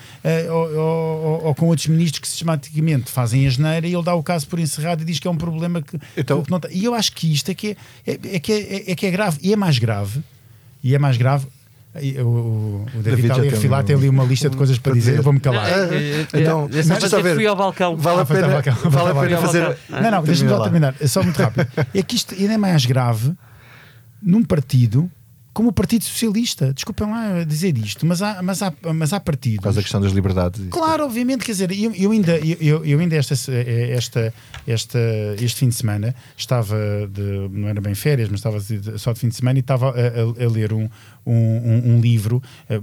ou, 0.50 0.76
ou- 0.76 1.44
ou 1.46 1.54
com 1.54 1.66
outros 1.66 1.86
ministros 1.88 2.20
que 2.20 2.28
sistematicamente 2.28 3.10
fazem 3.10 3.46
a 3.46 3.50
geneira 3.50 3.86
e 3.86 3.94
ele 3.94 4.02
dá 4.02 4.14
o 4.14 4.22
caso 4.22 4.46
por 4.48 4.58
encerrado 4.58 5.02
e 5.02 5.04
diz 5.04 5.18
que 5.18 5.26
é 5.28 5.30
um 5.30 5.36
problema 5.36 5.80
que, 5.82 5.98
Então- 6.16 6.42
que 6.42 6.50
não 6.50 6.58
está. 6.58 6.68
E 6.70 6.84
eu 6.84 6.94
acho 6.94 7.12
que 7.12 7.32
isto 7.32 7.50
é 7.50 7.54
que 7.54 7.76
é, 8.06 8.12
é, 8.12 8.18
é 8.36 8.38
que 8.40 8.52
é, 8.52 8.90
é 8.92 8.94
que 8.94 9.06
é 9.06 9.10
grave. 9.10 9.38
E 9.42 9.52
é 9.52 9.56
mais 9.56 9.78
grave. 9.78 10.20
E 10.82 10.94
é 10.94 10.98
mais 10.98 11.16
grave. 11.16 11.46
O, 12.00 12.26
o, 12.26 12.82
o 12.82 13.02
David, 13.02 13.02
David 13.02 13.22
está 13.26 13.34
ali 13.34 13.34
já 13.34 13.34
a 13.34 13.40
tem 13.42 13.50
refilar, 13.50 13.84
tem 13.84 13.96
ali 13.96 14.08
uma 14.08 14.24
lista 14.24 14.48
de 14.50 14.56
coisas 14.56 14.78
para 14.78 14.92
para 14.92 14.98
dizer. 14.98 15.10
dizer. 15.12 15.20
Eu 15.20 15.24
vou-me 15.24 15.40
calar. 15.40 15.66
Então, 16.34 16.68
só 16.70 16.88
para 16.94 16.98
dizer 16.98 17.16
que 17.16 17.22
ver. 17.22 17.34
fui 17.36 17.46
ao 17.46 17.56
balcão. 17.56 17.96
Vale 17.96 18.18
a 18.18 18.22
Ah, 18.22 18.26
foi, 18.26 18.36
pena, 18.40 18.62
cá, 18.62 18.72
vale 18.84 19.10
a 19.10 19.22
pena 19.22 19.38
fazer. 19.38 19.78
Não, 19.88 20.10
não, 20.10 20.22
deixa-me 20.22 20.50
só 20.50 20.62
terminar. 20.62 20.94
É 21.00 21.06
só 21.06 21.22
muito 21.22 21.36
rápido. 21.36 21.66
É 21.94 22.02
que 22.02 22.16
isto 22.16 22.34
ainda 22.34 22.54
é 22.54 22.58
mais 22.58 22.84
grave 22.86 23.32
num 24.22 24.42
partido 24.42 25.10
como 25.52 25.70
o 25.70 25.72
Partido 25.72 26.04
Socialista. 26.04 26.70
Desculpem 26.74 27.08
lá 27.08 27.42
dizer 27.42 27.78
isto, 27.78 28.04
mas 28.04 28.20
há, 28.20 28.42
mas 28.42 28.60
há, 28.62 28.70
mas 28.94 29.14
há 29.14 29.18
Por 29.20 29.24
partidos. 29.32 29.62
causa 29.64 29.76
da 29.78 29.82
questão 29.82 30.02
das 30.02 30.12
liberdades. 30.12 30.60
Claro, 30.68 31.04
obviamente, 31.04 31.46
quer 31.46 31.52
dizer, 31.52 31.72
eu, 31.72 31.94
eu 31.94 32.10
ainda, 32.10 32.36
eu, 32.38 32.84
eu 32.84 32.98
ainda 32.98 33.16
esta, 33.16 33.32
esta, 33.32 34.34
esta, 34.66 34.98
este 35.40 35.60
fim 35.60 35.70
de 35.70 35.74
semana 35.74 36.14
estava, 36.36 36.76
de, 37.10 37.48
não 37.50 37.68
era 37.68 37.80
bem 37.80 37.94
férias, 37.94 38.28
mas 38.28 38.40
estava 38.40 38.58
só 38.98 39.14
de 39.14 39.18
fim 39.18 39.28
de 39.28 39.34
semana 39.36 39.58
e 39.58 39.60
estava 39.60 39.88
a, 39.88 39.92
a- 39.92 40.44
a 40.44 40.48
ler 40.50 40.74
um, 40.74 40.90
um, 41.26 41.32
um- 41.32 41.96
um 41.96 42.00
livro, 42.00 42.42
eh, 42.68 42.80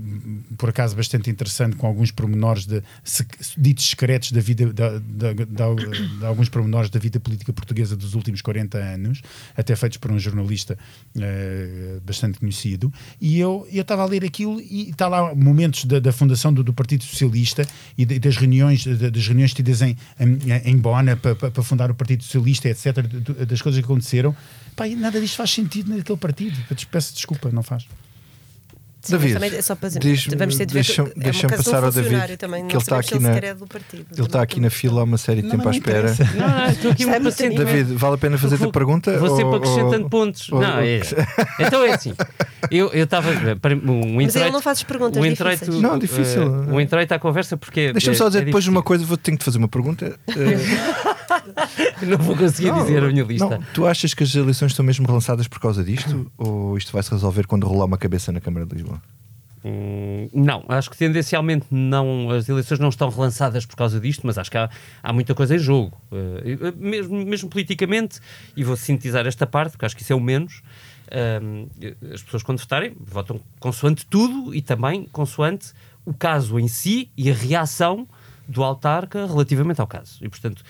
por 0.57 0.69
acaso 0.69 0.95
bastante 0.95 1.29
interessante, 1.29 1.75
com 1.77 1.87
alguns 1.87 2.11
pormenores 2.11 2.65
de, 2.65 2.83
se- 3.03 3.25
ditos 3.57 3.87
secretos 3.89 4.31
da 4.31 4.41
vida, 4.41 4.71
da, 4.73 4.99
de 4.99 6.25
alguns 6.25 6.49
pormenores 6.49 6.89
da 6.89 6.99
vida 6.99 7.19
política 7.19 7.53
portuguesa 7.53 7.95
dos 7.95 8.13
últimos 8.15 8.41
40 8.41 8.77
anos, 8.77 9.21
até 9.55 9.75
feitos 9.75 9.97
por 9.97 10.11
um 10.11 10.19
jornalista 10.19 10.77
eh, 11.19 11.99
bastante 12.05 12.39
conhecido, 12.39 12.91
e 13.21 13.39
eu 13.39 13.65
estava 13.71 14.01
a 14.01 14.05
ler 14.05 14.23
aquilo 14.25 14.59
e 14.59 14.89
está 14.89 15.07
lá 15.07 15.33
momentos 15.33 15.85
da, 15.85 15.99
da 15.99 16.11
fundação 16.11 16.53
do, 16.53 16.63
do 16.63 16.73
Partido 16.73 17.03
Socialista 17.03 17.65
e 17.97 18.05
de- 18.05 18.19
das 18.19 18.35
reuniões 18.37 18.85
da- 18.85 19.09
das 19.09 19.25
reuniões 19.27 19.53
tidas 19.53 19.81
em, 19.81 19.95
em, 20.19 20.37
em 20.65 20.77
Bona 20.77 21.15
para, 21.15 21.35
fundar 21.63 21.89
o 21.91 21.95
Partido 21.95 22.23
Socialista, 22.23 22.67
etc., 22.69 23.01
de- 23.07 23.21
de- 23.21 23.45
das 23.45 23.61
coisas 23.61 23.79
que 23.79 23.85
aconteceram. 23.85 24.35
E 24.85 24.95
nada 24.95 25.21
disto 25.21 25.35
faz 25.35 25.51
sentido 25.51 25.95
naquele 25.95 26.17
partido. 26.17 26.57
Eu 26.69 26.75
peço 26.91 27.13
desculpa, 27.13 27.49
não 27.51 27.61
faz. 27.63 27.85
Sim, 29.03 29.11
David, 29.11 29.33
também 29.33 29.53
é 29.55 29.61
só 29.61 29.75
para 29.75 29.89
dizer, 29.89 29.99
diz- 29.99 30.27
vamos 30.27 30.55
ter 30.55 30.65
de 30.65 30.73
ver 30.73 30.85
que- 30.85 31.19
deixa-me- 31.19 31.53
é 31.53 31.57
passar 31.57 31.83
ao 31.83 31.91
David, 31.91 32.37
também, 32.37 32.65
que 32.65 32.73
não 32.73 32.79
ele 32.79 32.81
está 32.81 33.03
sabemos 33.03 33.05
aqui 33.11 33.19
na- 33.19 33.29
ele 33.29 33.35
sequer 33.35 33.47
é 33.49 33.53
do 33.53 33.67
partido. 33.67 34.05
Ele 34.15 34.21
está 34.25 34.41
aqui 34.41 34.59
na 34.61 34.69
fila 34.69 35.01
há 35.01 35.03
uma 35.03 35.17
série 35.17 35.41
de 35.41 35.47
Não, 35.49 35.57
tempo 35.57 35.67
à 35.67 35.71
espera. 35.71 36.15
Não, 36.35 36.47
não, 36.47 36.65
estou 36.67 36.91
aqui 36.91 37.05
muito 37.05 37.23
paciente. 37.23 37.57
David, 37.57 37.93
vale 37.95 38.15
a 38.15 38.17
pena 38.17 38.37
fazer-te 38.37 38.63
a 38.63 38.69
pergunta? 38.69 39.17
Vou 39.19 39.29
sempre 39.29 39.43
ou- 39.43 39.55
acrescentando 39.55 40.03
ou- 40.03 40.09
pontos. 40.09 40.49
ou- 40.51 40.61
não, 40.61 40.79
é. 40.79 41.01
Então 41.59 41.83
é 41.83 41.93
assim. 41.93 42.13
Eu 42.71 42.91
estava. 42.93 43.29
para- 43.57 43.75
Um 43.75 44.15
Mas 44.15 44.35
ele 44.37 44.49
não 44.51 44.61
faz 44.61 44.81
perguntas 44.83 45.21
um 45.21 45.25
introito, 45.25 45.65
difíceis. 45.65 45.81
Não, 45.81 45.99
difícil. 45.99 46.41
eh, 46.43 46.71
um 46.71 46.79
introito 46.79 47.13
à 47.13 47.19
conversa 47.19 47.57
porque. 47.57 47.79
é- 47.81 47.91
Deixa-me 47.93 48.15
só 48.15 48.25
é- 48.25 48.29
dizer 48.29 48.41
é 48.43 48.45
depois 48.45 48.65
uma 48.67 48.81
coisa, 48.81 49.03
vou, 49.05 49.17
tenho 49.17 49.37
que 49.37 49.41
te 49.43 49.45
fazer 49.45 49.57
uma 49.57 49.67
pergunta. 49.67 50.17
Não 52.07 52.17
vou 52.17 52.35
conseguir 52.35 52.73
dizer 52.73 53.03
a 53.03 53.07
minha 53.07 53.23
lista. 53.23 53.49
não, 53.49 53.61
tu 53.73 53.85
achas 53.85 54.13
que 54.13 54.23
as 54.23 54.33
eleições 54.35 54.71
estão 54.71 54.85
mesmo 54.85 55.05
relançadas 55.05 55.47
por 55.47 55.59
causa 55.59 55.83
disto? 55.83 56.31
ou 56.37 56.77
isto 56.77 56.91
vai 56.91 57.01
se 57.03 57.11
resolver 57.11 57.47
quando 57.47 57.67
rolar 57.67 57.85
uma 57.85 57.97
cabeça 57.97 58.31
na 58.31 58.39
Câmara 58.41 58.65
de 58.65 58.73
Lisboa? 58.75 59.01
Hum, 59.65 60.27
Não, 60.33 60.65
acho 60.67 60.89
que 60.89 60.97
tendencialmente 60.97 61.67
não, 61.71 62.29
as 62.31 62.49
eleições 62.49 62.79
não 62.79 62.89
estão 62.89 63.09
relançadas 63.09 63.65
por 63.65 63.75
causa 63.77 63.99
disto, 63.99 64.27
mas 64.27 64.37
acho 64.37 64.51
que 64.51 64.57
há, 64.57 64.69
há 65.01 65.13
muita 65.13 65.33
coisa 65.33 65.55
em 65.55 65.59
jogo. 65.59 65.97
Eh, 66.11 66.73
mesmo, 66.75 67.25
mesmo 67.25 67.49
politicamente, 67.49 68.19
e 68.57 68.63
vou 68.63 68.75
sintetizar 68.75 69.25
esta 69.25 69.47
parte, 69.47 69.71
porque 69.71 69.85
acho 69.85 69.95
que 69.95 70.01
isso 70.01 70.11
é 70.11 70.15
o 70.15 70.19
menos. 70.19 70.61
hum, 71.41 71.67
as 72.13 72.21
pessoas, 72.21 72.43
quando 72.43 72.59
votarem, 72.59 72.93
votam 72.99 73.39
consoante 73.59 74.05
tudo 74.05 74.53
e 74.53 74.61
também 74.61 75.05
consoante 75.11 75.71
o 76.05 76.13
caso 76.13 76.59
em 76.59 76.67
si 76.67 77.09
e 77.15 77.31
a 77.31 77.33
reação 77.33 78.05
do 78.45 78.61
autarca 78.61 79.25
relativamente 79.25 79.79
ao 79.79 79.87
caso. 79.87 80.17
E, 80.21 80.27
portanto, 80.27 80.61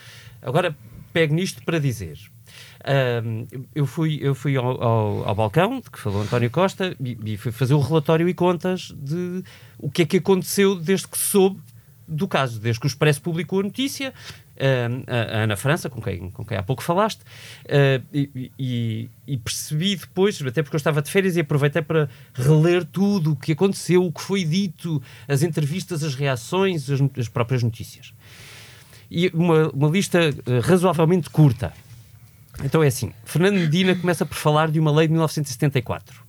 agora 0.44 0.76
pego 1.12 1.34
nisto 1.34 1.62
para 1.64 1.78
dizer. 1.78 2.18
hum, 3.24 3.46
eu 3.74 3.86
fui, 3.86 4.18
eu 4.20 4.34
fui 4.34 4.56
ao, 4.56 4.82
ao, 4.82 5.28
ao 5.28 5.34
balcão, 5.34 5.80
de 5.80 5.90
que 5.90 5.98
falou 5.98 6.22
António 6.22 6.50
Costa, 6.50 6.94
e, 7.00 7.16
e 7.24 7.36
fui 7.36 7.50
fazer 7.52 7.74
o 7.74 7.80
relatório 7.80 8.28
e 8.28 8.34
contas 8.34 8.92
de 8.96 9.42
o 9.78 9.90
que 9.90 10.02
é 10.02 10.06
que 10.06 10.16
aconteceu 10.18 10.74
desde 10.76 11.08
que 11.08 11.16
soube 11.18 11.60
do 12.06 12.28
caso, 12.28 12.60
desde 12.60 12.78
que 12.80 12.86
o 12.86 12.88
Expresso 12.88 13.22
publicou 13.22 13.60
a 13.60 13.62
notícia, 13.62 14.12
hum, 14.58 15.02
a, 15.06 15.38
a 15.38 15.42
Ana 15.44 15.56
França, 15.56 15.88
com 15.88 16.02
quem, 16.02 16.30
com 16.30 16.44
quem 16.44 16.58
há 16.58 16.62
pouco 16.62 16.82
falaste, 16.82 17.20
hum, 17.20 18.04
e, 18.12 18.50
e- 18.58 19.10
e 19.26 19.38
percebi 19.38 19.96
depois, 19.96 20.42
até 20.42 20.62
porque 20.62 20.76
eu 20.76 20.78
estava 20.78 21.00
de 21.00 21.10
férias 21.10 21.36
e 21.36 21.40
aproveitei 21.40 21.80
para 21.80 22.08
reler 22.34 22.84
tudo 22.84 23.32
o 23.32 23.36
que 23.36 23.52
aconteceu, 23.52 24.04
o 24.04 24.12
que 24.12 24.20
foi 24.20 24.44
dito, 24.44 25.02
as 25.26 25.42
entrevistas, 25.42 26.02
as 26.04 26.14
reações, 26.14 26.90
as, 26.90 27.00
as 27.18 27.28
próprias 27.28 27.62
notícias. 27.62 28.12
E 29.16 29.30
uma, 29.32 29.68
uma 29.70 29.88
lista 29.88 30.18
eh, 30.18 30.58
razoavelmente 30.60 31.30
curta. 31.30 31.72
Então 32.64 32.82
é 32.82 32.88
assim: 32.88 33.12
Fernando 33.24 33.54
Medina 33.54 33.94
começa 33.94 34.26
por 34.26 34.36
falar 34.36 34.70
de 34.70 34.80
uma 34.80 34.90
lei 34.90 35.06
de 35.06 35.12
1974. 35.12 36.22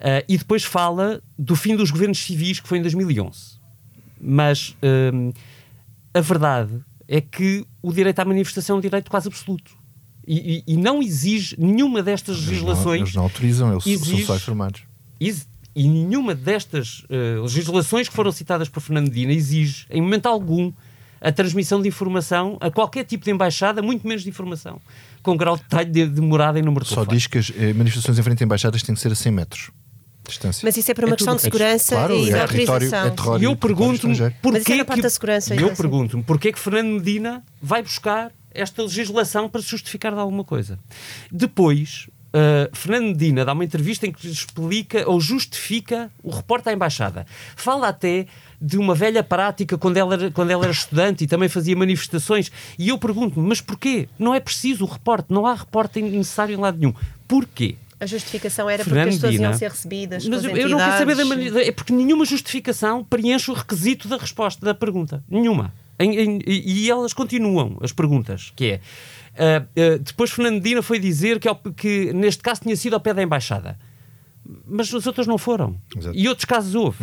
Ah, 0.00 0.24
e 0.28 0.36
depois 0.36 0.64
fala 0.64 1.22
do 1.38 1.54
fim 1.54 1.76
dos 1.76 1.90
governos 1.90 2.18
civis, 2.18 2.58
que 2.60 2.66
foi 2.68 2.78
em 2.78 2.82
2011. 2.82 3.54
Mas 4.20 4.76
hum, 5.12 5.32
a 6.12 6.20
verdade 6.20 6.80
é 7.06 7.20
que 7.20 7.64
o 7.82 7.92
direito 7.92 8.18
à 8.20 8.24
manifestação 8.24 8.76
é 8.76 8.78
um 8.78 8.82
direito 8.82 9.10
quase 9.10 9.28
absoluto. 9.28 9.72
E, 10.26 10.62
e- 10.66 10.72
e 10.72 10.76
não 10.76 11.02
exige 11.02 11.54
nenhuma 11.58 12.02
destas 12.02 12.36
Eles 12.36 12.44
não, 12.46 12.50
legislações. 12.52 13.00
eles 13.02 13.14
não 13.14 13.22
autorizam, 13.24 13.72
eles 13.72 13.86
exige- 13.86 14.16
são 14.18 14.26
só 14.26 14.36
informados. 14.36 14.82
E 15.20 15.88
nenhuma 15.88 16.34
destas 16.34 17.04
eh, 17.10 17.36
legislações 17.42 18.08
que 18.08 18.14
foram 18.14 18.30
citadas 18.32 18.68
por 18.68 18.80
Fernando 18.80 19.08
Medina 19.08 19.32
exige, 19.32 19.86
em 19.90 20.00
momento 20.00 20.26
algum, 20.26 20.72
a 21.24 21.32
transmissão 21.32 21.80
de 21.82 21.88
informação 21.88 22.56
a 22.60 22.70
qualquer 22.70 23.04
tipo 23.04 23.24
de 23.24 23.30
embaixada, 23.30 23.80
muito 23.82 24.06
menos 24.06 24.22
de 24.22 24.28
informação, 24.28 24.80
com 25.22 25.36
grau 25.36 25.56
de 25.56 25.62
detalhe 25.62 25.90
de, 25.90 26.06
de 26.06 26.20
morada 26.20 26.58
e 26.58 26.62
número 26.62 26.84
de 26.84 26.90
Só 26.90 26.96
telefone. 27.04 27.16
diz 27.16 27.26
que 27.26 27.38
as 27.38 27.50
eh, 27.56 27.72
manifestações 27.72 28.18
em 28.18 28.22
frente 28.22 28.42
a 28.42 28.44
embaixadas 28.44 28.82
têm 28.82 28.94
que 28.94 29.00
ser 29.00 29.10
a 29.10 29.14
100 29.14 29.32
metros 29.32 29.70
de 30.22 30.28
distância. 30.30 30.60
Mas 30.64 30.76
isso 30.76 30.90
é 30.90 30.94
para 30.94 31.06
uma 31.06 31.14
É 31.14 31.16
questão 31.16 31.34
tudo- 31.34 31.38
de 31.40 31.44
segurança 31.44 31.94
claro, 31.96 32.14
e 32.14 32.24
de 32.26 32.30
é 32.32 32.46
território, 32.46 32.72
autorização. 32.72 33.06
é 33.06 33.10
terror 33.10 33.32
E 33.40 33.44
eu 33.44 33.50
território 33.56 33.58
pergunto-me 33.58 33.94
estrangeiro. 34.12 34.34
porquê 34.42 34.58
Mas 34.58 34.62
isso 34.62 34.72
é 34.72 34.76
na 34.76 34.84
parte 34.84 34.96
que- 34.98 35.02
da 35.02 35.10
segurança, 35.10 35.52
ainda 35.54 35.62
eu 35.64 35.68
assim. 35.68 35.76
pergunto-me 35.76 36.22
porquê 36.22 36.52
que 36.52 36.58
Fernando 36.58 36.88
Medina 36.92 37.42
vai 37.60 37.82
buscar 37.82 38.30
esta 38.52 38.82
legislação 38.82 39.48
para 39.48 39.60
se 39.62 39.68
justificar 39.68 40.12
de 40.12 40.18
alguma 40.20 40.44
coisa. 40.44 40.78
Depois, 41.30 42.06
Uh, 42.36 42.66
Fernando 42.76 43.06
Medina 43.12 43.44
dá 43.44 43.52
uma 43.52 43.64
entrevista 43.64 44.08
em 44.08 44.10
que 44.10 44.26
explica 44.26 45.08
ou 45.08 45.20
justifica 45.20 46.10
o 46.20 46.30
reporte 46.30 46.68
à 46.68 46.72
embaixada. 46.72 47.24
Fala 47.54 47.86
até 47.86 48.26
de 48.64 48.78
uma 48.78 48.94
velha 48.94 49.22
prática 49.22 49.76
quando 49.76 49.96
ela, 49.98 50.14
era, 50.14 50.30
quando 50.30 50.50
ela 50.50 50.64
era 50.64 50.72
estudante 50.72 51.24
e 51.24 51.26
também 51.26 51.48
fazia 51.48 51.76
manifestações. 51.76 52.50
E 52.78 52.88
eu 52.88 52.96
pergunto-me, 52.98 53.46
mas 53.46 53.60
porquê? 53.60 54.08
Não 54.18 54.34
é 54.34 54.40
preciso 54.40 54.84
o 54.84 54.88
reporte, 54.88 55.26
não 55.28 55.46
há 55.46 55.54
reporte 55.54 56.00
necessário 56.00 56.54
em 56.54 56.58
lado 56.58 56.78
nenhum. 56.78 56.94
Porquê? 57.28 57.76
A 58.00 58.06
justificação 58.06 58.68
era 58.68 58.82
Fernando 58.84 59.04
porque 59.12 59.14
as 59.14 59.20
pessoas 59.20 59.40
iam 59.40 59.52
ser 59.58 59.70
recebidas. 59.70 60.26
Mas 60.26 60.44
eu 60.44 60.68
não 60.68 60.78
quero 60.78 60.98
saber 60.98 61.16
da 61.16 61.24
maneira. 61.24 61.66
É 61.66 61.70
porque 61.72 61.92
nenhuma 61.92 62.24
justificação 62.24 63.04
preenche 63.04 63.50
o 63.50 63.54
requisito 63.54 64.08
da 64.08 64.16
resposta 64.16 64.64
da 64.64 64.74
pergunta. 64.74 65.22
Nenhuma. 65.28 65.72
Em- 65.98 66.18
em- 66.18 66.40
e 66.46 66.90
elas 66.90 67.12
continuam, 67.12 67.78
as 67.80 67.92
perguntas, 67.92 68.52
que 68.56 68.64
é. 68.72 68.80
ah, 69.38 69.64
ah, 69.76 69.98
depois 70.00 70.30
Fernando 70.30 70.54
Medina 70.54 70.82
foi 70.82 70.98
dizer 70.98 71.38
que, 71.38 71.48
que 71.76 72.12
neste 72.12 72.42
caso 72.42 72.62
tinha 72.62 72.76
sido 72.76 72.94
ao 72.94 73.00
pé 73.00 73.14
da 73.14 73.22
embaixada. 73.22 73.78
Mas 74.66 74.92
as 74.92 75.06
outras 75.06 75.26
não 75.26 75.38
foram. 75.38 75.76
Exato. 75.96 76.16
E 76.16 76.28
outros 76.28 76.44
casos 76.44 76.74
houve. 76.74 76.98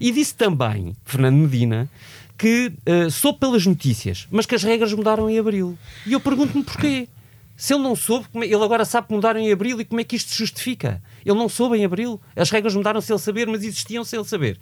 E 0.00 0.12
disse 0.12 0.34
também, 0.34 0.94
Fernando 1.04 1.36
Medina, 1.36 1.88
que 2.36 2.72
ah, 2.86 3.10
soube 3.10 3.38
pelas 3.38 3.64
notícias, 3.66 4.26
mas 4.30 4.44
que 4.46 4.54
as 4.54 4.62
regras 4.62 4.92
mudaram 4.92 5.28
em 5.30 5.38
abril. 5.38 5.78
E 6.06 6.12
eu 6.12 6.20
pergunto-me 6.20 6.62
porquê. 6.64 7.08
Se 7.56 7.72
ele 7.72 7.84
não 7.84 7.94
soube, 7.94 8.26
como 8.32 8.42
é- 8.42 8.48
ele 8.48 8.62
agora 8.64 8.84
sabe 8.84 9.06
que 9.06 9.14
mudaram 9.14 9.38
em 9.38 9.52
abril 9.52 9.80
e 9.80 9.84
como 9.84 10.00
é 10.00 10.04
que 10.04 10.16
isto 10.16 10.32
se 10.32 10.38
justifica? 10.38 11.00
Ele 11.24 11.38
não 11.38 11.48
soube 11.48 11.76
em 11.78 11.84
abril. 11.84 12.20
As 12.34 12.50
regras 12.50 12.74
mudaram 12.74 13.00
sem 13.00 13.14
ele 13.14 13.22
saber, 13.22 13.46
mas 13.46 13.62
existiam 13.62 14.02
sem 14.04 14.18
ele 14.18 14.28
saber. 14.28 14.58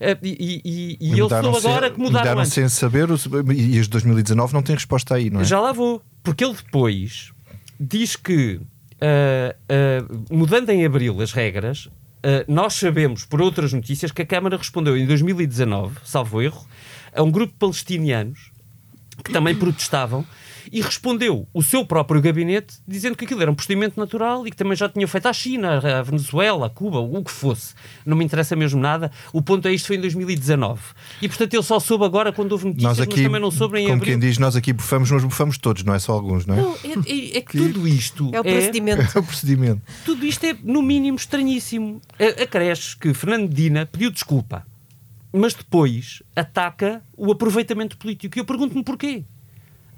Ah, 0.00 0.16
e 0.22 0.62
e, 0.64 0.96
e, 1.00 1.12
e 1.12 1.16
soube 1.16 1.60
sem- 1.60 1.70
agora 1.70 1.90
que 1.90 1.98
mudaram 1.98 2.20
mudaram 2.20 2.40
antes. 2.42 2.52
sem 2.52 2.68
saber 2.68 3.08
e 3.08 3.78
as 3.80 3.86
de 3.86 3.90
2019 3.90 4.54
não 4.54 4.62
têm 4.62 4.76
resposta 4.76 5.16
aí, 5.16 5.28
não 5.30 5.40
é? 5.40 5.44
Já 5.44 5.58
lá 5.60 5.72
vou. 5.72 6.00
Porque 6.22 6.44
ele 6.44 6.54
depois 6.54 7.32
diz 7.80 8.14
que, 8.14 8.60
ah, 9.00 9.54
mudando 10.30 10.70
em 10.70 10.84
abril 10.84 11.20
as 11.20 11.32
regras, 11.32 11.88
ah, 12.22 12.44
nós 12.48 12.74
sabemos, 12.74 13.24
por 13.24 13.40
outras 13.40 13.72
notícias, 13.72 14.10
que 14.10 14.22
a 14.22 14.26
Câmara 14.26 14.56
respondeu 14.56 14.96
em 14.96 15.06
2019, 15.06 15.96
salvo 16.04 16.42
erro, 16.42 16.66
a 17.14 17.22
um 17.22 17.30
grupo 17.30 17.52
de 17.52 17.58
palestinianos 17.58 18.50
que 19.24 19.32
também 19.32 19.54
protestavam 19.54 20.24
e 20.72 20.80
respondeu 20.80 21.46
o 21.52 21.62
seu 21.62 21.84
próprio 21.84 22.20
gabinete 22.20 22.76
dizendo 22.86 23.16
que 23.16 23.24
aquilo 23.24 23.42
era 23.42 23.50
um 23.50 23.54
procedimento 23.54 23.98
natural 23.98 24.46
e 24.46 24.50
que 24.50 24.56
também 24.56 24.76
já 24.76 24.88
tinha 24.88 25.06
feito 25.06 25.26
à 25.26 25.32
China, 25.32 25.78
à 25.98 26.02
Venezuela, 26.02 26.66
à 26.66 26.70
Cuba, 26.70 26.98
o 27.00 27.24
que 27.24 27.30
fosse. 27.30 27.74
Não 28.04 28.16
me 28.16 28.24
interessa 28.24 28.54
mesmo 28.56 28.80
nada. 28.80 29.10
O 29.32 29.40
ponto 29.42 29.66
é 29.68 29.72
isto 29.72 29.86
foi 29.86 29.96
em 29.96 30.00
2019. 30.00 30.80
E 31.22 31.28
portanto 31.28 31.54
ele 31.54 31.62
só 31.62 31.78
soube 31.80 32.04
agora 32.04 32.32
quando 32.32 32.52
houve 32.52 32.66
notícias, 32.66 32.88
Nós 32.90 32.98
mas 32.98 33.08
aqui, 33.08 33.22
também 33.22 33.40
não 33.40 33.50
soube 33.50 33.78
em 33.78 33.84
como 33.84 33.96
abril. 33.96 34.12
quem 34.18 34.28
diz, 34.28 34.38
nós 34.38 34.56
aqui 34.56 34.72
bufamos, 34.72 35.10
mas 35.10 35.24
bufamos 35.24 35.58
todos, 35.58 35.82
não 35.84 35.94
é 35.94 35.98
só 35.98 36.12
alguns, 36.12 36.46
não 36.46 36.54
é? 36.54 36.60
Não, 36.60 36.74
é, 36.74 37.10
é- 37.10 37.36
é 37.38 37.40
que 37.40 37.56
tudo 37.58 37.86
isto 37.88 38.30
É 38.32 38.40
o 38.40 38.44
procedimento. 38.44 39.02
É 39.16 39.20
o 39.20 39.22
procedimento. 39.22 39.82
tudo 40.04 40.24
isto 40.26 40.44
é, 40.44 40.56
no 40.62 40.82
mínimo, 40.82 41.16
estranhíssimo. 41.16 42.00
A- 42.18 42.42
Acresce 42.42 42.96
que 42.96 43.12
Fernando 43.14 43.48
Medina 43.48 43.86
pediu 43.86 44.10
desculpa, 44.10 44.66
mas 45.32 45.54
depois 45.54 46.22
ataca 46.34 47.02
o 47.16 47.30
aproveitamento 47.30 47.96
político. 47.98 48.38
E 48.38 48.40
eu 48.40 48.44
pergunto-me 48.44 48.82
porquê. 48.82 49.24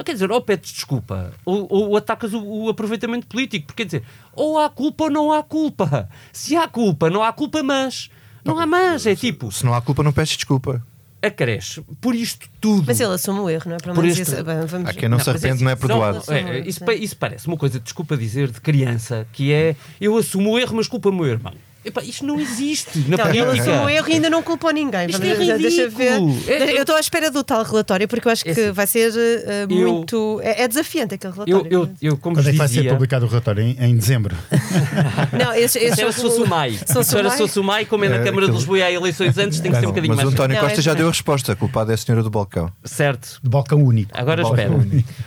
Quer 0.04 0.12
dizer, 0.14 0.30
ou 0.30 0.40
pedes 0.40 0.72
desculpa, 0.72 1.32
ou, 1.44 1.66
ou 1.70 1.96
atacas 1.96 2.32
o, 2.34 2.42
o 2.42 2.68
aproveitamento 2.68 3.26
político. 3.26 3.66
Porque 3.66 3.82
quer 3.82 3.86
dizer, 3.86 4.02
ou 4.32 4.58
há 4.58 4.68
culpa 4.70 5.04
ou 5.04 5.10
não 5.10 5.32
há 5.32 5.42
culpa. 5.42 6.08
Se 6.32 6.56
há 6.56 6.66
culpa, 6.68 7.10
não 7.10 7.22
há 7.22 7.32
culpa, 7.32 7.62
mas. 7.62 8.10
Não 8.44 8.58
há 8.58 8.66
mas. 8.66 9.06
É 9.06 9.14
tipo, 9.14 9.50
Se 9.52 9.64
não 9.64 9.74
há 9.74 9.80
culpa, 9.82 10.02
não 10.02 10.12
peças 10.12 10.36
desculpa. 10.36 10.82
acresce 11.22 11.82
por 12.00 12.14
isto 12.14 12.48
tudo. 12.60 12.84
Mas 12.86 12.98
ele 12.98 13.12
assume 13.12 13.40
o 13.40 13.50
erro, 13.50 13.64
não 13.68 13.76
é? 13.76 13.78
Pelo 13.78 13.94
Por 13.94 14.04
este- 14.06 14.22
isso, 14.22 14.36
vamos... 14.42 14.88
Há 14.88 14.94
quem 14.94 15.08
não, 15.08 15.18
se 15.18 15.26
mas 15.30 15.36
arrepende, 15.44 15.62
não 15.64 15.70
é 15.70 15.76
perdoado. 15.76 16.22
é, 16.32 16.60
isso, 16.60 16.82
isso 16.92 17.16
parece 17.16 17.46
uma 17.46 17.58
coisa, 17.58 17.78
desculpa 17.78 18.16
dizer, 18.16 18.50
de 18.50 18.60
criança, 18.60 19.26
que 19.32 19.52
é 19.52 19.76
eu 20.00 20.16
assumo 20.16 20.52
o 20.52 20.58
erro, 20.58 20.76
mas 20.76 20.88
culpa 20.88 21.10
o 21.10 21.12
meu 21.12 21.26
irmão. 21.26 21.52
Epá, 21.84 22.02
isto 22.02 22.26
não 22.26 22.38
existe 22.38 22.98
na 23.08 23.16
Não, 23.16 23.28
ele 23.30 23.42
política. 23.44 23.70
assume 23.72 23.86
o 23.86 23.88
erro 23.88 24.08
e 24.08 24.12
ainda 24.12 24.30
não 24.30 24.42
culpou 24.42 24.70
ninguém. 24.70 25.06
Isto 25.06 25.20
Vamos- 25.22 25.48
é 25.48 25.58
Deixa 25.58 25.88
ver. 25.88 26.12
ridículo. 26.20 26.42
É- 26.48 26.72
eu 26.76 26.80
estou 26.82 26.96
à 26.96 27.00
espera 27.00 27.30
do 27.30 27.42
tal 27.42 27.62
relatório 27.64 28.06
porque 28.06 28.28
eu 28.28 28.32
acho 28.32 28.42
que 28.44 28.50
É 28.50 28.52
assim, 28.52 28.70
vai 28.72 28.86
ser 28.86 29.12
eu- 29.14 29.68
muito. 29.68 30.40
É, 30.42 30.62
é 30.64 30.68
desafiante 30.68 31.14
aquele 31.14 31.32
Eu, 31.32 31.36
relatório. 31.62 31.72
eu, 31.72 31.90
eu, 32.10 32.16
como 32.18 32.36
Quando 32.36 32.48
é 32.48 32.52
que 32.52 32.58
vai 32.58 32.68
ser 32.68 32.88
publicado 32.88 33.24
o 33.24 33.28
relatório? 33.28 33.62
Em, 33.62 33.76
em 33.80 33.96
dezembro. 33.96 34.36
Não, 35.32 35.52
esse, 35.54 35.78
esse 35.78 35.94
se 35.96 36.02
era 36.02 36.12
Sossumai. 36.12 36.78
Se 36.84 37.16
era 37.18 37.30
Sossumai. 37.30 37.84
Como 37.86 38.04
é 38.04 38.08
na 38.08 38.16
É, 38.16 38.24
Câmara 38.24 38.46
de 38.46 38.52
Lisboa 38.52 38.78
e 38.78 38.82
há 38.82 38.90
eleições 38.92 39.36
antes, 39.38 39.60
tem 39.60 39.70
que 39.72 39.78
ser 39.78 39.86
um 39.86 39.90
bocadinho 39.90 40.14
mas 40.14 40.22
o 40.22 40.26
mais. 40.26 40.34
António 40.34 40.60
Costa 40.60 40.78
é- 40.80 40.82
já 40.82 40.94
deu 40.94 41.06
a 41.06 41.10
resposta. 41.10 41.52
A 41.52 41.56
culpada 41.56 41.92
é 41.92 41.94
a 41.94 41.96
senhora 41.96 42.22
do 42.22 42.30
balcão. 42.30 42.70
Certo. 42.84 43.38
De 43.42 43.48
balcão 43.48 43.82
único. 43.82 44.10
Agora 44.14 44.42
espera. 44.42 44.70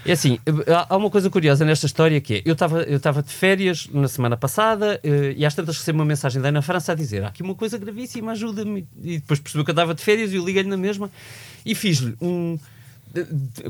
É 0.06 0.12
assim, 0.12 0.38
há- 0.90 0.96
uma 0.96 1.10
coisa 1.10 1.30
curiosa 1.30 1.66
nesta 1.66 1.86
história 1.86 2.20
que 2.22 2.36
é, 2.36 2.42
eu 2.46 2.54
estava 2.54 2.84
eu 2.84 2.98
estava 2.98 3.22
de 3.24 3.32
férias 3.34 3.88
na 3.92 4.08
semana 4.08 4.38
passada 4.38 5.00
eh, 5.04 5.34
e 5.38 5.46
às 5.46 5.56
tantas 5.56 5.78
recebo 5.78 6.00
uma 6.00 6.06
mensagem 6.06 6.42
da 6.44 6.50
Ana 6.50 6.62
França 6.62 6.92
a 6.92 6.96
dizer 6.96 7.24
há 7.24 7.30
aqui 7.30 7.42
uma 7.42 7.56
coisa 7.56 7.78
gravíssima, 7.78 8.34
ajuda-me. 8.34 8.88
E 9.02 9.18
depois 9.18 9.40
percebeu 9.40 9.64
que 9.64 9.72
eu 9.72 9.74
estava 9.74 9.96
de 9.96 10.02
férias 10.02 10.32
e 10.32 10.36
eu 10.36 10.46
liguei-lhe 10.46 10.70
na 10.70 10.78
mesma 10.78 11.10
e 11.66 11.74
fiz-lhe 11.74 12.16
um... 12.22 12.60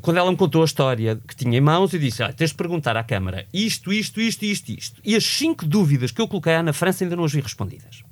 Quando 0.01 0.17
ela 0.17 0.31
me 0.31 0.37
contou 0.37 0.61
a 0.61 0.65
história 0.65 1.19
que 1.27 1.35
tinha 1.35 1.57
em 1.57 1.61
mãos, 1.61 1.93
eu 1.93 1.99
disse: 1.99 2.23
ah, 2.23 2.31
tens 2.31 2.51
de 2.51 2.55
perguntar 2.55 2.95
à 2.95 3.03
Câmara 3.03 3.45
isto, 3.53 3.91
isto, 3.91 4.21
isto, 4.21 4.45
isto, 4.45 4.69
isto. 4.69 5.01
E 5.03 5.17
as 5.17 5.25
cinco 5.25 5.65
dúvidas 5.65 6.11
que 6.11 6.21
eu 6.21 6.27
coloquei 6.29 6.53
à 6.53 6.59
Ana 6.61 6.71
França 6.71 7.03
ainda 7.03 7.15
não 7.15 7.25
as 7.25 7.33
vi 7.33 7.41
respondidas. 7.41 8.03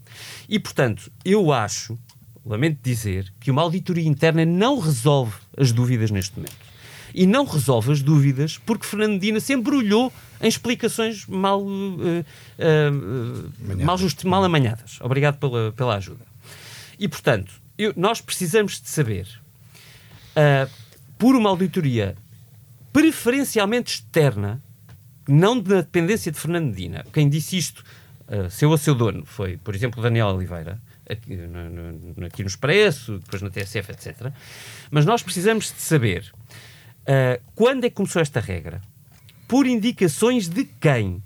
E 0.50 0.60
portanto, 0.60 1.10
eu 1.24 1.54
acho, 1.54 1.98
lamento 2.46 2.80
dizer, 2.84 3.34
que 3.40 3.50
uma 3.50 3.62
auditoria 3.62 4.08
interna 4.08 4.46
não 4.46 4.78
resolve 4.78 5.34
as 5.58 5.72
dúvidas 5.72 6.12
neste 6.12 6.36
momento. 6.36 6.71
E 7.14 7.26
não 7.28 7.46
resolve 7.46 7.92
as 7.92 8.02
dúvidas 8.02 8.58
porque 8.66 8.86
Fernando 8.86 9.14
Medina 9.14 9.40
se 9.40 9.54
embrulhou 9.54 10.12
em 10.42 10.48
explicações 10.48 11.26
mal, 11.28 11.62
eh, 11.62 12.26
eh, 12.58 12.92
eh, 13.80 13.84
mal, 13.84 13.98
justi- 13.98 14.26
mal 14.28 14.44
amanhadas. 14.44 14.98
Obrigado 15.02 15.38
pela, 15.38 15.72
pela 15.74 15.96
ajuda. 15.96 16.26
E, 16.98 17.08
portanto, 17.08 17.52
eu- 17.78 17.94
nós 17.96 18.22
precisamos 18.22 18.82
de 18.82 18.90
saber, 18.90 19.28
ah, 20.36 20.68
por 21.18 21.36
uma 21.36 21.50
auditoria 21.50 22.16
preferencialmente 22.94 23.96
externa, 23.96 24.62
não 25.28 25.60
da 25.60 25.78
dependência 25.82 26.32
de 26.32 26.40
Fernando 26.40 26.68
Medina. 26.68 27.06
Quem 27.14 27.30
disse 27.30 27.58
isto, 27.58 27.84
seu 28.50 28.72
a 28.74 28.78
seu 28.78 28.96
dono, 28.96 29.26
foi, 29.26 29.58
por 29.58 29.76
exemplo, 29.76 30.02
Daniel 30.02 30.28
Oliveira, 30.28 30.80
aqui 31.10 31.36
no, 31.36 31.70
no- 32.16 32.26
aqui 32.26 32.42
no 32.44 32.48
Expresso, 32.48 33.20
depois 33.20 33.42
na 33.42 33.50
TSF, 33.50 33.92
etc. 33.92 34.32
Mas 34.90 35.06
nós 35.06 35.22
precisamos 35.22 35.66
de 35.66 35.82
saber 35.82 36.32
ah, 37.08 37.40
quando 37.56 37.86
é 37.86 37.90
que 37.90 37.96
começou 37.96 38.22
esta 38.22 38.40
regra, 38.40 38.82
por 39.48 39.66
indicações 39.68 40.48
de 40.48 40.64
quem. 40.66 41.22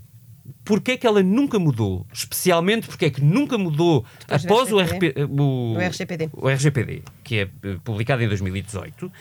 Porquê 0.64 0.92
é 0.94 0.98
que 0.98 1.06
ela 1.06 1.22
nunca 1.22 1.60
mudou? 1.60 2.06
Especialmente 2.12 2.88
porque 2.88 3.06
é 3.06 3.10
que 3.12 3.22
nunca 3.22 3.56
mudou 3.58 4.04
Depois 4.22 4.46
após 4.46 4.72
o, 4.72 4.80
RGPD. 4.80 5.24
RP, 5.24 5.30
o, 5.40 5.74
O 5.74 5.80
RGPD. 5.80 6.30
o 6.34 6.50
RGPD, 6.50 7.02
que 7.24 7.40
é 7.40 7.42
eh, 7.64 7.78
publicado 7.84 8.24
em 8.24 8.28
2018, 8.28 9.12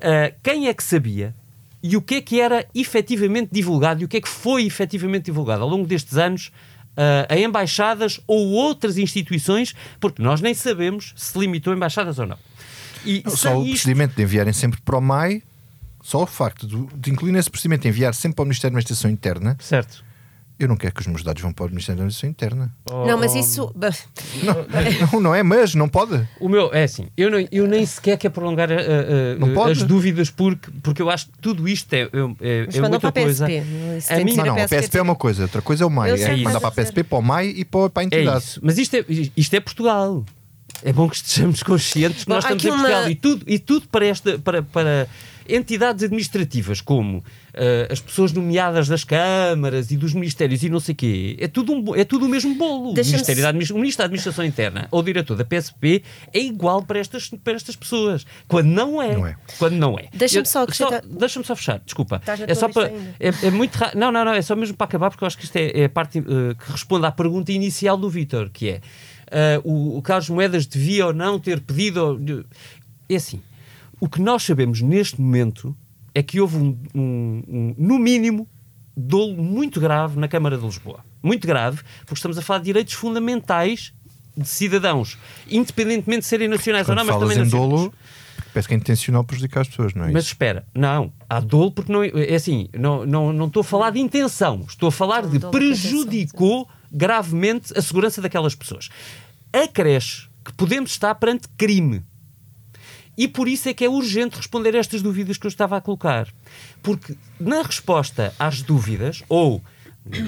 ah, 0.00 0.32
quem 0.42 0.68
é 0.68 0.74
que 0.74 0.82
sabia 0.84 1.34
e 1.82 1.96
o 1.96 2.02
que 2.02 2.14
é 2.16 2.20
que 2.20 2.40
era 2.40 2.64
efetivamente 2.74 3.50
divulgado 3.52 4.02
e 4.02 4.04
o 4.04 4.08
que 4.08 4.16
é 4.16 4.20
que 4.20 4.28
foi 4.28 4.64
efetivamente 4.66 5.24
divulgado 5.26 5.62
ao 5.62 5.68
longo 5.68 5.86
destes 5.86 6.16
anos 6.16 6.52
ah, 6.96 7.26
a 7.28 7.36
embaixadas 7.38 8.20
ou 8.26 8.50
outras 8.52 8.96
instituições, 8.96 9.74
porque 9.98 10.22
nós 10.22 10.40
nem 10.40 10.54
sabemos 10.54 11.12
se 11.16 11.36
limitou 11.38 11.72
a 11.72 11.76
embaixadas 11.76 12.18
ou 12.20 12.26
não. 12.26 12.38
E 13.04 13.22
Só 13.26 13.36
sem 13.36 13.52
o 13.52 13.62
isto- 13.62 13.70
procedimento 13.82 14.14
de 14.16 14.22
enviarem 14.22 14.52
sempre 14.52 14.80
para 14.80 14.96
o 14.96 15.00
MAI, 15.00 15.42
só 16.06 16.22
o 16.22 16.26
facto 16.26 16.66
de, 16.66 16.86
de 16.98 17.10
incluir 17.10 17.32
nesse 17.32 17.48
procedimento 17.50 17.82
de 17.82 17.88
enviar 17.88 18.12
sempre 18.14 18.36
para 18.36 18.42
o 18.42 18.46
Ministério 18.46 18.74
da 18.74 18.78
Administração 18.78 19.10
Interna, 19.10 19.56
Certo. 19.58 20.04
eu 20.58 20.68
não 20.68 20.76
quero 20.76 20.92
que 20.94 21.00
os 21.00 21.06
meus 21.06 21.22
dados 21.22 21.40
vão 21.42 21.50
para 21.50 21.64
o 21.64 21.68
Ministério 21.70 21.96
da 21.98 22.02
Administração 22.04 22.28
Interna. 22.28 22.70
Não, 23.08 23.16
mas 23.18 23.34
isso. 23.34 23.72
Não, 25.12 25.20
não 25.20 25.34
é, 25.34 25.42
mas 25.42 25.74
não 25.74 25.88
pode. 25.88 26.28
O 26.38 26.46
meu, 26.48 26.72
é 26.74 26.84
assim, 26.84 27.08
eu, 27.16 27.30
não, 27.30 27.38
eu 27.50 27.66
nem 27.66 27.86
sequer 27.86 28.18
quero 28.18 28.34
prolongar 28.34 28.70
uh, 28.70 28.74
uh, 28.74 29.38
Não 29.40 29.48
uh, 29.52 29.54
pode? 29.54 29.72
as 29.72 29.82
dúvidas 29.82 30.28
porque, 30.30 30.70
porque 30.82 31.00
eu 31.00 31.08
acho 31.08 31.26
que 31.26 31.38
tudo 31.38 31.66
isto 31.66 31.90
é, 31.94 32.02
é, 32.02 32.06
é, 32.40 32.66
Mas 32.66 32.76
é 32.76 32.80
muita 32.82 32.98
para 33.00 33.08
a 33.08 33.24
coisa. 33.24 33.46
PSP. 33.46 34.12
A 34.12 34.24
mim- 34.24 34.34
Não, 34.36 34.44
não, 34.44 34.62
a 34.62 34.68
PSP 34.68 34.98
é 34.98 35.02
uma 35.02 35.16
coisa, 35.16 35.42
outra 35.44 35.62
coisa 35.62 35.84
é 35.84 35.86
o 35.86 35.90
MAI. 35.90 36.20
É 36.22 36.36
mandar 36.36 36.60
para 36.60 36.68
a. 36.68 36.72
PSP, 36.72 37.02
para 37.02 37.18
o 37.18 37.22
MAI 37.22 37.46
e 37.48 37.64
para, 37.64 37.88
para 37.90 38.02
a 38.02 38.04
É 38.04 38.06
entidade. 38.06 38.44
isso. 38.44 38.60
Mas 38.62 38.76
isto 38.78 38.94
é, 38.96 39.04
isto 39.36 39.54
é 39.54 39.60
Portugal. 39.60 40.24
É 40.82 40.92
bom 40.92 41.08
que 41.08 41.16
estejamos 41.16 41.62
conscientes 41.62 42.24
que 42.24 42.28
nós 42.28 42.44
estamos 42.44 42.62
em 42.62 42.68
Portugal 42.68 43.02
uma- 43.02 43.10
e 43.10 43.14
tudo, 43.14 43.44
e 43.46 43.58
tudo 43.58 43.88
para, 43.88 44.06
esta, 44.06 44.38
para, 44.38 44.62
para 44.62 45.08
entidades 45.48 46.02
administrativas 46.04 46.80
como 46.80 47.22
eh, 47.52 47.88
as 47.90 48.00
pessoas 48.00 48.32
nomeadas 48.32 48.88
das 48.88 49.04
câmaras 49.04 49.90
e 49.90 49.96
dos 49.96 50.12
ministérios 50.14 50.62
e 50.62 50.68
não 50.68 50.80
sei 50.80 50.94
quê, 50.94 51.36
é 51.38 51.46
tudo, 51.48 51.72
um, 51.72 51.94
é 51.94 52.04
tudo 52.04 52.26
o 52.26 52.28
mesmo 52.28 52.54
bolo. 52.54 52.90
O, 52.90 52.94
Ministério 52.94 53.36
se- 53.36 53.42
da 53.42 53.48
Admi- 53.50 53.70
o 53.70 53.74
Ministro 53.76 53.98
da 53.98 54.04
Administração 54.04 54.44
Interna 54.44 54.88
ou 54.90 55.00
o 55.00 55.02
diretor 55.02 55.36
da 55.36 55.44
PSP 55.44 56.02
é 56.32 56.38
igual 56.40 56.82
para 56.82 56.98
estas, 56.98 57.28
para 57.28 57.54
estas 57.54 57.76
pessoas. 57.76 58.26
Quando 58.48 58.66
não 58.68 59.00
é. 59.02 59.14
Não 59.16 59.26
é. 59.26 59.36
Quando 59.58 59.74
não 59.74 59.98
é. 59.98 60.08
Deixa-me 60.12 60.46
só 60.46 60.62
acrescentar- 60.62 61.02
Deixa-me 61.06 61.44
só 61.44 61.54
fechar, 61.56 61.80
desculpa. 61.84 62.20
Na 62.26 62.34
É 62.46 62.54
só 62.54 62.68
para. 62.68 62.88
É, 63.20 63.28
é 63.46 63.50
muito 63.50 63.74
ra- 63.76 63.92
Não, 63.94 64.10
não, 64.10 64.24
não, 64.24 64.32
é 64.32 64.42
só 64.42 64.56
mesmo 64.56 64.76
para 64.76 64.86
acabar, 64.86 65.10
porque 65.10 65.24
eu 65.24 65.26
acho 65.26 65.36
que 65.38 65.44
isto 65.44 65.56
é, 65.56 65.70
é 65.80 65.84
a 65.84 65.88
parte 65.88 66.18
eh, 66.18 66.22
que 66.54 66.72
responde 66.72 67.06
à 67.06 67.12
pergunta 67.12 67.52
inicial 67.52 67.96
do 67.96 68.08
Vítor, 68.10 68.50
que 68.52 68.68
é 68.70 68.80
eh, 69.30 69.60
o, 69.64 69.98
o 69.98 70.02
Carlos 70.02 70.28
Moedas 70.30 70.66
devia 70.66 71.06
ou 71.06 71.12
não 71.12 71.38
ter 71.38 71.60
pedido. 71.60 72.44
É 73.08 73.16
assim, 73.16 73.40
o 74.04 74.08
que 74.08 74.20
nós 74.20 74.42
sabemos 74.42 74.80
neste 74.82 75.18
momento 75.20 75.74
é 76.14 76.22
que 76.22 76.40
houve 76.40 76.56
um, 76.56 76.78
um- 76.94 77.42
um- 77.48 77.74
no 77.78 77.98
mínimo, 77.98 78.46
dolo 78.96 79.34
muito 79.42 79.80
grave 79.80 80.18
na 80.20 80.28
Câmara 80.28 80.58
de 80.58 80.64
Lisboa. 80.64 81.00
Muito 81.22 81.46
grave, 81.46 81.80
porque 82.00 82.14
estamos 82.14 82.36
a 82.36 82.42
falar 82.42 82.58
de 82.58 82.66
direitos 82.66 82.92
fundamentais 82.92 83.94
de 84.36 84.46
cidadãos, 84.46 85.16
independentemente 85.50 86.20
de 86.20 86.26
serem 86.26 86.48
nacionais 86.48 86.86
Quando 86.86 86.98
ou 86.98 87.04
não, 87.04 87.12
mas 87.12 87.14
falas 87.14 87.28
também 87.30 87.42
em 87.42 87.50
nacionais. 87.50 87.70
dolo, 87.82 87.94
parece 88.52 88.68
que 88.68 88.74
é 88.74 88.76
intencional 88.76 89.24
prejudicar 89.24 89.60
as 89.62 89.68
pessoas, 89.68 89.94
não 89.94 90.04
é 90.04 90.12
Mas 90.12 90.24
isso? 90.24 90.32
espera, 90.34 90.66
não, 90.74 91.10
há 91.30 91.40
dolo 91.40 91.70
porque 91.72 91.90
não 91.90 92.02
é 92.04 92.34
assim, 92.34 92.68
não, 92.78 93.06
não, 93.06 93.32
não 93.32 93.46
estou 93.46 93.62
a 93.62 93.64
falar 93.64 93.90
de 93.90 94.00
intenção, 94.00 94.64
estou 94.68 94.88
a 94.88 94.92
falar 94.92 95.26
de 95.26 95.38
prejudicou 95.50 96.68
gravemente 96.92 97.72
a 97.76 97.80
segurança 97.80 98.20
daquelas 98.20 98.54
pessoas. 98.54 98.90
Acresce 99.52 100.28
que 100.44 100.52
podemos 100.52 100.90
estar 100.90 101.14
perante 101.14 101.48
crime. 101.56 102.02
E 103.16 103.28
por 103.28 103.48
isso 103.48 103.68
é 103.68 103.74
que 103.74 103.84
é 103.84 103.88
urgente 103.88 104.36
responder 104.36 104.74
estas 104.74 105.02
dúvidas 105.02 105.36
que 105.36 105.46
eu 105.46 105.48
estava 105.48 105.76
a 105.76 105.80
colocar. 105.80 106.28
Porque 106.82 107.16
na 107.38 107.62
resposta 107.62 108.34
às 108.38 108.62
dúvidas, 108.62 109.22
ou 109.28 109.62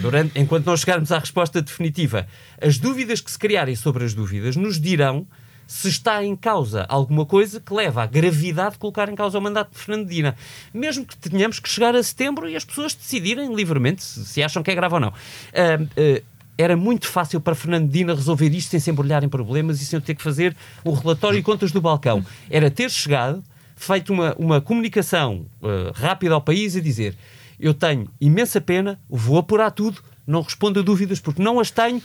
durante, 0.01 0.39
enquanto 0.39 0.67
não 0.67 0.77
chegarmos 0.77 1.13
à 1.13 1.19
resposta 1.19 1.61
definitiva, 1.61 2.27
as 2.61 2.79
dúvidas 2.79 3.21
que 3.21 3.31
se 3.31 3.39
criarem 3.39 3.77
sobre 3.77 4.05
as 4.05 4.15
dúvidas 4.15 4.57
nos 4.57 4.81
dirão 4.81 5.27
se 5.67 5.89
está 5.89 6.25
em 6.25 6.37
causa 6.37 6.87
alguma 6.89 7.27
coisa 7.27 7.61
que 7.61 7.75
leva 7.75 8.05
à 8.05 8.07
gravidade 8.07 8.73
de 8.73 8.79
colocar 8.79 9.09
em 9.09 9.17
causa 9.17 9.37
o 9.39 9.43
mandato 9.43 9.73
de 9.73 9.79
Fernandina. 9.79 10.37
Mesmo 10.73 11.05
que 11.05 11.17
tenhamos 11.17 11.59
que 11.59 11.69
chegar 11.69 11.97
a 11.97 12.03
setembro 12.03 12.49
e 12.49 12.55
as 12.55 12.65
pessoas 12.65 12.95
decidirem 12.95 13.53
livremente 13.53 14.03
se, 14.03 14.25
se 14.25 14.43
acham 14.43 14.63
que 14.63 14.71
é 14.71 14.75
grave 14.75 14.95
ou 14.95 15.01
não. 15.01 15.13
Ah, 15.53 15.79
ah, 15.97 16.23
era 16.59 16.77
muito 16.77 17.07
fácil 17.07 17.41
para 17.41 17.55
Fernandina 17.55 18.15
resolver 18.15 18.49
isto 18.49 18.71
sem 18.71 18.81
se 18.81 18.91
embrulhar 18.91 19.23
em 19.23 19.29
problemas 19.29 19.81
e 19.81 19.85
sem 19.85 19.97
eu 19.99 20.01
ter 20.01 20.15
que 20.15 20.23
fazer 20.23 20.57
o 20.85 20.93
relatório 20.93 21.39
e 21.39 21.43
contas 21.43 21.71
do 21.73 21.81
balcão. 21.81 22.25
Era 22.51 22.71
ter 22.71 22.91
chegado, 22.91 23.43
feito 23.77 24.13
uma, 24.13 24.35
uma 24.39 24.61
comunicação 24.61 25.47
ah, 25.63 25.93
rápida 25.95 26.35
ao 26.35 26.41
país 26.41 26.75
e 26.77 26.81
dizer 26.81 27.15
eu 27.61 27.73
tenho 27.75 28.09
imensa 28.21 28.61
pena, 28.61 28.99
vou 29.09 29.39
apurar 29.39 29.71
tudo, 29.71 30.03
não 30.27 30.43
respondo 30.43 30.81
a 30.81 30.83
dúvidas 30.83 31.21
porque 31.21 31.43
não 31.43 31.59
as 31.61 31.71
tenho, 31.71 32.03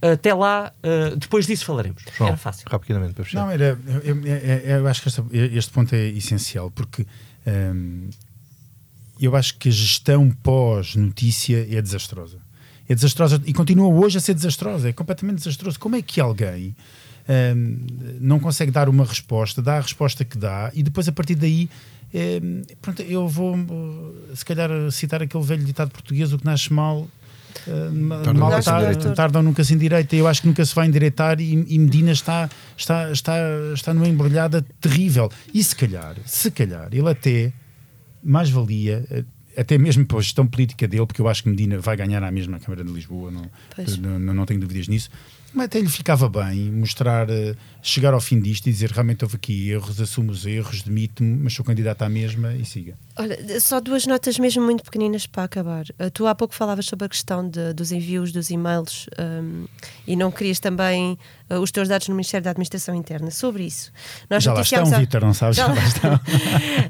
até 0.00 0.32
lá, 0.34 0.72
ah, 0.82 1.14
depois 1.16 1.46
disso 1.46 1.64
falaremos. 1.64 2.02
João, 2.16 2.28
Era 2.28 2.36
fácil. 2.36 2.64
rapidamente 2.70 3.14
para 3.14 3.24
fechar. 3.24 3.40
Não, 3.44 3.50
era, 3.50 3.78
eu, 4.04 4.16
eu- 4.24 4.78
eu- 4.80 4.86
acho 4.88 5.02
que 5.02 5.08
esta- 5.08 5.24
este 5.32 5.72
ponto 5.72 5.94
é 5.94 6.06
essencial 6.08 6.70
porque 6.70 7.06
hum, 7.46 8.08
eu 9.20 9.34
acho 9.34 9.56
que 9.58 9.68
a 9.68 9.72
gestão 9.72 10.30
pós-notícia 10.42 11.66
é 11.70 11.80
desastrosa. 11.80 12.38
É 12.88 12.94
desastrosa 12.94 13.40
e 13.44 13.52
continua 13.52 13.88
hoje 13.88 14.18
a 14.18 14.20
ser 14.20 14.34
desastrosa. 14.34 14.88
É 14.88 14.92
completamente 14.92 15.38
desastroso. 15.38 15.78
Como 15.78 15.96
é 15.96 16.02
que 16.02 16.20
alguém 16.20 16.74
hum, 17.56 17.78
não 18.20 18.38
consegue 18.38 18.70
dar 18.70 18.88
uma 18.88 19.04
resposta, 19.04 19.60
dá 19.60 19.78
a 19.78 19.80
resposta 19.80 20.24
que 20.24 20.38
dá 20.38 20.70
e 20.74 20.82
depois 20.82 21.08
a 21.08 21.12
partir 21.12 21.34
daí. 21.34 21.68
hum, 22.14 22.62
pronto, 22.80 23.02
eu 23.02 23.26
vou 23.28 23.56
se 24.34 24.44
calhar 24.44 24.70
citar 24.92 25.22
aquele 25.22 25.44
velho 25.44 25.64
ditado 25.64 25.90
português: 25.90 26.32
o 26.32 26.38
que 26.38 26.44
nasce 26.44 26.72
mal 26.72 27.08
Uh, 27.66 28.22
Tarda 28.22 28.34
mal 28.34 28.50
nunca 28.50 28.62
se 28.62 28.64
tarda, 28.66 28.86
endireita. 28.92 29.14
tarda 29.14 29.38
ou 29.38 29.42
nunca 29.42 29.64
se 29.64 29.72
endireita. 29.74 30.14
Eu 30.14 30.28
acho 30.28 30.42
que 30.42 30.46
nunca 30.46 30.62
se 30.64 30.74
vai 30.74 30.86
endireitar 30.86 31.40
e, 31.40 31.64
e 31.66 31.78
Medina 31.78 32.12
está, 32.12 32.50
está, 32.76 33.10
está, 33.10 33.34
está 33.72 33.94
numa 33.94 34.06
embrulhada 34.06 34.64
terrível. 34.78 35.30
E 35.54 35.64
se 35.64 35.74
calhar, 35.74 36.16
se 36.26 36.50
calhar, 36.50 36.88
ele 36.92 37.08
até 37.08 37.52
mais 38.22 38.50
valia, 38.50 39.06
eh, 39.10 39.24
até 39.56 39.78
mesmo 39.78 40.04
para 40.04 40.18
a 40.18 40.20
gestão 40.20 40.46
política 40.46 40.86
dele, 40.86 41.06
porque 41.06 41.20
eu 41.20 41.28
acho 41.28 41.42
que 41.42 41.48
Medina 41.48 41.78
vai 41.78 41.96
ganhar 41.96 42.22
à 42.22 42.30
mesma 42.30 42.58
Câmara 42.58 42.84
de 42.84 42.92
Lisboa, 42.92 43.30
não, 43.30 44.18
não, 44.18 44.34
não 44.34 44.46
tenho 44.46 44.60
dúvidas 44.60 44.88
nisso. 44.88 45.10
Mas 45.54 45.66
até 45.66 45.80
lhe 45.80 45.88
ficava 45.88 46.28
bem 46.28 46.70
mostrar, 46.70 47.30
eh, 47.30 47.54
chegar 47.82 48.12
ao 48.12 48.20
fim 48.20 48.38
disto 48.40 48.66
e 48.66 48.72
dizer 48.72 48.90
realmente 48.90 49.24
houve 49.24 49.36
aqui 49.36 49.70
erros, 49.70 50.00
assumo 50.00 50.30
os 50.30 50.44
erros, 50.44 50.82
demito-me, 50.82 51.36
mas 51.44 51.54
sou 51.54 51.64
candidato 51.64 52.02
à 52.02 52.08
mesma 52.08 52.54
e 52.54 52.64
siga. 52.64 52.94
Olha, 53.18 53.60
só 53.60 53.80
duas 53.80 54.06
notas 54.06 54.38
mesmo 54.38 54.62
muito 54.62 54.84
pequeninas 54.84 55.26
para 55.26 55.44
acabar. 55.44 55.84
Uh, 55.98 56.10
tu 56.12 56.26
há 56.26 56.34
pouco 56.34 56.54
falavas 56.54 56.84
sobre 56.86 57.06
a 57.06 57.08
questão 57.08 57.48
de- 57.48 57.72
dos 57.72 57.90
envios 57.90 58.30
dos 58.30 58.50
e-mails 58.50 59.06
um, 59.18 59.64
e 60.06 60.14
não 60.14 60.30
querias 60.30 60.60
também 60.60 61.18
uh, 61.50 61.54
os 61.54 61.70
teus 61.70 61.88
dados 61.88 62.08
no 62.08 62.14
Ministério 62.14 62.44
da 62.44 62.50
Administração 62.50 62.94
Interna. 62.94 63.30
Sobre 63.30 63.64
isso. 63.64 63.90
Nós 64.28 64.44
Já 64.44 64.52
lá 64.52 64.60
estão, 64.60 64.82
há- 64.94 64.98
Vítor, 64.98 65.22
não 65.22 65.32
sabes? 65.32 65.56
Já 65.56 65.66
Já 65.68 65.72
lá 65.74 65.86
estão. 65.86 66.20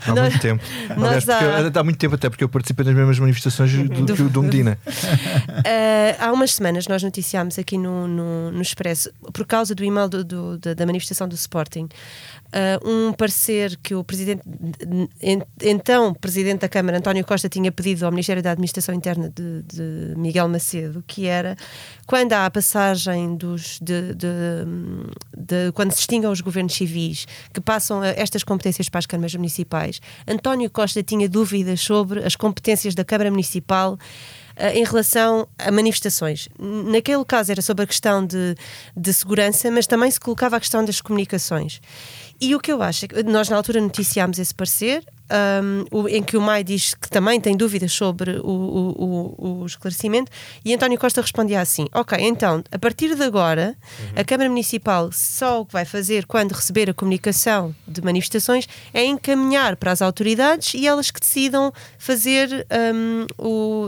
Há 0.06 0.20
muito 0.20 0.38
tempo. 0.40 0.64
Aliás, 0.90 1.28
há- 1.28 1.42
eu- 1.60 1.72
há 1.80 1.84
muito 1.84 1.98
tempo 1.98 2.14
até 2.16 2.28
porque 2.28 2.42
eu 2.42 2.48
participei 2.48 2.84
nas 2.84 2.94
mesmas 2.94 3.18
manifestações 3.20 3.72
do, 3.72 4.14
que 4.14 4.22
o 4.22 4.28
do 4.28 4.42
Medina. 4.42 4.78
Uh, 4.86 6.16
há 6.18 6.32
umas 6.32 6.54
semanas 6.54 6.88
nós 6.88 7.02
noticiámos 7.02 7.58
aqui 7.58 7.78
no, 7.78 8.08
no, 8.08 8.50
no 8.50 8.62
Expresso, 8.62 9.10
por 9.32 9.46
causa 9.46 9.74
do 9.74 9.84
e-mail 9.84 10.08
do- 10.08 10.24
do- 10.24 10.58
da, 10.58 10.74
da 10.74 10.86
manifestação 10.86 11.28
do 11.28 11.34
Sporting, 11.36 11.84
uh, 12.46 12.88
um 12.88 13.12
parecer 13.12 13.76
que 13.82 13.94
o 13.94 14.02
presidente, 14.02 14.42
en- 15.22 15.42
então 15.62 16.15
presidente 16.20 16.60
da 16.60 16.68
Câmara, 16.68 16.98
António 16.98 17.24
Costa, 17.24 17.48
tinha 17.48 17.70
pedido 17.70 18.04
ao 18.04 18.10
Ministério 18.10 18.42
da 18.42 18.52
Administração 18.52 18.94
Interna 18.94 19.30
de, 19.34 19.62
de 19.62 20.14
Miguel 20.16 20.48
Macedo, 20.48 21.02
que 21.06 21.26
era 21.26 21.56
quando 22.06 22.32
há 22.32 22.46
a 22.46 22.50
passagem 22.50 23.36
dos. 23.36 23.78
De, 23.80 24.14
de- 24.14 25.72
quando 25.74 25.92
se 25.92 26.00
extingam 26.00 26.32
os 26.32 26.40
governos 26.40 26.74
civis 26.74 27.26
que 27.52 27.60
passam 27.60 28.02
estas 28.02 28.42
competências 28.42 28.88
para 28.88 28.98
as 28.98 29.06
câmaras 29.06 29.34
municipais, 29.34 30.00
António 30.26 30.68
Costa 30.70 31.02
tinha 31.02 31.28
dúvidas 31.28 31.80
sobre 31.80 32.24
as 32.24 32.34
competências 32.36 32.94
da 32.94 33.04
Câmara 33.04 33.30
Municipal 33.30 33.98
eh, 34.56 34.78
em 34.78 34.84
relação 34.84 35.46
a 35.58 35.70
manifestações. 35.70 36.48
Naquele 36.58 37.24
caso 37.24 37.52
era 37.52 37.62
sobre 37.62 37.84
a 37.84 37.86
questão 37.86 38.24
de, 38.26 38.54
de 38.96 39.12
segurança, 39.12 39.70
mas 39.70 39.86
também 39.86 40.10
se 40.10 40.18
colocava 40.18 40.56
a 40.56 40.60
questão 40.60 40.84
das 40.84 41.00
comunicações. 41.00 41.80
E 42.40 42.54
o 42.54 42.60
que 42.60 42.72
eu 42.72 42.82
acho 42.82 43.06
é 43.06 43.22
nós 43.22 43.48
na 43.48 43.56
altura 43.56 43.80
noticiámos 43.80 44.38
esse 44.38 44.54
parecer, 44.54 45.04
um, 45.92 46.06
em 46.08 46.22
que 46.22 46.36
o 46.36 46.40
Mai 46.40 46.62
diz 46.62 46.94
que 46.94 47.08
também 47.10 47.40
tem 47.40 47.56
dúvidas 47.56 47.92
sobre 47.92 48.38
o, 48.38 48.46
o- 48.46 49.60
o- 49.62 49.66
esclarecimento, 49.66 50.30
e 50.64 50.72
António 50.74 50.98
Costa 50.98 51.20
respondia 51.20 51.60
assim: 51.60 51.86
Ok, 51.92 52.16
então, 52.20 52.62
a 52.70 52.78
partir 52.78 53.14
de 53.14 53.22
agora, 53.22 53.76
a 54.14 54.22
Câmara 54.24 54.48
Municipal 54.48 55.10
só 55.12 55.60
o 55.60 55.66
que 55.66 55.72
vai 55.72 55.84
fazer 55.84 56.26
quando 56.26 56.52
receber 56.52 56.88
a 56.90 56.94
comunicação 56.94 57.74
de 57.86 58.00
manifestações 58.02 58.68
é 58.94 59.04
encaminhar 59.04 59.76
para 59.76 59.92
as 59.92 60.00
autoridades 60.02 60.74
e 60.74 60.86
elas 60.86 61.10
que 61.10 61.20
decidam 61.20 61.72
fazer 61.98 62.66
um, 62.94 63.26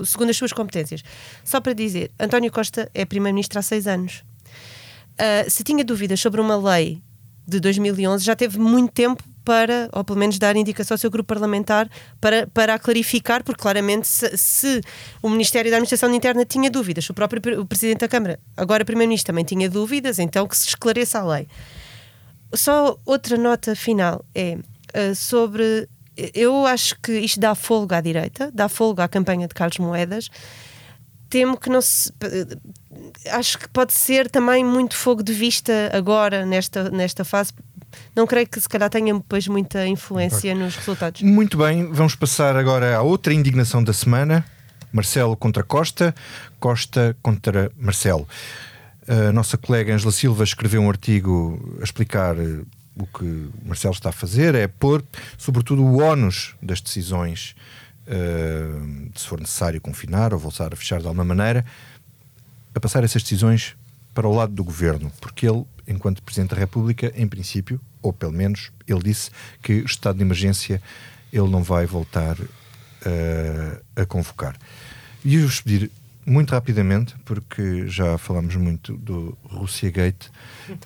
o, 0.01 0.05
segundo 0.05 0.31
as 0.31 0.37
suas 0.37 0.53
competências. 0.53 1.03
Só 1.44 1.61
para 1.61 1.72
dizer, 1.72 2.11
António 2.18 2.51
Costa 2.51 2.90
é 2.94 3.05
Primeiro-Ministro 3.05 3.59
há 3.59 3.62
seis 3.62 3.87
anos. 3.87 4.22
Uh, 5.20 5.51
se 5.51 5.64
tinha 5.64 5.85
dúvidas 5.85 6.20
sobre 6.20 6.40
uma 6.40 6.57
lei 6.57 7.03
de 7.46 7.59
2011, 7.61 8.24
já 8.24 8.37
teve 8.37 8.59
muito 8.59 8.92
tempo 8.92 9.22
para, 9.48 9.88
ou 9.94 10.04
pelo 10.04 10.18
menos 10.18 10.38
dar 10.38 10.54
indicação 10.56 10.94
ao 10.94 10.98
seu 10.98 11.11
grupo 11.11 11.28
parlamentar 11.28 11.88
para, 12.20 12.46
para 12.48 12.74
a 12.74 12.78
clarificar, 12.78 13.42
porque 13.42 13.62
claramente 13.62 14.06
se, 14.06 14.37
se 14.37 14.82
o 15.22 15.30
Ministério 15.30 15.70
da 15.70 15.78
Administração 15.78 16.14
Interna 16.14 16.44
tinha 16.44 16.70
dúvidas, 16.70 17.08
o 17.08 17.14
próprio 17.14 17.40
o 17.58 17.64
Presidente 17.64 18.00
da 18.00 18.08
Câmara, 18.08 18.38
agora 18.54 18.84
Primeiro-Ministro, 18.84 19.28
também 19.28 19.46
tinha 19.46 19.70
dúvidas, 19.70 20.18
então 20.18 20.46
que 20.46 20.54
se 20.54 20.68
esclareça 20.68 21.20
a 21.20 21.24
lei. 21.24 21.48
Só 22.52 22.98
outra 23.06 23.38
nota 23.38 23.74
final 23.74 24.22
é 24.34 24.58
uh, 24.58 25.14
sobre. 25.14 25.88
Eu 26.34 26.66
acho 26.66 27.00
que 27.00 27.12
isto 27.12 27.40
dá 27.40 27.54
folga 27.54 27.96
à 27.96 28.00
direita, 28.02 28.50
dá 28.52 28.68
folga 28.68 29.04
à 29.04 29.08
campanha 29.08 29.48
de 29.48 29.54
Carlos 29.54 29.78
Moedas. 29.78 30.28
Temo 31.30 31.56
que 31.58 31.70
não 31.70 31.80
se. 31.80 32.12
Acho 33.30 33.58
que 33.58 33.68
pode 33.70 33.94
ser 33.94 34.28
também 34.28 34.62
muito 34.62 34.94
fogo 34.94 35.22
de 35.22 35.32
vista 35.32 35.72
agora, 35.94 36.44
nesta, 36.44 36.90
nesta 36.90 37.24
fase. 37.24 37.52
Não 38.14 38.27
creio 38.27 38.46
que 38.48 38.61
se 38.61 38.68
calhar 38.68 38.90
tenha 38.90 39.14
depois 39.14 39.46
muita 39.48 39.87
influência 39.87 40.55
nos 40.55 40.77
resultados. 40.77 41.22
Muito 41.22 41.57
bem, 41.57 41.90
vamos 41.92 42.14
passar 42.14 42.57
agora 42.57 42.96
à 42.96 43.03
outra 43.03 43.33
indignação 43.33 43.83
da 43.83 43.92
semana. 43.92 44.44
Marcelo 44.92 45.37
contra 45.37 45.62
Costa, 45.62 46.14
Costa 46.59 47.16
contra 47.22 47.70
Marcelo. 47.77 48.27
A 49.07 49.33
nossa 49.33 49.57
colega 49.57 49.94
Angela 49.94 50.12
Silva 50.12 50.44
escreveu 50.44 50.81
um 50.83 50.88
artigo 50.88 51.77
a 51.81 51.85
explicar 51.85 52.38
eh, 52.38 52.62
o 52.96 53.07
que 53.07 53.51
Marcelo 53.64 53.94
está 53.94 54.11
a 54.11 54.12
fazer, 54.12 54.55
é 54.55 54.66
pôr, 54.66 55.05
sobretudo, 55.37 55.83
o 55.83 56.03
ónus 56.03 56.55
das 56.61 56.81
decisões, 56.81 57.55
de 59.12 59.20
se 59.20 59.27
for 59.27 59.38
necessário 59.38 59.81
confinar 59.81 60.33
ou 60.33 60.38
voltar 60.38 60.72
a 60.72 60.77
fechar 60.77 61.01
de 61.01 61.07
alguma 61.07 61.24
maneira, 61.24 61.64
a 62.74 62.81
passar 62.81 63.05
essas 63.05 63.22
decisões 63.22 63.77
para 64.14 64.27
o 64.27 64.35
lado 64.35 64.53
do 64.53 64.64
governo, 64.64 65.12
porque 65.20 65.46
ele, 65.46 65.64
enquanto 65.88 66.22
Presidente 66.22 66.51
da 66.51 66.57
República, 66.57 67.12
em 67.16 67.27
princípio, 67.27 67.81
ou 68.03 68.12
pelo 68.12 68.33
menos 68.33 68.70
ele 68.87 69.03
disse 69.03 69.31
que 69.62 69.81
o 69.81 69.87
estado 69.87 70.16
de 70.16 70.22
emergência 70.22 70.81
ele 71.33 71.48
não 71.48 71.62
vai 71.62 71.87
voltar 71.87 72.37
eh, 73.05 73.81
a 73.96 74.07
convocar. 74.07 74.57
E 75.24 75.35
eu 75.35 75.42
vos 75.42 75.61
pedir 75.61 75.90
muito 76.24 76.51
rapidamente, 76.51 77.14
porque 77.24 77.88
já 77.88 78.18
falámos 78.18 78.55
muito 78.55 78.96
do 78.96 79.37
Russia 79.44 79.90
Gate 79.90 80.27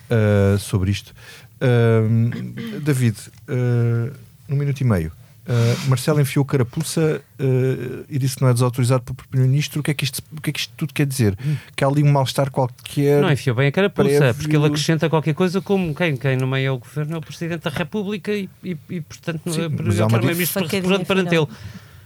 eh, 0.09 0.57
sobre 0.59 0.91
isto. 0.91 1.15
Eh, 1.61 2.81
David, 2.81 3.17
eh, 3.49 4.13
um 4.49 4.57
minuto 4.57 4.81
e 4.81 4.85
meio. 4.85 5.13
Uh, 5.45 5.89
Marcelo 5.89 6.21
enfiou 6.21 6.45
carapuça 6.45 7.21
uh, 7.41 8.05
e 8.09 8.17
disse 8.17 8.37
que 8.37 8.43
não 8.43 8.49
é 8.49 8.53
desautorizado 8.53 9.03
pelo 9.03 9.17
Primeiro-Ministro. 9.17 9.81
O, 9.81 9.83
que 9.83 9.91
é 9.91 9.95
que 9.95 10.05
isto- 10.05 10.23
o 10.37 10.41
que 10.41 10.51
é 10.51 10.53
que 10.53 10.61
isto 10.61 10.73
tudo 10.77 10.95
quer 10.95 11.05
dizer? 11.05 11.37
Que 11.75 11.83
há 11.83 11.89
ali 11.89 12.01
um 12.03 12.13
mal-estar 12.13 12.49
qualquer. 12.51 13.21
Não 13.21 13.33
enfiou 13.33 13.57
bem 13.57 13.67
a 13.67 13.73
carapuça, 13.73 14.09
prévio- 14.09 14.35
porque 14.35 14.57
ele 14.57 14.67
acrescenta 14.67 15.11
qualquer 15.11 15.35
coisa 15.35 15.61
como 15.61 15.93
quem, 15.97 16.17
quem 16.17 16.37
nomeia 16.37 16.73
o 16.73 16.79
governo 16.79 17.15
é 17.17 17.19
o 17.19 17.21
Presidente 17.21 17.63
da 17.65 17.71
República 17.71 18.33
e, 18.33 18.49
e, 18.63 18.77
e, 18.89 19.01
portanto, 19.01 19.53
Sim, 19.53 19.63
é 19.63 19.67
o 19.67 19.71
Primeiro-Ministro 19.71 20.63
representa 20.65 21.05
perante 21.05 21.35
ele. 21.35 21.47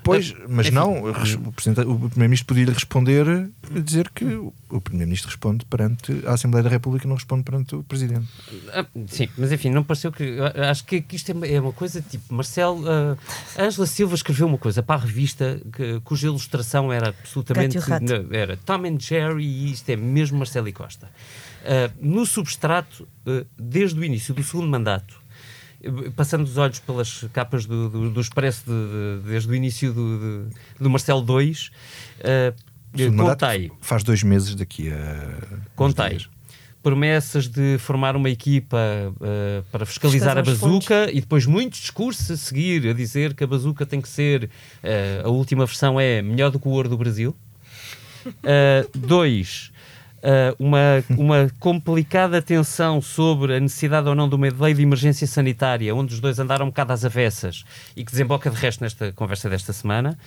Pois, 0.07 0.35
mas 0.49 0.71
não, 0.71 0.99
o, 1.01 1.13
Primeiro-Ministro 1.53 2.47
podia 2.47 2.65
lhe 2.65 2.73
responder 2.73 3.51
dizer 3.71 4.09
que 4.11 4.25
o 4.25 4.53
o 4.69 4.81
Primeiro-Ministro 4.81 5.29
responde 5.31 5.65
perante 5.65 6.23
a 6.27 6.33
Assembleia 6.33 6.65
da 6.65 6.69
República 6.69 7.07
e 7.07 7.09
não 7.09 7.15
responde 7.15 7.45
perante 7.45 7.77
o 7.77 7.85
Presidente. 7.85 8.27
Ah, 8.73 8.85
sim, 9.07 9.29
mas 9.39 9.53
enfim, 9.53 9.71
não 9.71 9.85
pareceu 9.85 10.11
que. 10.11 10.39
Acho 10.69 10.85
que, 10.85 11.01
que 11.01 11.15
isto 11.15 11.31
é 11.31 11.35
uma- 11.35 11.47
é 11.47 11.73
coisa 11.73 12.03
tipo. 12.03 12.35
Marcelo. 12.35 12.83
ah, 12.89 13.17
Ângela 13.59 13.87
Silva 13.87 14.15
escreveu 14.17 14.47
uma 14.49 14.59
coisa 14.59 14.83
para 14.83 15.01
a 15.01 15.05
revista 15.05 15.61
que- 15.73 16.01
cuja 16.01 16.27
ilustração 16.27 16.93
era 16.93 17.11
absolutamente. 17.11 17.77
Era 18.33 18.57
Tom 18.57 18.85
and 18.87 18.99
Jerry 19.01 19.45
e 19.45 19.71
isto 19.73 19.89
é 19.89 19.95
mesmo 19.97 20.37
Marcelo 20.39 20.67
e 20.69 20.73
Costa. 20.73 21.09
Ah, 21.65 21.89
no 22.01 22.27
substrato, 22.27 23.07
ah, 23.27 23.45
desde 23.57 23.99
o 24.01 24.05
início 24.05 24.35
do 24.35 24.43
segundo 24.43 24.69
mandato, 24.69 25.15
passando 26.15 26.45
os 26.45 26.57
olhos 26.57 26.79
pelas 26.81 27.25
capas 27.33 27.67
do, 27.67 27.89
do, 27.89 28.11
do 28.11 28.21
Expresso 28.21 28.65
de- 28.67 29.23
de- 29.23 29.29
desde 29.31 29.49
o 29.51 29.55
início 29.55 29.93
do, 29.93 30.19
de- 30.49 30.55
do 30.85 30.91
Marcelo 30.91 31.21
2, 31.23 31.71
ah, 32.25 32.55
O 32.95 32.99
segundo 32.99 33.17
mandato 33.19 33.41
contei. 33.41 33.71
Faz 33.81 34.03
dois 34.03 34.23
meses 34.23 34.55
daqui 34.55 34.91
a. 34.91 35.59
Contei. 35.75 36.21
Promessas 36.83 37.49
de 37.49 37.79
formar 37.79 38.15
uma 38.15 38.31
equipa 38.31 38.79
eh, 39.21 39.63
para 39.73 39.85
fiscalizar 39.85 40.39
a 40.39 40.43
bazuca 40.43 41.11
e 41.13 41.21
depois 41.21 41.45
muitos 41.45 41.81
discursos 41.81 42.31
a 42.31 42.37
seguir 42.37 42.87
a 42.89 42.93
dizer 42.93 43.35
que 43.35 43.43
a 43.43 43.47
bazuca 43.47 43.85
tem 43.85 44.01
que 44.01 44.09
ser. 44.09 44.49
eh, 44.85 45.21
a 45.25 45.29
última 45.29 45.67
versão 45.67 45.99
é 45.99 46.23
melhor 46.23 46.51
do 46.53 46.61
que 46.61 46.69
o 46.69 46.71
ouro 46.71 46.89
do 46.89 46.97
Brasil. 46.97 47.35
Eh, 48.45 48.87
dois, 48.95 49.73
eh, 50.29 50.53
uma, 50.59 51.05
uma 51.11 51.49
complicada 51.61 52.43
tensão 52.43 53.01
sobre 53.01 53.55
a 53.55 53.61
necessidade 53.61 54.09
ou 54.09 54.15
não 54.17 54.29
de 54.29 54.35
uma 54.35 54.49
lei 54.59 54.75
de 54.75 54.83
emergência 54.83 55.25
sanitária, 55.25 55.95
onde 55.95 56.15
os 56.15 56.19
dois 56.19 56.41
andaram 56.41 56.67
um 56.67 56.69
bocado 56.69 56.93
às 56.93 57.05
avessas 57.05 57.65
e 57.95 58.05
que 58.05 58.11
desemboca 58.11 58.51
de 58.51 58.57
resto 58.57 58.83
nesta 58.83 59.13
conversa 59.13 59.49
desta 59.49 59.73
semana. 59.73 60.19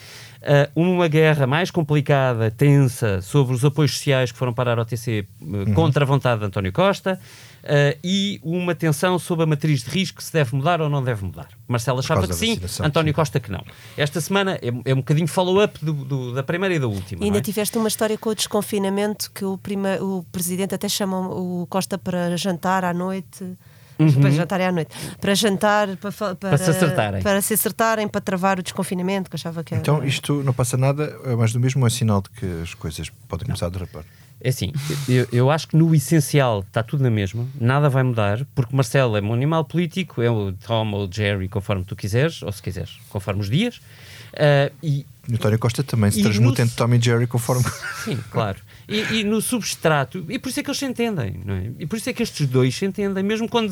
Eh, 0.41 0.69
uma 0.73 1.07
guerra 1.09 1.45
mais 1.45 1.69
complicada, 1.69 2.49
tensa, 2.49 3.21
sobre 3.21 3.53
os 3.53 3.65
apoios 3.65 3.91
sociais 3.97 4.31
que 4.31 4.37
foram 4.37 4.53
parar 4.53 4.79
ao 4.79 4.85
TC 4.85 5.25
eh, 5.41 5.73
contra 5.73 6.05
a 6.05 6.07
vontade 6.07 6.39
de 6.39 6.45
António 6.45 6.71
Costa. 6.71 7.19
eh, 7.61 7.97
e 8.01 8.39
uma 8.41 8.73
tensão 8.73 9.19
sobre 9.19 9.43
a 9.43 9.45
matriz 9.45 9.83
de 9.83 9.89
risco 9.89 10.23
se 10.23 10.31
deve 10.31 10.55
mudar 10.55 10.79
ou 10.79 10.87
não 10.89 11.03
deve 11.03 11.25
mudar. 11.25 11.49
Marcelo 11.67 11.99
achava 11.99 12.25
que 12.25 12.33
sim, 12.33 12.57
António 12.81 13.11
sim. 13.11 13.15
Costa 13.15 13.37
que 13.37 13.51
não. 13.51 13.61
Esta 13.97 14.21
semana 14.21 14.57
é, 14.61 14.69
é 14.85 14.93
um 14.93 14.97
bocadinho 14.99 15.27
follow-up 15.27 15.83
do- 15.83 16.05
do- 16.05 16.33
da 16.33 16.41
primeira 16.41 16.73
e 16.73 16.79
da 16.79 16.87
última. 16.87 17.21
E 17.21 17.25
ainda 17.25 17.33
não 17.35 17.39
é? 17.39 17.43
tiveste 17.43 17.77
uma 17.77 17.89
história 17.89 18.17
com 18.17 18.29
o 18.29 18.35
desconfinamento 18.35 19.29
que 19.33 19.43
o, 19.43 19.57
prima, 19.57 19.97
o 20.01 20.23
presidente 20.31 20.73
até 20.73 20.87
chama 20.87 21.19
o 21.29 21.67
Costa 21.69 21.97
para 21.97 22.37
jantar 22.37 22.85
à 22.85 22.93
noite. 22.93 23.43
Para 24.21 24.31
jantar 24.31 24.61
é 24.61 24.67
à 24.67 24.71
noite. 24.71 24.95
Para 25.19 25.35
jantar, 25.35 25.97
para, 25.97 26.11
para, 26.11 26.27
Uhum. 26.29 26.35
Para 26.35 26.57
se 26.57 26.69
acertarem. 26.69 27.21
Para 27.21 27.41
se 27.41 27.53
acertarem, 27.53 28.07
para 28.07 28.21
travar 28.21 28.59
o 28.59 28.63
desconfinamento, 28.63 29.29
que 29.29 29.35
achava 29.35 29.63
que 29.63 29.73
era. 29.73 29.81
Então 29.81 30.03
isto 30.03 30.41
não 30.43 30.53
passa 30.53 30.77
nada, 30.77 31.17
é 31.25 31.35
mais 31.35 31.51
do 31.51 31.59
mesmo, 31.59 31.85
é 31.85 31.89
sinal 31.89 32.21
de 32.21 32.29
que 32.29 32.45
as 32.63 32.73
coisas 32.73 33.09
podem 33.27 33.45
começar 33.45 33.65
a 33.65 33.69
derrapar. 33.69 34.03
É 34.41 34.49
assim, 34.49 34.71
eu, 35.09 35.27
eu 35.33 35.51
acho 35.51 35.67
que 35.67 35.75
no 35.75 35.93
essencial 35.93 36.61
está 36.61 36.81
tudo 36.81 37.03
na 37.03 37.09
mesma, 37.09 37.45
nada 37.59 37.89
vai 37.89 38.03
mudar, 38.03 38.47
porque 38.55 38.73
Marcelo 38.73 39.17
é 39.17 39.21
um 39.21 39.33
animal 39.33 39.65
político, 39.65 40.21
é 40.21 40.31
o 40.31 40.53
Tom 40.53 40.91
ou 40.93 41.07
o 41.07 41.11
Jerry, 41.11 41.49
conforme 41.49 41.83
tu 41.83 41.93
quiseres, 41.93 42.41
ou 42.41 42.49
se 42.53 42.61
quiseres, 42.61 42.97
conforme 43.09 43.41
os 43.41 43.49
dias. 43.49 43.81
Ah, 44.35 44.71
e 44.83 45.05
E 45.27 45.31
o 45.31 45.35
António 45.35 45.59
Costa 45.59 45.83
também 45.83 46.09
se 46.09 46.21
transmuta 46.23 46.61
no- 46.63 46.65
entre 46.67 46.75
Tom 46.75 46.93
e 46.93 46.99
Jerry 47.01 47.27
conforme. 47.27 47.63
Sim, 48.03 48.17
claro. 48.31 48.57
E, 48.87 49.19
e 49.19 49.23
no 49.23 49.39
substrato, 49.41 50.25
e 50.27 50.39
por 50.39 50.49
isso 50.49 50.59
é 50.59 50.63
que 50.63 50.69
eles 50.71 50.79
se 50.79 50.85
entendem, 50.85 51.39
não 51.45 51.53
é? 51.53 51.69
E 51.77 51.85
por 51.85 51.97
isso 51.97 52.09
é 52.09 52.13
que 52.13 52.23
estes 52.23 52.47
dois 52.47 52.73
se 52.75 52.83
entendem, 52.85 53.23
mesmo 53.23 53.47
quando. 53.47 53.71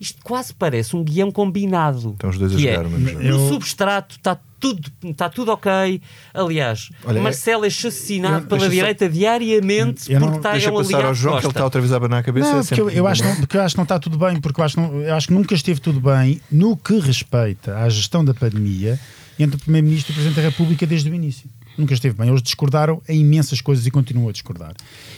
Isto 0.00 0.18
quase 0.24 0.52
parece 0.52 0.96
um 0.96 1.04
guião 1.04 1.30
combinado. 1.30 2.10
Estão 2.14 2.30
os 2.30 2.38
dois 2.38 2.52
a 2.52 2.56
é, 2.56 2.58
jogar 2.58 2.86
o 2.86 2.90
mesmo 2.90 3.08
jogo. 3.10 3.22
No 3.22 3.28
Eu- 3.30 3.48
substrato 3.48 4.16
está 4.16 4.36
tudo, 4.58 4.90
está 5.04 5.28
tudo 5.28 5.52
ok. 5.52 6.00
Aliás, 6.32 6.90
Olha, 7.04 7.18
é- 7.18 7.22
Marcelo 7.22 7.64
é 7.64 7.68
assassinado 7.68 8.38
eu- 8.44 8.48
pela 8.48 8.58
deixa 8.58 8.66
só- 8.66 8.80
direita 8.80 9.08
diariamente 9.08 10.10
Eu 10.12 10.18
não- 10.18 10.26
porque 10.26 10.38
está 10.40 10.52
Deixa 10.52 10.68
ele 10.70 10.76
a 10.76 10.80
passar 10.80 11.04
ao 11.04 11.14
João 11.14 11.34
que 11.34 11.38
ele 11.46 11.50
está 11.50 11.60
Costa. 11.60 11.64
outra 11.64 11.80
vez 11.80 11.92
a 11.92 11.96
abanar 11.96 12.18
a 12.18 12.22
cabeça. 12.24 12.50
Não, 12.52 12.58
é 12.58 12.62
porque 12.64 12.80
eu, 12.80 12.90
eu 12.90 13.06
acho 13.06 13.22
não, 13.22 13.36
porque 13.36 13.56
eu 13.56 13.62
acho 13.62 13.74
que 13.74 13.78
não 13.78 13.82
está 13.84 13.98
tudo 14.00 14.18
bem, 14.18 14.40
porque 14.40 14.60
eu 14.60 14.64
acho, 14.64 14.80
não, 14.80 15.00
eu 15.00 15.14
acho 15.14 15.28
que 15.28 15.32
nunca 15.34 15.54
esteve 15.54 15.80
tudo 15.80 16.00
bem 16.00 16.40
no 16.50 16.76
que 16.76 16.98
respeita 16.98 17.76
à 17.78 17.88
gestão 17.88 18.24
da 18.24 18.34
pandemia 18.34 18.98
entre 19.38 19.56
o 19.56 19.58
Primeiro-Ministro 19.58 20.10
e 20.10 20.12
o 20.12 20.14
Presidente 20.14 20.36
da 20.36 20.48
República 20.48 20.86
desde 20.86 21.10
o 21.10 21.14
início. 21.14 21.48
Nunca 21.76 21.94
esteve 21.94 22.16
bem. 22.16 22.28
Eles 22.28 22.42
discordaram 22.42 23.02
em 23.08 23.20
imensas 23.20 23.60
coisas 23.60 23.86
e 23.86 23.90
continuam 23.90 24.28
a 24.28 24.32
discordar. 24.32 24.74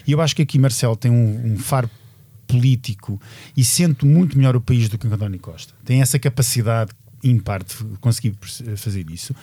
E 0.07 0.12
eu 0.12 0.20
acho 0.20 0.35
que 0.35 0.42
aqui 0.42 0.59
Marcelo 0.59 0.96
tem 0.96 1.11
um, 1.11 1.52
um 1.52 1.59
faro 1.59 1.90
político 2.46 3.20
e 3.57 3.64
sente 3.64 4.07
muito 4.07 4.37
melhor 4.37 4.57
o 4.57 4.61
país 4.61 4.88
do 4.88 4.96
que 4.96 5.07
António 5.07 5.38
Costa. 5.40 5.74
Tem 5.85 6.00
essa 6.00 6.18
capacidade 6.18 6.92
ímpar 7.22 7.64
de 7.64 7.74
conseguir 8.00 8.37
fazer 8.76 9.11
isso. 9.11 9.35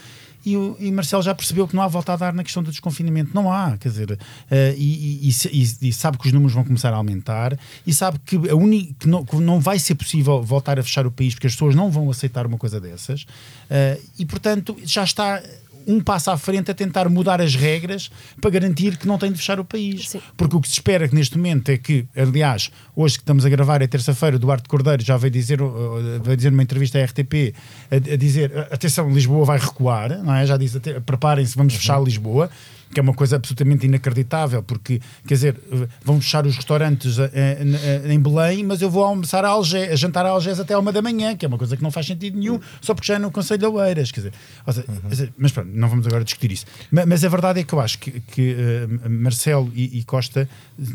E, 0.45 0.57
o, 0.57 0.75
e 0.79 0.91
Marcelo 0.91 1.23
já 1.23 1.33
percebeu 1.33 1.67
que 1.67 1.75
não 1.75 1.81
há 1.83 1.87
volta 1.87 2.13
a 2.13 2.15
dar 2.15 2.33
na 2.33 2.43
questão 2.43 2.61
do 2.61 2.69
desconfinamento. 2.71 3.31
Não 3.33 3.51
há, 3.51 3.77
quer 3.77 3.89
dizer, 3.89 4.19
eh, 4.51 4.75
e, 4.77 5.29
e- 5.29 5.87
e 5.89 5.93
sabe 5.93 6.17
que 6.17 6.27
os 6.27 6.33
números 6.33 6.53
vão 6.53 6.63
começar 6.63 6.93
a 6.93 6.97
aumentar 6.97 7.57
e 7.87 7.93
sabe 7.93 8.19
que, 8.25 8.35
a 8.49 8.55
uni, 8.55 8.95
que, 8.99 9.07
não, 9.07 9.23
que 9.25 9.35
não 9.37 9.59
vai 9.59 9.79
ser 9.79 9.95
possível 9.95 10.41
voltar 10.43 10.77
a 10.79 10.83
fechar 10.83 11.07
o 11.07 11.11
país 11.11 11.33
porque 11.33 11.47
as 11.47 11.53
pessoas 11.53 11.75
não 11.75 11.89
vão 11.89 12.09
aceitar 12.09 12.45
uma 12.45 12.57
coisa 12.57 12.79
dessas. 12.79 13.25
Eh, 13.69 13.99
e, 14.19 14.25
portanto, 14.25 14.75
já 14.83 15.03
está 15.03 15.41
um 15.87 15.99
passo 16.01 16.31
à 16.31 16.37
frente 16.37 16.69
a 16.71 16.73
tentar 16.73 17.09
mudar 17.09 17.41
as 17.41 17.55
regras 17.55 18.09
para 18.41 18.49
garantir 18.49 18.97
que 18.97 19.07
não 19.07 19.17
tem 19.17 19.31
de 19.31 19.37
fechar 19.37 19.59
o 19.59 19.65
país. 19.65 20.09
Sim. 20.09 20.21
Porque 20.37 20.55
o 20.55 20.61
que 20.61 20.67
se 20.67 20.73
espera 20.75 21.07
que 21.07 21.15
neste 21.15 21.37
momento 21.37 21.69
é 21.69 21.77
que, 21.77 22.05
aliás, 22.15 22.69
hoje 22.95 23.15
que 23.15 23.21
estamos 23.23 23.45
a 23.45 23.49
gravar 23.49 23.81
é 23.81 23.87
terça-feira, 23.87 24.35
o 24.35 24.39
Duarte 24.39 24.67
Cordeiro 24.69 25.03
já 25.03 25.17
veio 25.17 25.31
dizer, 25.31 25.61
uh, 25.61 26.21
veio 26.23 26.37
dizer 26.37 26.51
numa 26.51 26.63
entrevista 26.63 26.99
à 26.99 27.03
RTP 27.05 27.53
a, 27.91 27.95
a 28.13 28.17
dizer, 28.17 28.51
atenção, 28.71 29.09
Lisboa 29.13 29.45
vai 29.45 29.57
recuar, 29.59 30.21
não 30.23 30.33
é? 30.35 30.45
Já 30.45 30.57
disse, 30.57 30.77
"Ate- 30.77 30.99
preparem-se, 31.01 31.55
vamos 31.55 31.73
fechar 31.75 32.01
Lisboa. 32.01 32.49
Que 32.93 32.99
é 32.99 33.03
uma 33.03 33.13
coisa 33.13 33.35
absolutamente 33.37 33.85
inacreditável, 33.87 34.61
porque, 34.61 35.01
quer 35.25 35.33
dizer, 35.33 35.59
vão 36.03 36.21
fechar 36.21 36.45
os 36.45 36.55
restaurantes 36.55 37.17
uh, 37.17 37.23
uh, 37.23 38.11
em 38.11 38.19
Belém, 38.19 38.63
mas 38.63 38.81
eu 38.81 38.89
vou 38.89 39.03
almoçar 39.03 39.43
a, 39.43 39.49
Algés, 39.49 39.91
a 39.91 39.95
jantar 39.95 40.25
a 40.25 40.29
Algés 40.29 40.59
até 40.59 40.73
à 40.75 40.79
uma 40.79 40.91
da 40.91 41.01
manhã, 41.01 41.35
que 41.35 41.43
é 41.45 41.47
uma 41.47 41.57
coisa 41.57 41.75
que 41.75 41.81
não 41.81 41.89
faz 41.91 42.05
sentido 42.05 42.37
nenhum, 42.37 42.59
só 42.81 42.93
porque 42.93 43.07
já 43.07 43.15
é 43.15 43.19
no 43.19 43.31
Conselho 43.31 43.59
de 43.59 43.65
Oeiras. 43.65 44.11
Quer 44.11 44.19
dizer, 44.19 44.33
seja, 44.67 44.85
dizer, 45.09 45.33
mas 45.37 45.51
pronto, 45.51 45.69
não 45.73 45.89
vamos 45.89 46.05
agora 46.05 46.23
discutir 46.23 46.51
isso. 46.51 46.65
Ma- 46.91 47.05
Mas, 47.05 47.23
a 47.23 47.29
verdade 47.29 47.59
é 47.61 47.63
que 47.63 47.73
eu 47.73 47.79
acho 47.79 47.97
que, 47.97 48.11
que 48.19 48.55
uh, 48.55 49.09
Marcelo 49.09 49.71
e, 49.73 49.97
e 49.99 50.03
Costa 50.03 50.47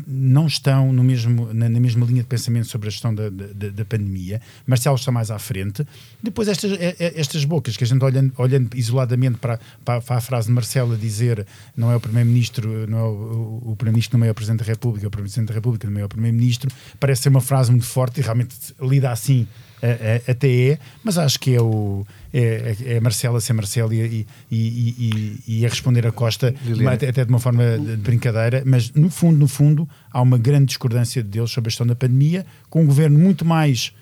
não 0.07 0.47
estão 0.47 0.93
no 0.93 1.03
mesmo, 1.03 1.53
na, 1.53 1.67
na 1.67 1.79
mesma 1.79 2.05
linha 2.05 2.21
de 2.21 2.27
pensamento 2.27 2.67
sobre 2.67 2.87
a 2.87 2.91
gestão 2.91 3.13
da, 3.13 3.29
da, 3.29 3.69
da 3.69 3.85
pandemia. 3.85 4.41
Marcelo 4.65 4.95
está 4.95 5.11
mais 5.11 5.29
à 5.31 5.39
frente. 5.39 5.85
Depois, 6.23 6.47
estas, 6.47 6.71
eh, 6.73 6.95
eh, 6.99 7.13
estas 7.15 7.43
bocas 7.45 7.75
que 7.75 7.83
a 7.83 7.87
gente 7.87 8.03
olhando, 8.03 8.31
olhando 8.37 8.69
isoladamente 8.75 9.37
para, 9.37 9.59
para, 9.83 10.01
para 10.01 10.17
a 10.17 10.21
frase 10.21 10.47
de 10.47 10.53
Marcelo 10.53 10.93
a 10.93 10.97
dizer 10.97 11.45
não 11.75 11.88
é 11.91 11.95
o 11.95 11.99
Primeiro-Ministro, 11.99 12.87
não 12.87 12.97
é 12.97 13.03
o, 13.03 13.61
o, 13.65 13.75
Primeiro-Ministro 13.75 14.17
não 14.17 14.25
é 14.27 14.31
o 14.31 14.35
Presidente 14.35 14.59
da 14.59 14.65
República, 14.65 15.07
o 15.07 15.11
Presidente 15.11 15.47
da 15.47 15.53
República 15.53 15.89
não 15.89 15.99
é 15.99 16.05
o 16.05 16.09
Primeiro-Ministro, 16.09 16.69
parece 16.99 17.23
ser 17.23 17.29
uma 17.29 17.41
frase 17.41 17.71
muito 17.71 17.85
forte 17.85 18.19
e 18.19 18.23
realmente 18.23 18.55
lida 18.81 19.11
assim 19.11 19.47
até 20.27 20.71
é, 20.71 20.79
mas 21.03 21.17
acho 21.17 21.39
que 21.39 21.55
é 21.55 21.61
o 21.61 22.05
é, 22.33 22.75
é 22.87 22.93
é 22.95 22.99
Marcelo 22.99 23.37
a 23.37 23.41
ser 23.41 23.53
Marcelo 23.53 23.93
e, 23.93 24.27
e, 24.51 24.57
e, 24.57 25.39
e- 25.47 25.65
a 25.65 25.69
responder 25.69 26.05
a 26.05 26.11
Costa 26.11 26.53
Liliana. 26.65 26.93
até, 26.93 27.11
de 27.11 27.29
uma 27.29 27.39
forma 27.39 27.77
de 27.77 27.95
de 27.95 27.97
brincadeira, 27.97 28.61
mas 28.65 28.91
no 28.91 29.09
fundo, 29.09 29.37
no 29.37 29.47
fundo, 29.47 29.87
há 30.11 30.21
uma 30.21 30.37
grande 30.37 30.65
discordância 30.65 31.23
deles 31.23 31.51
sobre 31.51 31.69
a 31.69 31.71
gestão 31.71 31.87
da 31.87 31.95
pandemia, 31.95 32.45
com 32.69 32.81
um 32.83 32.85
governo 32.85 33.17
muito 33.17 33.45
mais 33.45 33.93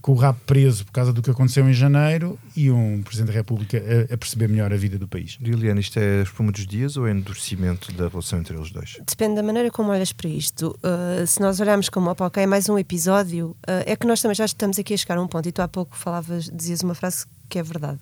com 0.00 0.12
o 0.12 0.14
rabo 0.14 0.38
preso 0.46 0.84
por 0.84 0.92
causa 0.92 1.12
do 1.12 1.22
que 1.22 1.30
aconteceu 1.30 1.68
em 1.68 1.72
janeiro 1.72 2.38
e 2.56 2.70
um 2.70 3.02
Presidente 3.02 3.28
da 3.28 3.32
República 3.34 3.78
a, 3.78 4.14
a 4.14 4.16
perceber 4.16 4.48
melhor 4.48 4.72
a 4.72 4.76
vida 4.76 4.98
do 4.98 5.06
país. 5.06 5.38
Liliana, 5.40 5.80
isto 5.80 5.98
é 5.98 6.22
espuma 6.22 6.52
dos 6.52 6.66
dias 6.66 6.96
ou 6.96 7.06
é 7.06 7.12
endurecimento 7.12 7.92
da 7.92 8.08
relação 8.08 8.38
entre 8.38 8.56
eles 8.56 8.70
dois? 8.70 8.98
Depende 9.06 9.36
da 9.36 9.42
maneira 9.42 9.70
como 9.70 9.90
olhas 9.90 10.12
para 10.12 10.28
isto. 10.28 10.78
Uh, 10.78 11.26
se 11.26 11.40
nós 11.40 11.60
olharmos 11.60 11.88
como, 11.88 12.10
opa, 12.10 12.26
ok, 12.26 12.46
mais 12.46 12.68
um 12.68 12.78
episódio, 12.78 13.56
uh, 13.68 13.84
é 13.86 13.96
que 13.96 14.06
nós 14.06 14.20
também 14.20 14.34
já 14.34 14.44
estamos 14.44 14.78
aqui 14.78 14.94
a 14.94 14.96
chegar 14.96 15.18
a 15.18 15.22
um 15.22 15.28
ponto, 15.28 15.48
e 15.48 15.52
tu 15.52 15.62
há 15.62 15.68
pouco 15.68 15.96
falavas, 15.96 16.50
dizias 16.52 16.80
uma 16.80 16.94
frase 16.94 17.26
que 17.48 17.58
é 17.58 17.62
verdade. 17.62 17.98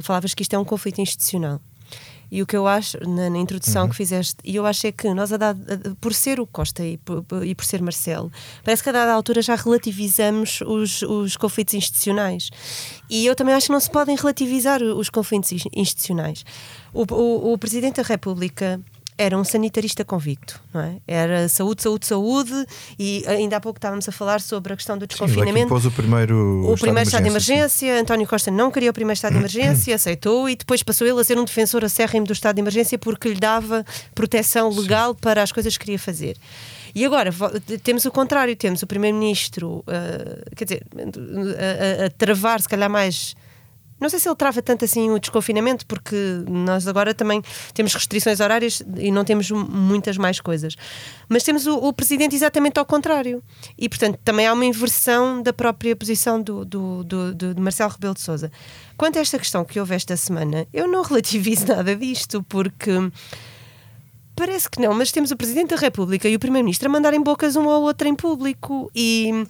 Falavas 0.00 0.34
que 0.34 0.42
isto 0.42 0.54
é 0.54 0.58
um 0.58 0.64
conflito 0.64 1.00
institucional. 1.00 1.60
E 2.36 2.42
o 2.42 2.46
que 2.46 2.56
eu 2.56 2.66
acho, 2.66 2.98
na, 3.08 3.30
na 3.30 3.38
introdução 3.38 3.88
que 3.88 3.94
fizeste, 3.94 4.36
e 4.44 4.56
eu 4.56 4.66
acho 4.66 4.84
é 4.88 4.90
que 4.92 5.08
nós, 5.14 5.32
a 5.32 5.36
dado- 5.36 5.62
a- 5.72 5.94
por 6.00 6.12
ser 6.12 6.40
o 6.40 6.46
Costa 6.48 6.84
e 6.84 6.96
por, 6.98 7.24
e 7.44 7.54
por 7.54 7.64
ser 7.64 7.80
Marcelo, 7.80 8.28
parece 8.64 8.82
que 8.82 8.88
a 8.88 8.92
dada 8.92 9.12
altura 9.12 9.40
já 9.40 9.54
relativizamos 9.54 10.60
os, 10.62 11.02
os 11.02 11.36
conflitos 11.36 11.74
institucionais. 11.74 12.50
E 13.08 13.24
eu 13.24 13.36
também 13.36 13.54
acho 13.54 13.66
que 13.66 13.72
não 13.72 13.78
se 13.78 13.88
podem 13.88 14.16
relativizar 14.16 14.82
os 14.82 15.08
conflitos 15.08 15.52
ins- 15.52 15.68
institucionais. 15.76 16.44
O, 16.92 17.04
o, 17.14 17.52
o 17.52 17.58
Presidente 17.58 17.96
da 17.96 18.02
República 18.02 18.80
era 19.16 19.38
um 19.38 19.44
sanitarista 19.44 20.04
convicto, 20.04 20.60
não 20.72 20.80
é? 20.80 20.96
Era 21.06 21.48
saúde, 21.48 21.82
saúde, 21.82 22.04
saúde, 22.06 22.66
e 22.98 23.24
ainda 23.28 23.56
há 23.56 23.60
pouco 23.60 23.78
estávamos 23.78 24.08
a 24.08 24.12
falar 24.12 24.40
sobre 24.40 24.72
a 24.72 24.76
questão 24.76 24.98
do 24.98 25.02
Sim, 25.02 25.06
desconfinamento. 25.06 25.66
impôs 25.66 25.86
o 25.86 25.90
primeiro, 25.92 26.68
O 26.68 26.74
primeiro 26.76 27.06
estado 27.08 27.22
de 27.22 27.28
sim. 27.28 27.32
emergência, 27.32 28.00
António 28.00 28.26
Costa 28.26 28.50
não 28.50 28.70
queria 28.72 28.90
o 28.90 28.92
primeiro 28.92 29.14
estado 29.14 29.32
de 29.34 29.38
emergência, 29.44 29.94
aceitou 29.94 30.48
e 30.48 30.56
depois 30.56 30.82
passou 30.82 31.06
ele 31.06 31.20
a 31.20 31.24
ser 31.24 31.38
um 31.38 31.44
defensor 31.44 31.84
acérrimo 31.84 32.26
do 32.26 32.32
estado 32.32 32.56
de 32.56 32.60
emergência 32.60 32.98
porque 32.98 33.28
lhe 33.28 33.38
dava 33.38 33.84
proteção 34.14 34.68
legal 34.70 35.14
para 35.14 35.42
as 35.42 35.52
coisas 35.52 35.76
que 35.78 35.84
queria 35.84 35.98
fazer. 35.98 36.36
E 36.92 37.04
agora 37.04 37.30
temos 37.82 38.04
o 38.04 38.10
contrário, 38.10 38.54
temos 38.56 38.82
o 38.82 38.86
primeiro-ministro, 38.86 39.84
ah, 39.86 40.44
quer 40.56 40.64
dizer, 40.64 40.82
a, 40.96 42.02
a- 42.02 42.06
a 42.06 42.10
travar 42.10 42.60
se 42.60 42.68
calhar 42.68 42.88
mais 42.90 43.34
Não 44.04 44.10
sei 44.10 44.18
se 44.18 44.28
ele 44.28 44.36
trava 44.36 44.60
tanto 44.60 44.84
assim 44.84 45.10
o 45.10 45.18
desconfinamento, 45.18 45.86
porque 45.86 46.14
nós 46.46 46.86
agora 46.86 47.14
também 47.14 47.40
temos 47.72 47.94
restrições 47.94 48.38
horárias 48.38 48.82
e 48.98 49.10
não 49.10 49.24
temos 49.24 49.50
muitas 49.50 50.18
mais 50.18 50.42
coisas. 50.42 50.76
Mas 51.26 51.42
temos 51.42 51.66
o, 51.66 51.78
o 51.78 51.90
presidente 51.90 52.36
exatamente 52.36 52.78
ao 52.78 52.84
contrário. 52.84 53.42
E, 53.78 53.88
portanto, 53.88 54.18
também 54.22 54.46
há 54.46 54.52
uma 54.52 54.66
inversão 54.66 55.42
da 55.42 55.54
própria 55.54 55.96
posição 55.96 56.38
do, 56.38 56.66
do, 56.66 57.02
do, 57.02 57.34
do, 57.34 57.62
Marcelo 57.62 57.92
Rebelo 57.92 58.12
de 58.12 58.20
Souza. 58.20 58.52
Quanto 58.94 59.18
a 59.18 59.22
esta 59.22 59.38
questão 59.38 59.64
que 59.64 59.80
houve 59.80 59.94
esta 59.94 60.18
semana, 60.18 60.66
eu 60.70 60.86
não 60.86 61.00
relativizo 61.02 61.66
nada 61.68 61.96
disto, 61.96 62.42
porque 62.42 62.90
Parece 64.36 64.68
que 64.68 64.80
não, 64.80 64.92
mas 64.92 65.12
temos 65.12 65.30
o 65.30 65.36
Presidente 65.36 65.70
da 65.70 65.76
República 65.76 66.28
e 66.28 66.34
o 66.34 66.38
Primeiro-Ministro 66.38 66.88
a 66.88 66.92
mandarem 66.92 67.22
bocas 67.22 67.54
um 67.54 67.68
ao 67.70 67.82
outro 67.82 68.08
em 68.08 68.16
público 68.16 68.90
e, 68.94 69.46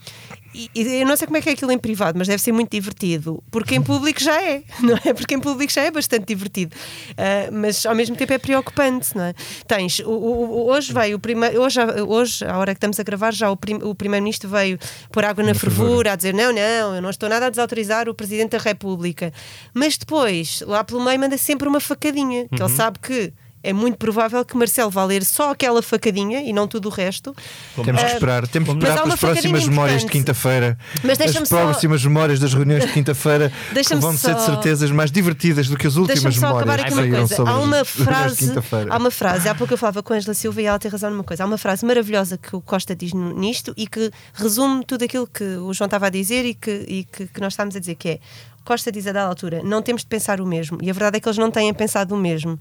e, 0.55 0.71
eu 1.01 1.07
não 1.07 1.17
sei 1.17 1.27
como 1.27 1.39
é 1.39 1.41
que 1.41 1.49
é 1.49 1.53
aquilo 1.53 1.73
em 1.73 1.79
privado, 1.79 2.19
mas 2.19 2.29
deve 2.29 2.43
ser 2.43 2.53
muito 2.53 2.71
divertido, 2.71 3.43
porque 3.51 3.75
em 3.75 3.83
público 3.83 4.23
já 4.23 4.41
é, 4.43 4.63
não 4.81 4.95
é? 5.03 5.15
Porque 5.15 5.35
em 5.35 5.41
público 5.41 5.73
já 5.73 5.83
é 5.83 5.91
bastante 5.91 6.27
divertido, 6.27 6.77
uh, 7.13 7.53
mas 7.53 7.87
ao 7.87 7.95
mesmo 7.95 8.15
tempo 8.15 8.33
é 8.35 8.39
preocupante, 8.39 9.17
não 9.17 9.25
é? 9.25 9.35
Tens, 9.67 10.01
o, 10.01 10.11
o, 10.11 10.67
hoje 10.67 10.93
veio 10.93 11.17
o 11.17 11.21
primeiro, 11.21 11.63
hoje, 11.63 11.81
hoje, 12.07 12.45
à 12.45 12.59
hora 12.59 12.75
que 12.75 12.79
estamos 12.79 13.01
a 13.01 13.03
gravar, 13.03 13.33
já 13.33 13.51
o, 13.51 13.57
prim, 13.57 13.77
o 13.83 13.95
Primeiro-Ministro 13.95 14.51
veio 14.51 14.79
pôr 15.11 15.25
água 15.25 15.43
na, 15.43 15.55
na 15.55 15.59
fervura, 15.59 16.13
a 16.13 16.17
dizer 16.17 16.35
não, 16.35 16.53
não, 16.53 16.95
eu 16.95 17.01
não 17.01 17.11
estou 17.11 17.29
nada 17.29 17.47
a 17.47 17.51
desautorizar 17.51 18.07
o 18.07 18.15
Presidente 18.15 18.51
da 18.51 18.59
República, 18.59 19.33
mas 19.73 19.97
depois, 19.97 20.63
lá 20.67 20.85
pelo 20.85 21.03
meio, 21.03 21.19
manda 21.19 21.39
sempre 21.39 21.67
uma 21.67 21.81
facadinha, 21.81 22.47
que 22.49 22.63
uhum. 22.63 22.69
ele 22.69 22.77
sabe 22.77 22.99
que 22.99 23.33
é 23.65 23.73
muito 23.73 23.97
provável 23.97 24.45
que 24.45 24.57
Marcelo 24.57 24.91
vá 24.91 25.05
ler 25.05 25.25
só 25.25 25.51
aquela 25.51 25.83
facadinha 25.83 26.43
e 26.43 26.53
não 26.53 26.69
tudo 26.69 26.87
o 26.87 26.93
resto. 26.93 27.35
Temos 27.83 28.03
que 28.03 28.13
esperar, 28.13 28.47
temos 28.47 28.69
que 28.69 28.77
esperar 28.77 29.03
pelas 29.03 29.19
próximas 29.19 29.67
memórias 29.67 30.05
de 30.05 30.11
quinta-feira. 30.11 30.79
As 31.03 31.49
próximas 31.49 32.03
só... 32.03 32.09
memórias 32.09 32.39
das 32.39 32.53
reuniões 32.53 32.85
de 32.85 32.93
quinta-feira 32.93 33.51
vão 33.99 34.13
só... 34.13 34.29
ser 34.29 34.35
de 34.35 34.43
certezas 34.43 34.91
mais 34.91 35.11
divertidas 35.11 35.67
do 35.69 35.77
que 35.77 35.87
as 35.87 35.97
últimas 35.97 36.37
memórias 36.37 36.81
aqui 36.81 36.93
uma 36.93 37.09
coisa. 37.09 37.43
Há 37.43 37.59
uma 37.59 37.85
frase, 37.85 38.53
há 38.91 38.99
uma 38.99 39.11
frase, 39.11 39.49
há 39.49 39.55
pouco 39.55 39.73
eu 39.73 39.79
falava 39.79 40.03
com 40.03 40.13
a 40.13 40.17
Angela 40.17 40.35
Silva 40.35 40.61
e 40.61 40.67
ela 40.67 40.79
tem 40.79 40.91
razão 40.91 41.11
numa 41.11 41.25
coisa. 41.25 41.43
Há 41.43 41.47
uma 41.47 41.59
frase 41.59 41.87
maravilhosa 41.87 42.37
que 42.37 42.55
o 42.55 42.61
Costa 42.61 42.95
diz 42.95 43.13
nisto 43.15 43.73
e 43.77 43.87
que 43.87 44.11
resume 44.35 44.85
tudo 44.85 45.05
aquilo 45.05 45.27
que 45.27 45.45
o 45.45 45.73
João 45.73 45.87
estava 45.87 46.07
a 46.09 46.11
dizer 46.11 46.45
e 46.45 46.55
que, 46.55 46.85
e 46.87 47.05
que, 47.05 47.27
que 47.27 47.41
nós 47.41 47.55
estávamos 47.55 47.77
a 47.77 47.81
dizer, 47.81 47.95
que 47.95 48.09
é 48.11 48.19
Costa 48.65 48.91
diz 48.91 49.07
a 49.07 49.13
dada 49.13 49.29
altura, 49.29 49.63
não 49.63 49.83
temos 49.83 50.03
de 50.03 50.09
pensar 50.09 50.41
o 50.41 50.47
mesmo. 50.47 50.79
E 50.81 50.89
a 50.89 50.93
verdade 50.93 51.19
é 51.19 51.21
que 51.21 51.29
eles 51.29 51.37
não 51.37 51.51
têm 51.51 51.73
pensado 51.75 52.15
o 52.15 52.19
mesmo. 52.19 52.59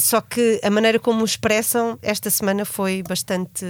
Só 0.00 0.20
que 0.20 0.60
a 0.62 0.70
maneira 0.70 0.98
como 0.98 1.22
o 1.22 1.24
expressam 1.24 1.98
esta 2.02 2.30
semana 2.30 2.64
foi 2.64 3.02
bastante 3.02 3.64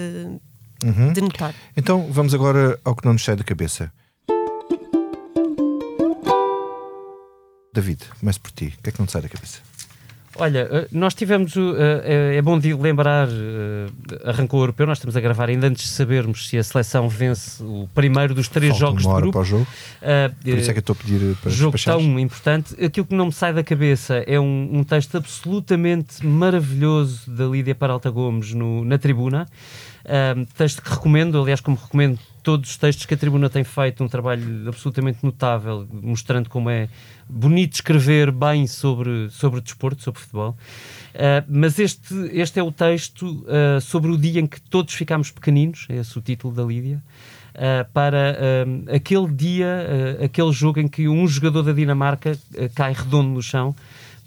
uhum. 0.84 1.12
de 1.12 1.20
notar. 1.20 1.54
Então 1.76 2.10
vamos 2.10 2.32
agora 2.32 2.78
ao 2.84 2.94
que 2.94 3.04
não 3.04 3.12
nos 3.12 3.24
sai 3.24 3.36
da 3.36 3.44
cabeça. 3.44 3.92
David, 7.72 8.04
começo 8.18 8.40
por 8.40 8.50
ti. 8.50 8.74
O 8.78 8.82
que 8.82 8.90
é 8.90 8.92
que 8.92 8.98
não 8.98 9.06
te 9.06 9.12
sai 9.12 9.22
da 9.22 9.28
cabeça? 9.28 9.69
Olha, 10.36 10.68
eh, 10.70 10.88
nós 10.92 11.12
tivemos. 11.14 11.56
Eh, 11.56 12.32
é, 12.32 12.36
é 12.36 12.42
bom 12.42 12.58
de 12.58 12.72
lembrar, 12.72 13.28
eh, 13.28 13.86
arrancou 14.24 14.60
o 14.60 14.62
europeu, 14.62 14.86
nós 14.86 14.98
estamos 14.98 15.16
a 15.16 15.20
gravar 15.20 15.48
ainda 15.48 15.66
antes 15.66 15.84
de 15.84 15.90
sabermos 15.90 16.48
se 16.48 16.56
a 16.56 16.62
seleção 16.62 17.08
vence 17.08 17.62
o 17.62 17.88
primeiro 17.94 18.32
dos 18.32 18.48
três 18.48 18.70
Falta 18.70 18.86
jogos 18.86 19.04
uma 19.04 19.14
hora 19.14 19.26
de 19.26 19.30
grupo. 19.30 19.38
Para 19.38 19.42
o 19.42 19.44
jogo. 19.44 19.66
Uh, 20.00 20.34
Por 20.42 20.58
isso 20.58 20.70
é 20.70 20.72
que 20.72 20.78
eu 20.78 20.80
estou 20.80 20.92
a 20.94 20.96
pedir 20.96 21.36
para 21.36 21.50
Jogo 21.50 21.76
tão 21.82 22.18
importante. 22.18 22.84
Aquilo 22.84 23.06
que 23.06 23.14
não 23.14 23.26
me 23.26 23.32
sai 23.32 23.52
da 23.52 23.64
cabeça 23.64 24.22
é 24.26 24.38
um, 24.38 24.68
um 24.72 24.84
texto 24.84 25.16
absolutamente 25.16 26.24
maravilhoso 26.24 27.28
da 27.30 27.46
Lídia 27.46 27.74
Paralta 27.74 28.08
Gomes 28.08 28.54
no, 28.54 28.84
na 28.84 28.98
tribuna. 28.98 29.48
Uh, 30.10 30.44
texto 30.56 30.82
que 30.82 30.90
recomendo, 30.90 31.40
aliás, 31.40 31.60
como 31.60 31.76
recomendo 31.76 32.18
todos 32.42 32.70
os 32.70 32.76
textos 32.76 33.06
que 33.06 33.14
a 33.14 33.16
Tribuna 33.16 33.48
tem 33.48 33.62
feito, 33.62 34.02
um 34.02 34.08
trabalho 34.08 34.66
absolutamente 34.66 35.18
notável, 35.22 35.86
mostrando 35.92 36.48
como 36.48 36.68
é 36.68 36.88
bonito 37.28 37.74
escrever 37.74 38.32
bem 38.32 38.66
sobre, 38.66 39.30
sobre 39.30 39.60
desporto, 39.60 40.02
sobre 40.02 40.20
futebol. 40.20 40.56
Uh, 41.14 41.46
mas 41.48 41.78
este, 41.78 42.12
este 42.32 42.58
é 42.58 42.62
o 42.62 42.72
texto 42.72 43.44
uh, 43.46 43.80
sobre 43.80 44.10
o 44.10 44.18
dia 44.18 44.40
em 44.40 44.48
que 44.48 44.60
todos 44.60 44.94
ficámos 44.94 45.30
pequeninos, 45.30 45.86
é 45.88 46.00
o 46.00 46.20
título 46.20 46.52
da 46.52 46.64
Lídia, 46.64 47.00
uh, 47.54 47.88
para 47.92 48.36
aquele 48.92 49.28
dia, 49.28 50.18
aquele 50.24 50.50
jogo 50.50 50.80
em 50.80 50.88
que 50.88 51.06
um 51.08 51.28
jogador 51.28 51.62
da 51.62 51.72
Dinamarca 51.72 52.36
cai 52.74 52.92
redondo 52.92 53.28
no 53.28 53.42
chão 53.42 53.76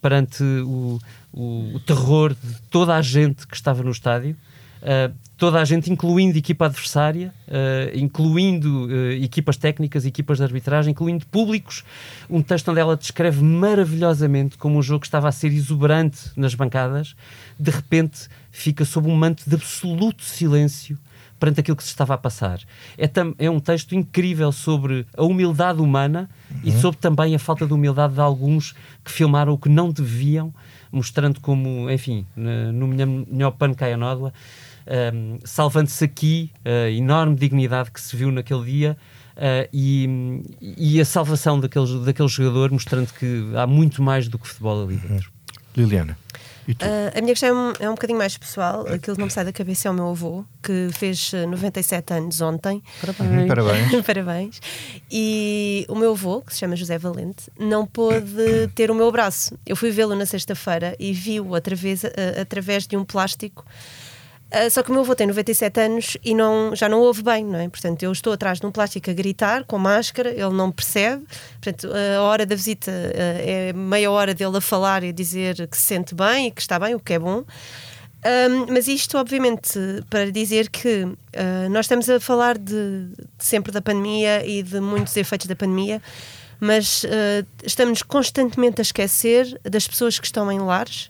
perante 0.02 0.44
o, 0.44 0.98
o, 1.34 1.76
o 1.76 1.80
terror 1.82 2.34
de 2.34 2.62
toda 2.70 2.96
a 2.96 3.02
gente 3.02 3.46
que 3.46 3.56
estava 3.56 3.84
no 3.84 3.92
estádio. 3.92 4.38
Uh, 4.84 5.16
toda 5.38 5.62
a 5.62 5.66
gente, 5.66 5.90
incluindo 5.90 6.38
equipa 6.38 6.66
adversária, 6.66 7.34
uh, 7.48 7.98
incluindo 7.98 8.88
uh, 8.88 9.12
equipas 9.12 9.56
técnicas, 9.56 10.06
equipas 10.06 10.40
de 10.40 10.44
arbitragem, 10.44 10.92
incluindo 10.92 11.26
públicos. 11.28 11.86
Um 12.30 12.42
texto 12.42 12.70
onde 12.70 12.82
ela 12.82 12.98
descreve 12.98 13.42
maravilhosamente 13.42 14.58
como 14.58 14.78
um 14.78 14.82
jogo 14.82 15.06
estava 15.06 15.30
a 15.30 15.32
ser 15.32 15.54
exuberante 15.54 16.32
nas 16.36 16.54
bancadas, 16.54 17.16
de 17.58 17.72
repente 17.72 18.28
fica 18.52 18.84
sob 18.84 19.10
um 19.10 19.16
manto 19.16 19.50
de 19.50 19.56
absoluto 19.56 20.22
silêncio 20.22 20.98
perante 21.40 21.62
aquilo 21.62 21.78
que 21.78 21.84
se 21.84 21.90
estava 21.90 22.14
a 22.14 22.18
passar. 22.18 22.60
É, 22.98 23.10
é 23.46 23.50
um 23.50 23.62
texto 23.62 23.96
incrível 23.96 24.52
sobre 24.52 25.06
a 25.16 25.24
humildade 25.24 25.82
humana 25.82 26.30
uhum. 26.52 26.60
e 26.64 26.72
sobre 26.74 27.00
também 27.00 27.36
a 27.36 27.40
falta 27.40 27.66
de 27.66 27.74
humildade 27.74 28.14
de 28.14 28.20
alguns 28.20 28.74
que 29.04 29.12
filmaram 29.12 29.54
o 29.54 29.58
que 29.58 29.70
não 29.70 29.92
deviam, 29.92 30.54
mostrando 30.92 31.42
como, 31.42 31.90
enfim, 31.90 32.26
no 32.36 32.88
melhor 32.88 33.52
pano 33.52 33.76
cai 33.76 33.94
a 33.94 33.98
nódoa, 33.98 34.32
um, 34.88 35.40
salvando-se 35.44 36.04
aqui 36.04 36.52
a 36.66 36.90
enorme 36.90 37.36
dignidade 37.36 37.92
que 37.92 38.02
se 38.02 38.16
viu 38.16 38.32
naquele 38.32 38.64
dia. 38.66 38.98
Uh, 39.36 39.68
e, 39.74 40.44
e, 40.62 41.02
a 41.02 41.06
salvação 41.06 41.60
daquele, 41.60 42.06
daquele 42.06 42.28
jogador, 42.28 42.72
mostrando 42.72 43.12
que 43.14 43.52
há 43.56 43.66
muito 43.66 44.02
mais 44.04 44.28
do 44.28 44.38
que 44.38 44.48
futebol 44.48 44.84
ali 44.84 44.98
dentro. 44.98 45.32
Liliana. 45.76 46.16
Uh, 46.68 47.18
a 47.18 47.20
minha 47.20 47.34
questão 47.34 47.50
é 47.50 47.54
um, 47.54 47.74
é 47.80 47.90
um 47.90 47.94
bocadinho 47.94 48.18
mais 48.18 48.38
pessoal. 48.38 48.82
Aquilo 48.82 49.16
que 49.16 49.20
não 49.20 49.26
me 49.26 49.32
sai 49.32 49.44
da 49.44 49.52
cabeça 49.52 49.88
é 49.88 49.92
o 49.92 49.94
meu 49.94 50.10
avô, 50.10 50.46
que 50.62 50.90
fez 50.94 51.32
97 51.34 52.14
anos 52.14 52.42
ontem. 52.42 52.82
Parabéns. 53.02 53.48
Parabéns. 53.48 54.02
Parabéns. 54.06 54.62
E 55.12 55.86
o 55.90 55.96
meu 55.96 56.12
avô, 56.12 56.42
que 56.42 56.54
se 56.54 56.60
chama 56.60 56.76
José 56.76 56.98
Valente, 56.98 57.52
não 57.60 57.86
pôde 57.86 58.70
ter 58.76 58.92
o 58.92 58.96
meu 58.96 59.10
abraço. 59.10 59.58
Eu 59.66 59.76
fui 59.76 59.92
vê-lo 59.92 60.16
na 60.16 60.26
sexta-feira 60.26 60.96
e 61.00 61.12
vi-o 61.12 61.56
através, 61.56 62.04
uh, 62.04 62.10
através 62.40 62.88
de 62.88 62.96
um 62.96 63.04
plástico 63.04 63.66
Uh, 64.54 64.70
só 64.70 64.84
que 64.84 64.92
o 64.92 64.94
meu 64.94 65.02
avô 65.02 65.16
tem 65.16 65.26
97 65.26 65.80
anos 65.80 66.18
e 66.24 66.36
não, 66.36 66.76
já 66.76 66.88
não 66.88 67.00
ouve 67.00 67.24
bem, 67.24 67.44
não 67.44 67.58
é? 67.58 67.68
Portanto, 67.68 68.04
eu 68.04 68.12
estou 68.12 68.34
atrás 68.34 68.60
de 68.60 68.66
um 68.68 68.72
plástico 68.72 69.10
a 69.10 69.14
gritar 69.14 69.64
com 69.64 69.80
máscara, 69.80 70.30
ele 70.30 70.54
não 70.54 70.72
percebe. 70.72 71.26
Portanto, 71.60 71.92
a 71.92 72.22
hora 72.22 72.46
da 72.46 72.56
visita 72.56 72.92
uh, 72.92 73.14
é 73.16 73.74
meia 73.74 74.12
hora 74.12 74.32
dele 74.32 74.58
a 74.58 74.62
falar 74.62 75.04
e 75.04 75.10
a 75.10 75.12
dizer 75.12 75.68
que 75.68 75.76
se 75.76 75.82
sente 75.82 76.14
bem 76.14 76.48
e 76.48 76.52
que 76.52 76.62
está 76.62 76.78
bem, 76.78 76.94
o 76.94 77.00
que 77.00 77.14
é 77.14 77.20
bom. 77.20 77.40
Um, 77.40 78.72
mas 78.72 78.88
isto, 78.88 79.18
obviamente, 79.18 79.80
para 80.08 80.32
dizer 80.32 80.70
que 80.70 81.04
uh, 81.04 81.70
nós 81.72 81.86
estamos 81.86 82.08
a 82.08 82.20
falar 82.20 82.56
de, 82.56 83.08
de, 83.08 83.16
sempre 83.40 83.72
da 83.72 83.82
pandemia 83.82 84.46
e 84.46 84.62
de 84.62 84.80
muitos 84.80 85.18
efeitos 85.18 85.48
da 85.48 85.56
pandemia, 85.56 86.00
mas 86.60 87.06
estamos 87.66 88.02
constantemente 88.02 88.80
a 88.80 88.84
esquecer 88.84 89.60
das 89.64 89.86
pessoas 89.86 90.18
que 90.18 90.26
estão 90.26 90.50
em 90.50 90.60
lares 90.60 91.10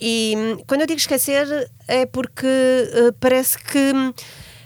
e 0.00 0.34
hum, 0.36 0.62
quando 0.66 0.80
eu 0.82 0.86
digo 0.86 0.98
esquecer, 0.98 1.70
é 1.86 2.06
porque 2.06 2.46
uh, 2.46 3.12
parece 3.20 3.58
que 3.58 3.78
hum, 3.78 4.12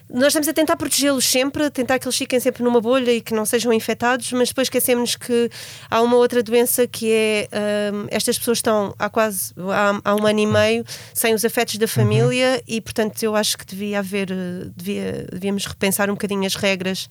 nós 0.08 0.28
estamos 0.28 0.46
a 0.46 0.52
tentar 0.52 0.76
protegê-los 0.76 1.24
sempre, 1.24 1.68
tentar 1.70 1.98
que 1.98 2.06
eles 2.06 2.16
fiquem 2.16 2.38
sempre 2.38 2.62
numa 2.62 2.80
bolha 2.80 3.10
e 3.10 3.20
que 3.20 3.34
não 3.34 3.44
sejam 3.44 3.72
infectados, 3.72 4.30
mas 4.32 4.48
depois 4.48 4.66
esquecemos 4.66 5.16
que 5.16 5.50
há 5.90 6.00
uma 6.02 6.16
outra 6.16 6.42
doença 6.42 6.86
que 6.86 7.10
é 7.10 7.48
um, 7.92 8.06
estas 8.10 8.38
pessoas 8.38 8.58
estão 8.58 8.94
há 8.98 9.08
quase 9.08 9.52
há, 9.56 10.00
há, 10.04 10.14
um 10.14 10.26
ano 10.26 10.38
e 10.38 10.46
meio 10.46 10.84
sem 11.12 11.34
os 11.34 11.44
afetos 11.44 11.78
da 11.78 11.88
família 11.88 12.54
uhum. 12.56 12.62
e 12.68 12.80
portanto 12.80 13.22
eu 13.22 13.34
acho 13.34 13.58
que 13.58 13.66
devia 13.66 13.98
haver 13.98 14.30
eh, 14.30 14.68
devia, 14.76 15.26
devíamos 15.32 15.66
repensar 15.66 16.08
um 16.10 16.14
bocadinho 16.14 16.46
as 16.46 16.54
regras 16.54 17.08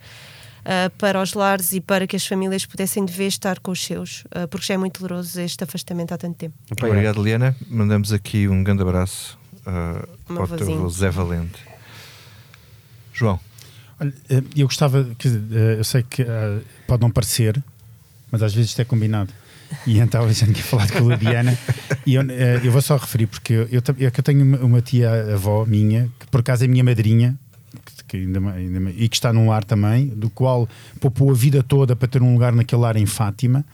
uh, 0.64 0.89
para 0.97 1.22
os 1.22 1.34
lares 1.34 1.74
e 1.74 1.82
para 1.82 2.07
que 2.07 2.16
as 2.16 2.26
famílias 2.26 2.66
pudessem 2.66 3.05
de 3.05 3.14
vez 3.14 3.34
estar 3.34 3.59
com 3.59 3.72
os 3.72 3.84
seus, 3.84 4.24
uh, 4.26 4.47
porque 4.49 4.66
já 4.66 4.74
é 4.74 4.78
muito 4.78 4.99
doloroso 4.99 5.39
este 5.39 5.64
afastamento 5.64 6.14
há 6.14 6.18
tanto 6.18 6.36
tempo. 6.36 6.55
Muito 6.70 6.86
obrigado, 6.86 7.22
Liana. 7.22 7.55
Mandamos 7.70 8.11
aqui 8.11 8.47
um 8.47 8.64
grande 8.64 8.82
abraço 8.82 9.38
uh, 9.59 10.07
para 10.34 10.43
o 10.43 10.57
teu 10.57 10.89
Zé 10.89 11.09
Valente. 11.09 11.59
João. 13.14 13.39
Olha, 13.99 14.14
eu 14.55 14.68
gostava, 14.68 15.03
dizer, 15.18 15.78
eu 15.78 15.84
sei 15.84 16.03
que 16.03 16.26
pode 16.88 17.01
não 17.01 17.11
parecer, 17.11 17.64
mas 18.32 18.41
às 18.41 18.53
vezes 18.53 18.72
isto 18.72 18.82
é 18.82 18.86
combinado. 18.86 19.32
E 19.86 19.99
então 20.01 20.24
eu 20.24 20.34
já 20.34 20.45
tinha 20.45 20.64
falado 20.64 20.91
com 20.93 21.11
a 21.11 21.16
Liana 21.16 21.57
e 22.05 22.16
eu, 22.16 22.24
eu, 22.64 22.72
vou 22.72 22.82
só 22.82 22.97
referir 22.97 23.28
porque 23.28 23.53
eu, 23.53 23.68
eu, 23.72 23.82
eu 23.99 24.24
tenho 24.24 24.66
uma 24.66 24.82
tia 24.82 25.34
avó 25.34 25.64
minha 25.66 26.09
que 26.20 26.28
por 26.28 26.41
acaso 26.41 26.66
é 26.66 26.68
minha 26.68 26.84
madrinha 26.84 27.38
que 28.14 28.18
ainda, 28.18 28.39
ainda, 28.51 28.91
e 28.91 29.09
que 29.09 29.16
está 29.16 29.34
num 29.34 29.49
lar 29.49 29.64
também, 29.64 30.07
do 30.07 30.30
qual 30.30 30.70
poupou 30.99 31.32
a 31.32 31.34
vida 31.34 31.64
toda 31.64 31.95
para 31.95 32.07
ter 32.07 32.22
um 32.22 32.34
lugar 32.34 32.53
naquele 32.53 32.82
lar 32.82 32.95
em 32.95 33.07
Fátima. 33.07 33.66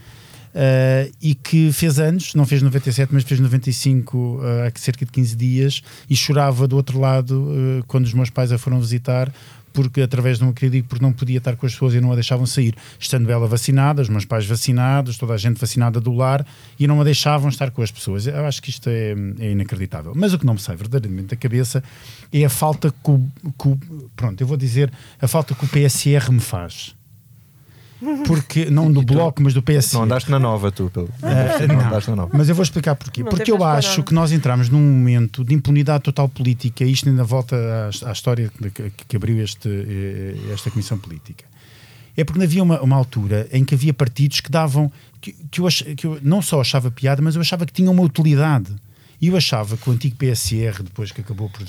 Uh, 0.50 1.14
e 1.22 1.36
que 1.36 1.72
fez 1.72 2.00
anos, 2.00 2.34
não 2.34 2.44
fez 2.44 2.62
97, 2.64 3.14
mas 3.14 3.24
fez 3.24 3.40
95 3.40 4.18
uh, 4.18 4.42
há 4.66 4.80
cerca 4.80 5.06
de 5.06 5.12
15 5.12 5.36
dias, 5.36 5.84
e 6.10 6.16
chorava 6.16 6.68
do 6.68 6.76
outro 6.76 7.00
lado 7.00 7.34
uh, 7.34 7.84
quando 7.86 8.06
os 8.06 8.14
meus 8.14 8.32
pais 8.32 8.52
a 8.52 8.58
foram 8.58 8.80
visitar, 8.80 9.32
porque 9.74 10.02
através 10.02 10.38
de 10.40 10.44
um 10.46 10.50
acredito 10.50 10.86
porque 10.88 11.04
não 11.04 11.12
podia 11.14 11.38
estar 11.38 11.56
com 11.56 11.66
as 11.66 11.74
pessoas 11.74 11.94
e 11.94 12.02
não 12.02 12.12
a 12.12 12.16
deixavam 12.16 12.46
sair, 12.46 12.76
estando 13.00 13.30
ela 13.32 13.48
vacinada, 13.48 14.02
os 14.02 14.10
meus 14.10 14.26
pais 14.26 14.46
vacinados, 14.46 15.18
toda 15.18 15.34
a 15.34 15.38
gente 15.38 15.58
vacinada 15.60 16.00
do 16.00 16.14
lar 16.14 16.46
e 16.80 16.88
não 16.88 17.00
a 17.02 17.04
deixavam 17.04 17.50
estar 17.50 17.72
com 17.72 17.82
as 17.82 17.92
pessoas. 17.92 18.28
Eu 18.28 18.46
acho 18.46 18.62
que 18.62 18.70
isto 18.70 18.90
é, 18.90 19.14
é 19.40 19.52
inacreditável. 19.52 20.14
Mas 20.16 20.34
o 20.34 20.40
que 20.40 20.46
não 20.46 20.54
me 20.54 20.60
sai 20.60 20.76
verdadeiramente 20.76 21.28
da 21.30 21.36
cabeça 21.36 21.84
é 22.32 22.44
a 22.46 22.50
falta 22.50 22.92
que 22.92 23.12
o, 23.12 23.28
que 23.58 23.68
o- 23.68 23.80
pronto, 24.16 24.40
eu 24.42 24.48
vou 24.48 24.58
dizer 24.58 24.92
a 25.22 25.28
falta 25.28 25.54
que 25.56 25.66
o 25.66 25.68
PSR 25.68 26.32
me 26.32 26.40
faz. 26.40 26.96
Porque 28.26 28.70
não 28.70 28.92
do 28.92 29.02
bloco, 29.02 29.42
mas 29.44 29.54
do 29.54 29.62
PSR. 29.62 29.96
Não 29.96 30.04
andaste 30.04 30.32
na 30.32 30.40
nova, 30.40 30.72
tu. 30.72 30.90
Pelo... 30.90 31.10
Ah, 31.22 31.68
não, 31.68 31.76
não. 31.76 31.88
andaste 31.88 32.10
na 32.10 32.16
nova. 32.16 32.38
Mas 32.38 32.48
eu 32.48 32.56
vou 32.56 32.64
explicar 32.64 32.96
porquê. 32.96 33.24
Não 33.24 33.30
Porque 33.30 33.52
eu 33.52 33.64
acho 33.64 34.04
que 34.04 34.14
nós 34.14 34.32
entramos 34.32 34.70
num 34.70 34.80
momento 34.80 35.44
de 35.44 35.54
impunidade 35.54 36.04
total 36.04 36.30
política, 36.30 36.84
e 36.86 36.92
isto 36.92 37.10
ainda 37.10 37.24
volta 37.24 37.56
à, 37.56 38.10
à 38.10 38.12
história 38.12 38.50
que, 38.74 38.92
que 39.08 39.16
abriu 39.16 39.44
este, 39.44 39.68
eh, 39.68 40.54
esta 40.54 40.72
comissão 40.72 40.98
política. 40.98 41.44
É 42.16 42.24
porque 42.24 42.44
havia 42.44 42.64
uma, 42.64 42.82
uma 42.82 42.96
altura 42.96 43.48
em 43.52 43.64
que 43.64 43.76
havia 43.76 43.94
partidos 43.94 44.40
que 44.40 44.50
davam. 44.50 44.92
Que, 45.22 45.34
que, 45.52 45.60
eu 45.60 45.68
ach, 45.68 45.84
que 45.96 46.08
eu 46.08 46.20
não 46.22 46.42
só 46.42 46.62
achava 46.62 46.90
piada, 46.90 47.22
mas 47.22 47.36
eu 47.36 47.42
achava 47.42 47.66
que 47.66 47.74
tinham 47.74 47.92
uma 47.92 48.04
utilidade. 48.04 48.74
E 49.22 49.28
eu 49.28 49.36
achava 49.36 49.76
que 49.76 49.90
o 49.90 49.94
antigo 49.94 50.16
PSR, 50.16 50.84
depois 50.84 51.12
que 51.12 51.20
acabou 51.20 51.50
por, 51.50 51.66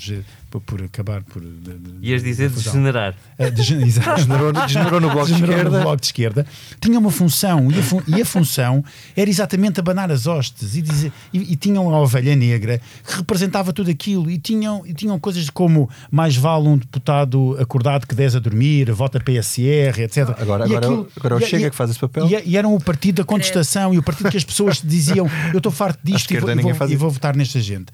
por, 0.51 0.61
por 0.61 0.83
acabar 0.83 1.23
por. 1.23 1.41
de- 1.41 1.49
de- 1.49 2.07
Ias 2.07 2.21
dizer 2.23 2.49
de 2.49 2.55
degenerar. 2.61 3.15
degen- 3.55 3.81
exato. 3.87 4.15
Degenerou, 4.21 4.51
degenerou 4.51 4.99
no 5.01 5.09
bloco 5.09 5.25
de 5.27 5.33
Degenerou 5.33 5.55
no 5.55 5.61
esquerda. 5.69 5.81
bloco 5.81 6.01
de 6.01 6.05
esquerda, 6.07 6.45
tinha 6.79 6.99
uma 6.99 7.09
função 7.11 7.71
e 7.71 7.79
a, 7.79 7.83
fun- 7.83 8.01
e 8.07 8.21
a 8.21 8.25
função 8.25 8.83
era 9.15 9.29
exatamente 9.29 9.79
abanar 9.79 10.11
as 10.11 10.27
hostes 10.27 10.75
e, 10.75 10.81
dizer, 10.81 11.11
e, 11.33 11.53
e 11.53 11.55
tinham 11.55 11.89
a 11.93 11.99
ovelha 11.99 12.35
negra 12.35 12.79
que 13.07 13.15
representava 13.15 13.71
tudo 13.73 13.89
aquilo 13.89 14.29
e 14.29 14.37
tinham, 14.37 14.85
e 14.85 14.93
tinham 14.93 15.17
coisas 15.19 15.49
como 15.49 15.89
mais 16.11 16.35
vale 16.35 16.67
um 16.67 16.77
deputado 16.77 17.55
acordado 17.59 18.05
que 18.05 18.13
10 18.13 18.35
a 18.35 18.39
dormir, 18.39 18.91
vota 18.91 19.19
PSR, 19.19 20.01
etc. 20.03 20.29
Agora- 20.37 20.67
E 20.67 20.75
agora- 20.75 21.05
agora 21.17 21.35
o 21.37 21.39
e- 21.39 21.45
Chega 21.45 21.67
e- 21.67 21.69
que 21.69 21.75
faz 21.75 21.89
esse 21.89 21.99
papel. 21.99 22.27
E, 22.27 22.49
e 22.51 22.57
eram 22.57 22.75
o 22.75 22.79
partido 22.81 23.15
da 23.17 23.23
contestação 23.23 23.93
e 23.93 23.97
o 23.97 24.03
partido 24.03 24.29
que 24.29 24.37
as 24.37 24.43
pessoas 24.43 24.81
diziam 24.83 25.29
eu 25.53 25.57
estou 25.57 25.71
farto 25.71 25.99
disto 26.03 26.31
e 26.33 26.37
vou, 26.37 26.49
e 26.51 26.73
vou- 26.73 26.89
e 26.89 26.95
vou 26.95 27.09
votar 27.09 27.35
nesta 27.35 27.59
gente. 27.59 27.87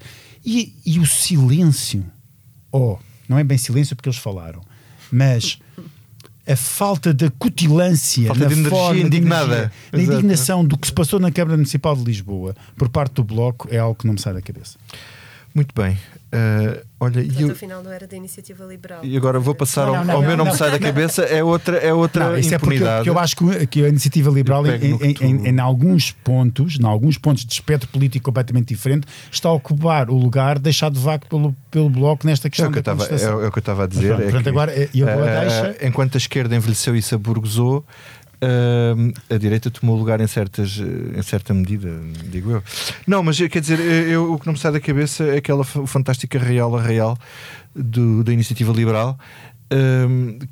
E, 0.44 0.74
e 0.86 0.98
o 0.98 1.06
silêncio, 1.06 2.04
oh, 2.72 2.98
não 3.28 3.38
é 3.38 3.44
bem 3.44 3.58
silêncio 3.58 3.94
porque 3.96 4.08
eles 4.08 4.18
falaram, 4.18 4.60
mas 5.10 5.58
a 6.46 6.56
falta 6.56 7.12
de 7.12 7.28
cutilância, 7.30 8.28
Falta 8.28 8.46
de 8.46 8.52
energia 8.54 8.70
forma, 8.70 9.00
indignada. 9.00 9.72
da 9.92 10.02
indignação 10.02 10.64
do 10.64 10.78
que 10.78 10.86
se 10.86 10.92
passou 10.92 11.20
na 11.20 11.30
Câmara 11.30 11.56
Municipal 11.56 11.94
de 11.94 12.04
Lisboa 12.04 12.56
por 12.76 12.88
parte 12.88 13.14
do 13.14 13.24
Bloco 13.24 13.68
é 13.70 13.78
algo 13.78 13.94
que 13.94 14.06
não 14.06 14.14
me 14.14 14.20
sai 14.20 14.32
da 14.32 14.40
cabeça. 14.40 14.78
Muito 15.54 15.74
bem. 15.74 15.98
Ah, 16.30 16.82
olha, 17.00 17.20
e, 17.20 17.28
Mas 17.28 17.40
eu- 17.40 17.50
afinal 17.52 17.82
não 17.82 17.90
era 17.90 18.06
da 18.06 18.14
iniciativa 18.14 18.62
liberal. 18.66 19.00
e 19.02 19.16
agora 19.16 19.40
vou 19.40 19.54
passar 19.54 19.86
Não, 19.86 19.96
ao, 19.96 20.04
não, 20.04 20.14
ao 20.16 20.20
não, 20.20 20.28
meu 20.28 20.36
não, 20.36 20.44
não, 20.44 20.52
me 20.52 20.58
sai 20.58 20.70
da 20.70 20.78
cabeça. 20.78 21.22
É 21.22 21.42
outra, 21.42 21.78
é 21.78 21.92
outra 21.92 22.26
Não, 22.30 22.38
isso 22.38 22.54
é 22.54 22.58
porque 22.58 22.74
eu, 22.74 22.76
impunidade. 22.76 23.04
que 23.04 23.10
eu 23.10 23.18
acho 23.18 23.34
que, 23.36 23.66
que 23.66 23.84
a 23.84 23.88
iniciativa 23.88 24.30
liberal, 24.30 24.66
em, 24.66 24.92
em, 24.92 25.14
tu- 25.14 25.24
em, 25.24 25.48
em 25.48 25.58
alguns 25.58 26.10
pontos, 26.12 26.78
em 26.78 26.84
alguns 26.84 27.16
pontos 27.16 27.46
de 27.46 27.52
espectro 27.54 27.88
político 27.88 28.26
completamente 28.26 28.68
diferente, 28.68 29.06
está 29.32 29.48
a 29.48 29.52
ocupar 29.52 30.10
o 30.10 30.16
lugar 30.18 30.58
deixado 30.58 31.00
vago 31.00 31.24
pelo, 31.26 31.56
pelo 31.70 31.88
Bloco 31.88 32.26
nesta 32.26 32.46
É 32.46 32.50
questão 32.50 32.68
o 32.68 32.72
que 32.72 32.78
eu 32.78 32.82
da 32.82 32.92
estava- 32.92 33.14
é, 33.22 33.34
o- 33.34 33.44
é 33.44 33.48
o 33.48 33.50
que 33.52 33.58
eu 33.58 33.60
estava 33.60 33.84
a 33.84 33.86
Mas 33.86 33.94
dizer. 33.96 34.08
pronto, 34.08 34.20
é 34.20 34.24
portanto, 34.24 34.42
que, 34.42 34.48
agora 34.50 34.74
eu 34.94 35.06
dou 35.06 35.24
a 35.24 35.30
ah, 35.30 35.40
deixa. 35.40 35.86
enquanto 35.86 36.14
a 36.14 36.18
esquerda 36.18 36.54
envelheceu 36.54 36.94
e 36.94 37.00
se 37.00 37.14
aburguesou, 37.14 37.84
ah, 38.40 39.34
a 39.34 39.38
direita 39.38 39.70
tomou 39.70 39.96
lugar 39.96 40.20
em, 40.20 40.26
certas, 40.26 40.78
em 41.16 41.22
certa 41.22 41.52
medida, 41.54 41.90
digo 42.30 42.50
eu. 42.52 42.62
Não, 43.06 43.22
mas 43.22 43.36
quer 43.38 43.60
dizer, 43.60 43.80
eh, 43.80 44.10
eu, 44.10 44.32
o 44.32 44.38
que 44.38 44.46
não 44.46 44.52
me 44.54 44.58
sai 44.58 44.72
da 44.72 44.80
cabeça 44.80 45.24
é 45.24 45.38
aquela 45.38 45.64
fa- 45.64 45.86
fantástica 45.86 46.38
Real 46.38 46.76
a 46.76 46.82
Real 46.82 47.16
do- 47.74 48.22
da 48.24 48.32
iniciativa 48.32 48.72
liberal. 48.72 49.18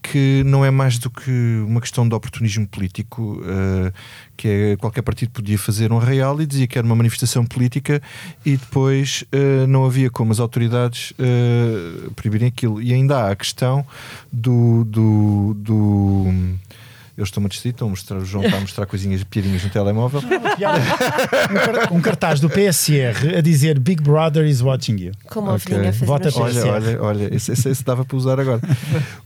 que 0.03 0.43
não 0.45 0.63
é 0.63 0.71
mais 0.71 0.99
do 0.99 1.09
que 1.09 1.31
uma 1.67 1.81
questão 1.81 2.07
de 2.07 2.15
oportunismo 2.15 2.67
político, 2.69 3.41
ah, 3.47 3.91
que 4.37 4.47
é 4.47 4.77
qualquer 4.77 5.01
partido 5.01 5.31
podia 5.31 5.59
fazer 5.59 5.91
um 5.91 5.97
real 5.97 6.39
e 6.43 6.45
dizia 6.45 6.67
que 6.67 6.77
era 6.77 6.87
uma 6.87 6.95
manifestação 6.95 7.43
política 7.47 8.03
e 8.45 8.59
depois 8.59 9.25
ah, 9.33 9.67
não 9.67 9.87
havia 9.87 10.11
como 10.11 10.33
as 10.33 10.39
autoridades 10.39 11.15
proibirem 12.15 12.49
aquilo. 12.49 12.81
E 12.83 12.93
ainda 12.93 13.17
há 13.19 13.31
a 13.31 13.37
questão 13.37 13.87
do. 14.31 14.85
do, 14.85 15.55
do 15.55 16.27
eles 17.17 17.29
estão-me 17.29 17.47
a 17.47 17.49
distrair, 17.49 17.73
estão 17.73 17.87
a 17.89 17.91
mostrar, 17.91 18.17
o 18.19 18.25
João 18.25 18.45
está 18.45 18.57
a 18.57 18.61
mostrar 18.61 18.87
coisinhas, 18.87 19.25
piadinhas 19.25 19.63
no 19.65 19.71
telemóvel. 19.71 20.21
um, 21.91 22.01
car- 22.01 22.01
cartaz 22.03 22.41
do 22.41 22.49
PSR 22.51 23.37
a 23.39 23.41
dizer 23.41 23.79
Big 23.79 24.03
Brother 24.03 24.45
is 24.47 24.61
watching 24.61 24.97
you. 25.01 25.13
Como 25.29 25.51
a 25.51 25.55
Ok. 25.55 25.67
ovelhinha 25.73 25.91
a 25.91 25.93
fazer 25.93 26.07
Vota 26.07 26.31
xixi. 26.31 26.43
Olha, 26.43 26.73
olha, 26.73 27.03
olha, 27.03 27.35
esse, 27.35 27.53
esse, 27.53 27.69
esse 27.69 27.85
dava 27.85 28.05
para 28.05 28.17
usar 28.17 28.39
agora. 28.41 28.61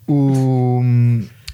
O, 0.07 0.83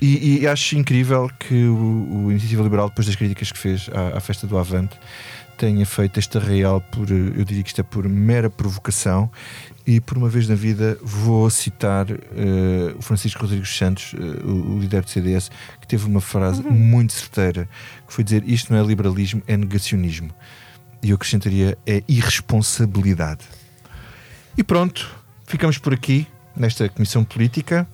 e, 0.01 0.41
e 0.43 0.47
acho 0.47 0.77
incrível 0.77 1.31
que 1.39 1.65
o, 1.65 2.25
o 2.27 2.31
Iniciativa 2.31 2.63
Liberal, 2.63 2.89
depois 2.89 3.07
das 3.07 3.17
críticas 3.17 3.51
que 3.51 3.59
fez 3.59 3.89
à, 3.93 4.19
à 4.19 4.21
festa 4.21 4.47
do 4.47 4.59
Avante, 4.59 4.97
tenha 5.57 5.85
feito 5.87 6.19
este 6.19 6.39
real 6.39 6.81
por, 6.81 7.11
eh, 7.11 7.33
eu 7.37 7.45
diria 7.45 7.63
que 7.63 7.69
isto 7.69 7.81
é 7.81 7.85
por 7.85 8.09
mera 8.09 8.51
provocação. 8.51 9.31
E 9.87 10.01
por 10.01 10.19
uma 10.19 10.29
vez 10.29 10.49
na 10.49 10.55
vida 10.55 10.99
vou 11.03 11.49
citar 11.49 12.11
eh, 12.11 12.95
o 12.99 13.03
Francisco 13.03 13.43
Rodrigues 13.43 13.77
Santos, 13.77 14.15
eh, 14.15 14.45
o, 14.45 14.79
líder 14.81 15.03
do 15.03 15.11
CDS, 15.11 15.51
que 15.81 15.87
teve 15.87 16.07
uma 16.07 16.21
frase 16.21 16.63
muito 16.63 17.13
certeira, 17.13 17.69
que 18.07 18.13
foi 18.13 18.25
dizer 18.25 18.43
isto 18.47 18.73
não 18.73 18.81
é 18.81 18.85
liberalismo, 18.85 19.43
é 19.47 19.57
negacionismo. 19.57 20.31
E 21.03 21.11
eu 21.11 21.17
acrescentaria 21.17 21.79
é 21.87 22.03
irresponsabilidade. 22.09 23.45
E 24.59 24.65
pronto, 24.65 25.09
ficamos 25.47 25.79
por 25.79 25.95
aqui 25.95 26.27
nesta 26.57 26.89
comissão 26.89 27.23
política 27.23 27.87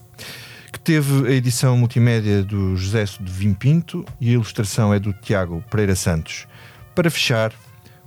que 0.72 0.80
teve 0.80 1.28
a 1.28 1.32
edição 1.32 1.76
multimédia 1.76 2.42
do 2.42 2.74
José 2.76 3.04
de 3.04 3.30
Vim 3.30 3.52
Pinto 3.52 4.04
e 4.18 4.30
a 4.30 4.32
ilustração 4.32 4.94
é 4.94 4.98
do 4.98 5.12
Tiago 5.12 5.62
Pereira 5.70 5.94
Santos. 5.94 6.46
Para 6.94 7.10
fechar, 7.10 7.52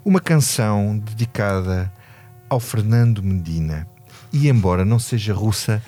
uma 0.03 0.19
canção 0.19 0.97
dedicada 0.99 1.91
ao 2.47 2.59
Fernando 2.59 3.23
Medina. 3.23 3.87
E 4.31 4.47
embora 4.47 4.85
não 4.85 4.99
seja 4.99 5.33
russa, 5.33 5.81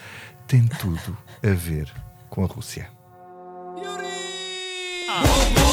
tem 0.48 0.66
tudo 0.66 1.16
a 1.44 1.54
ver 1.54 1.92
com 2.30 2.44
a 2.44 2.48
Rússia. 2.48 2.90
Ah. 5.10 5.67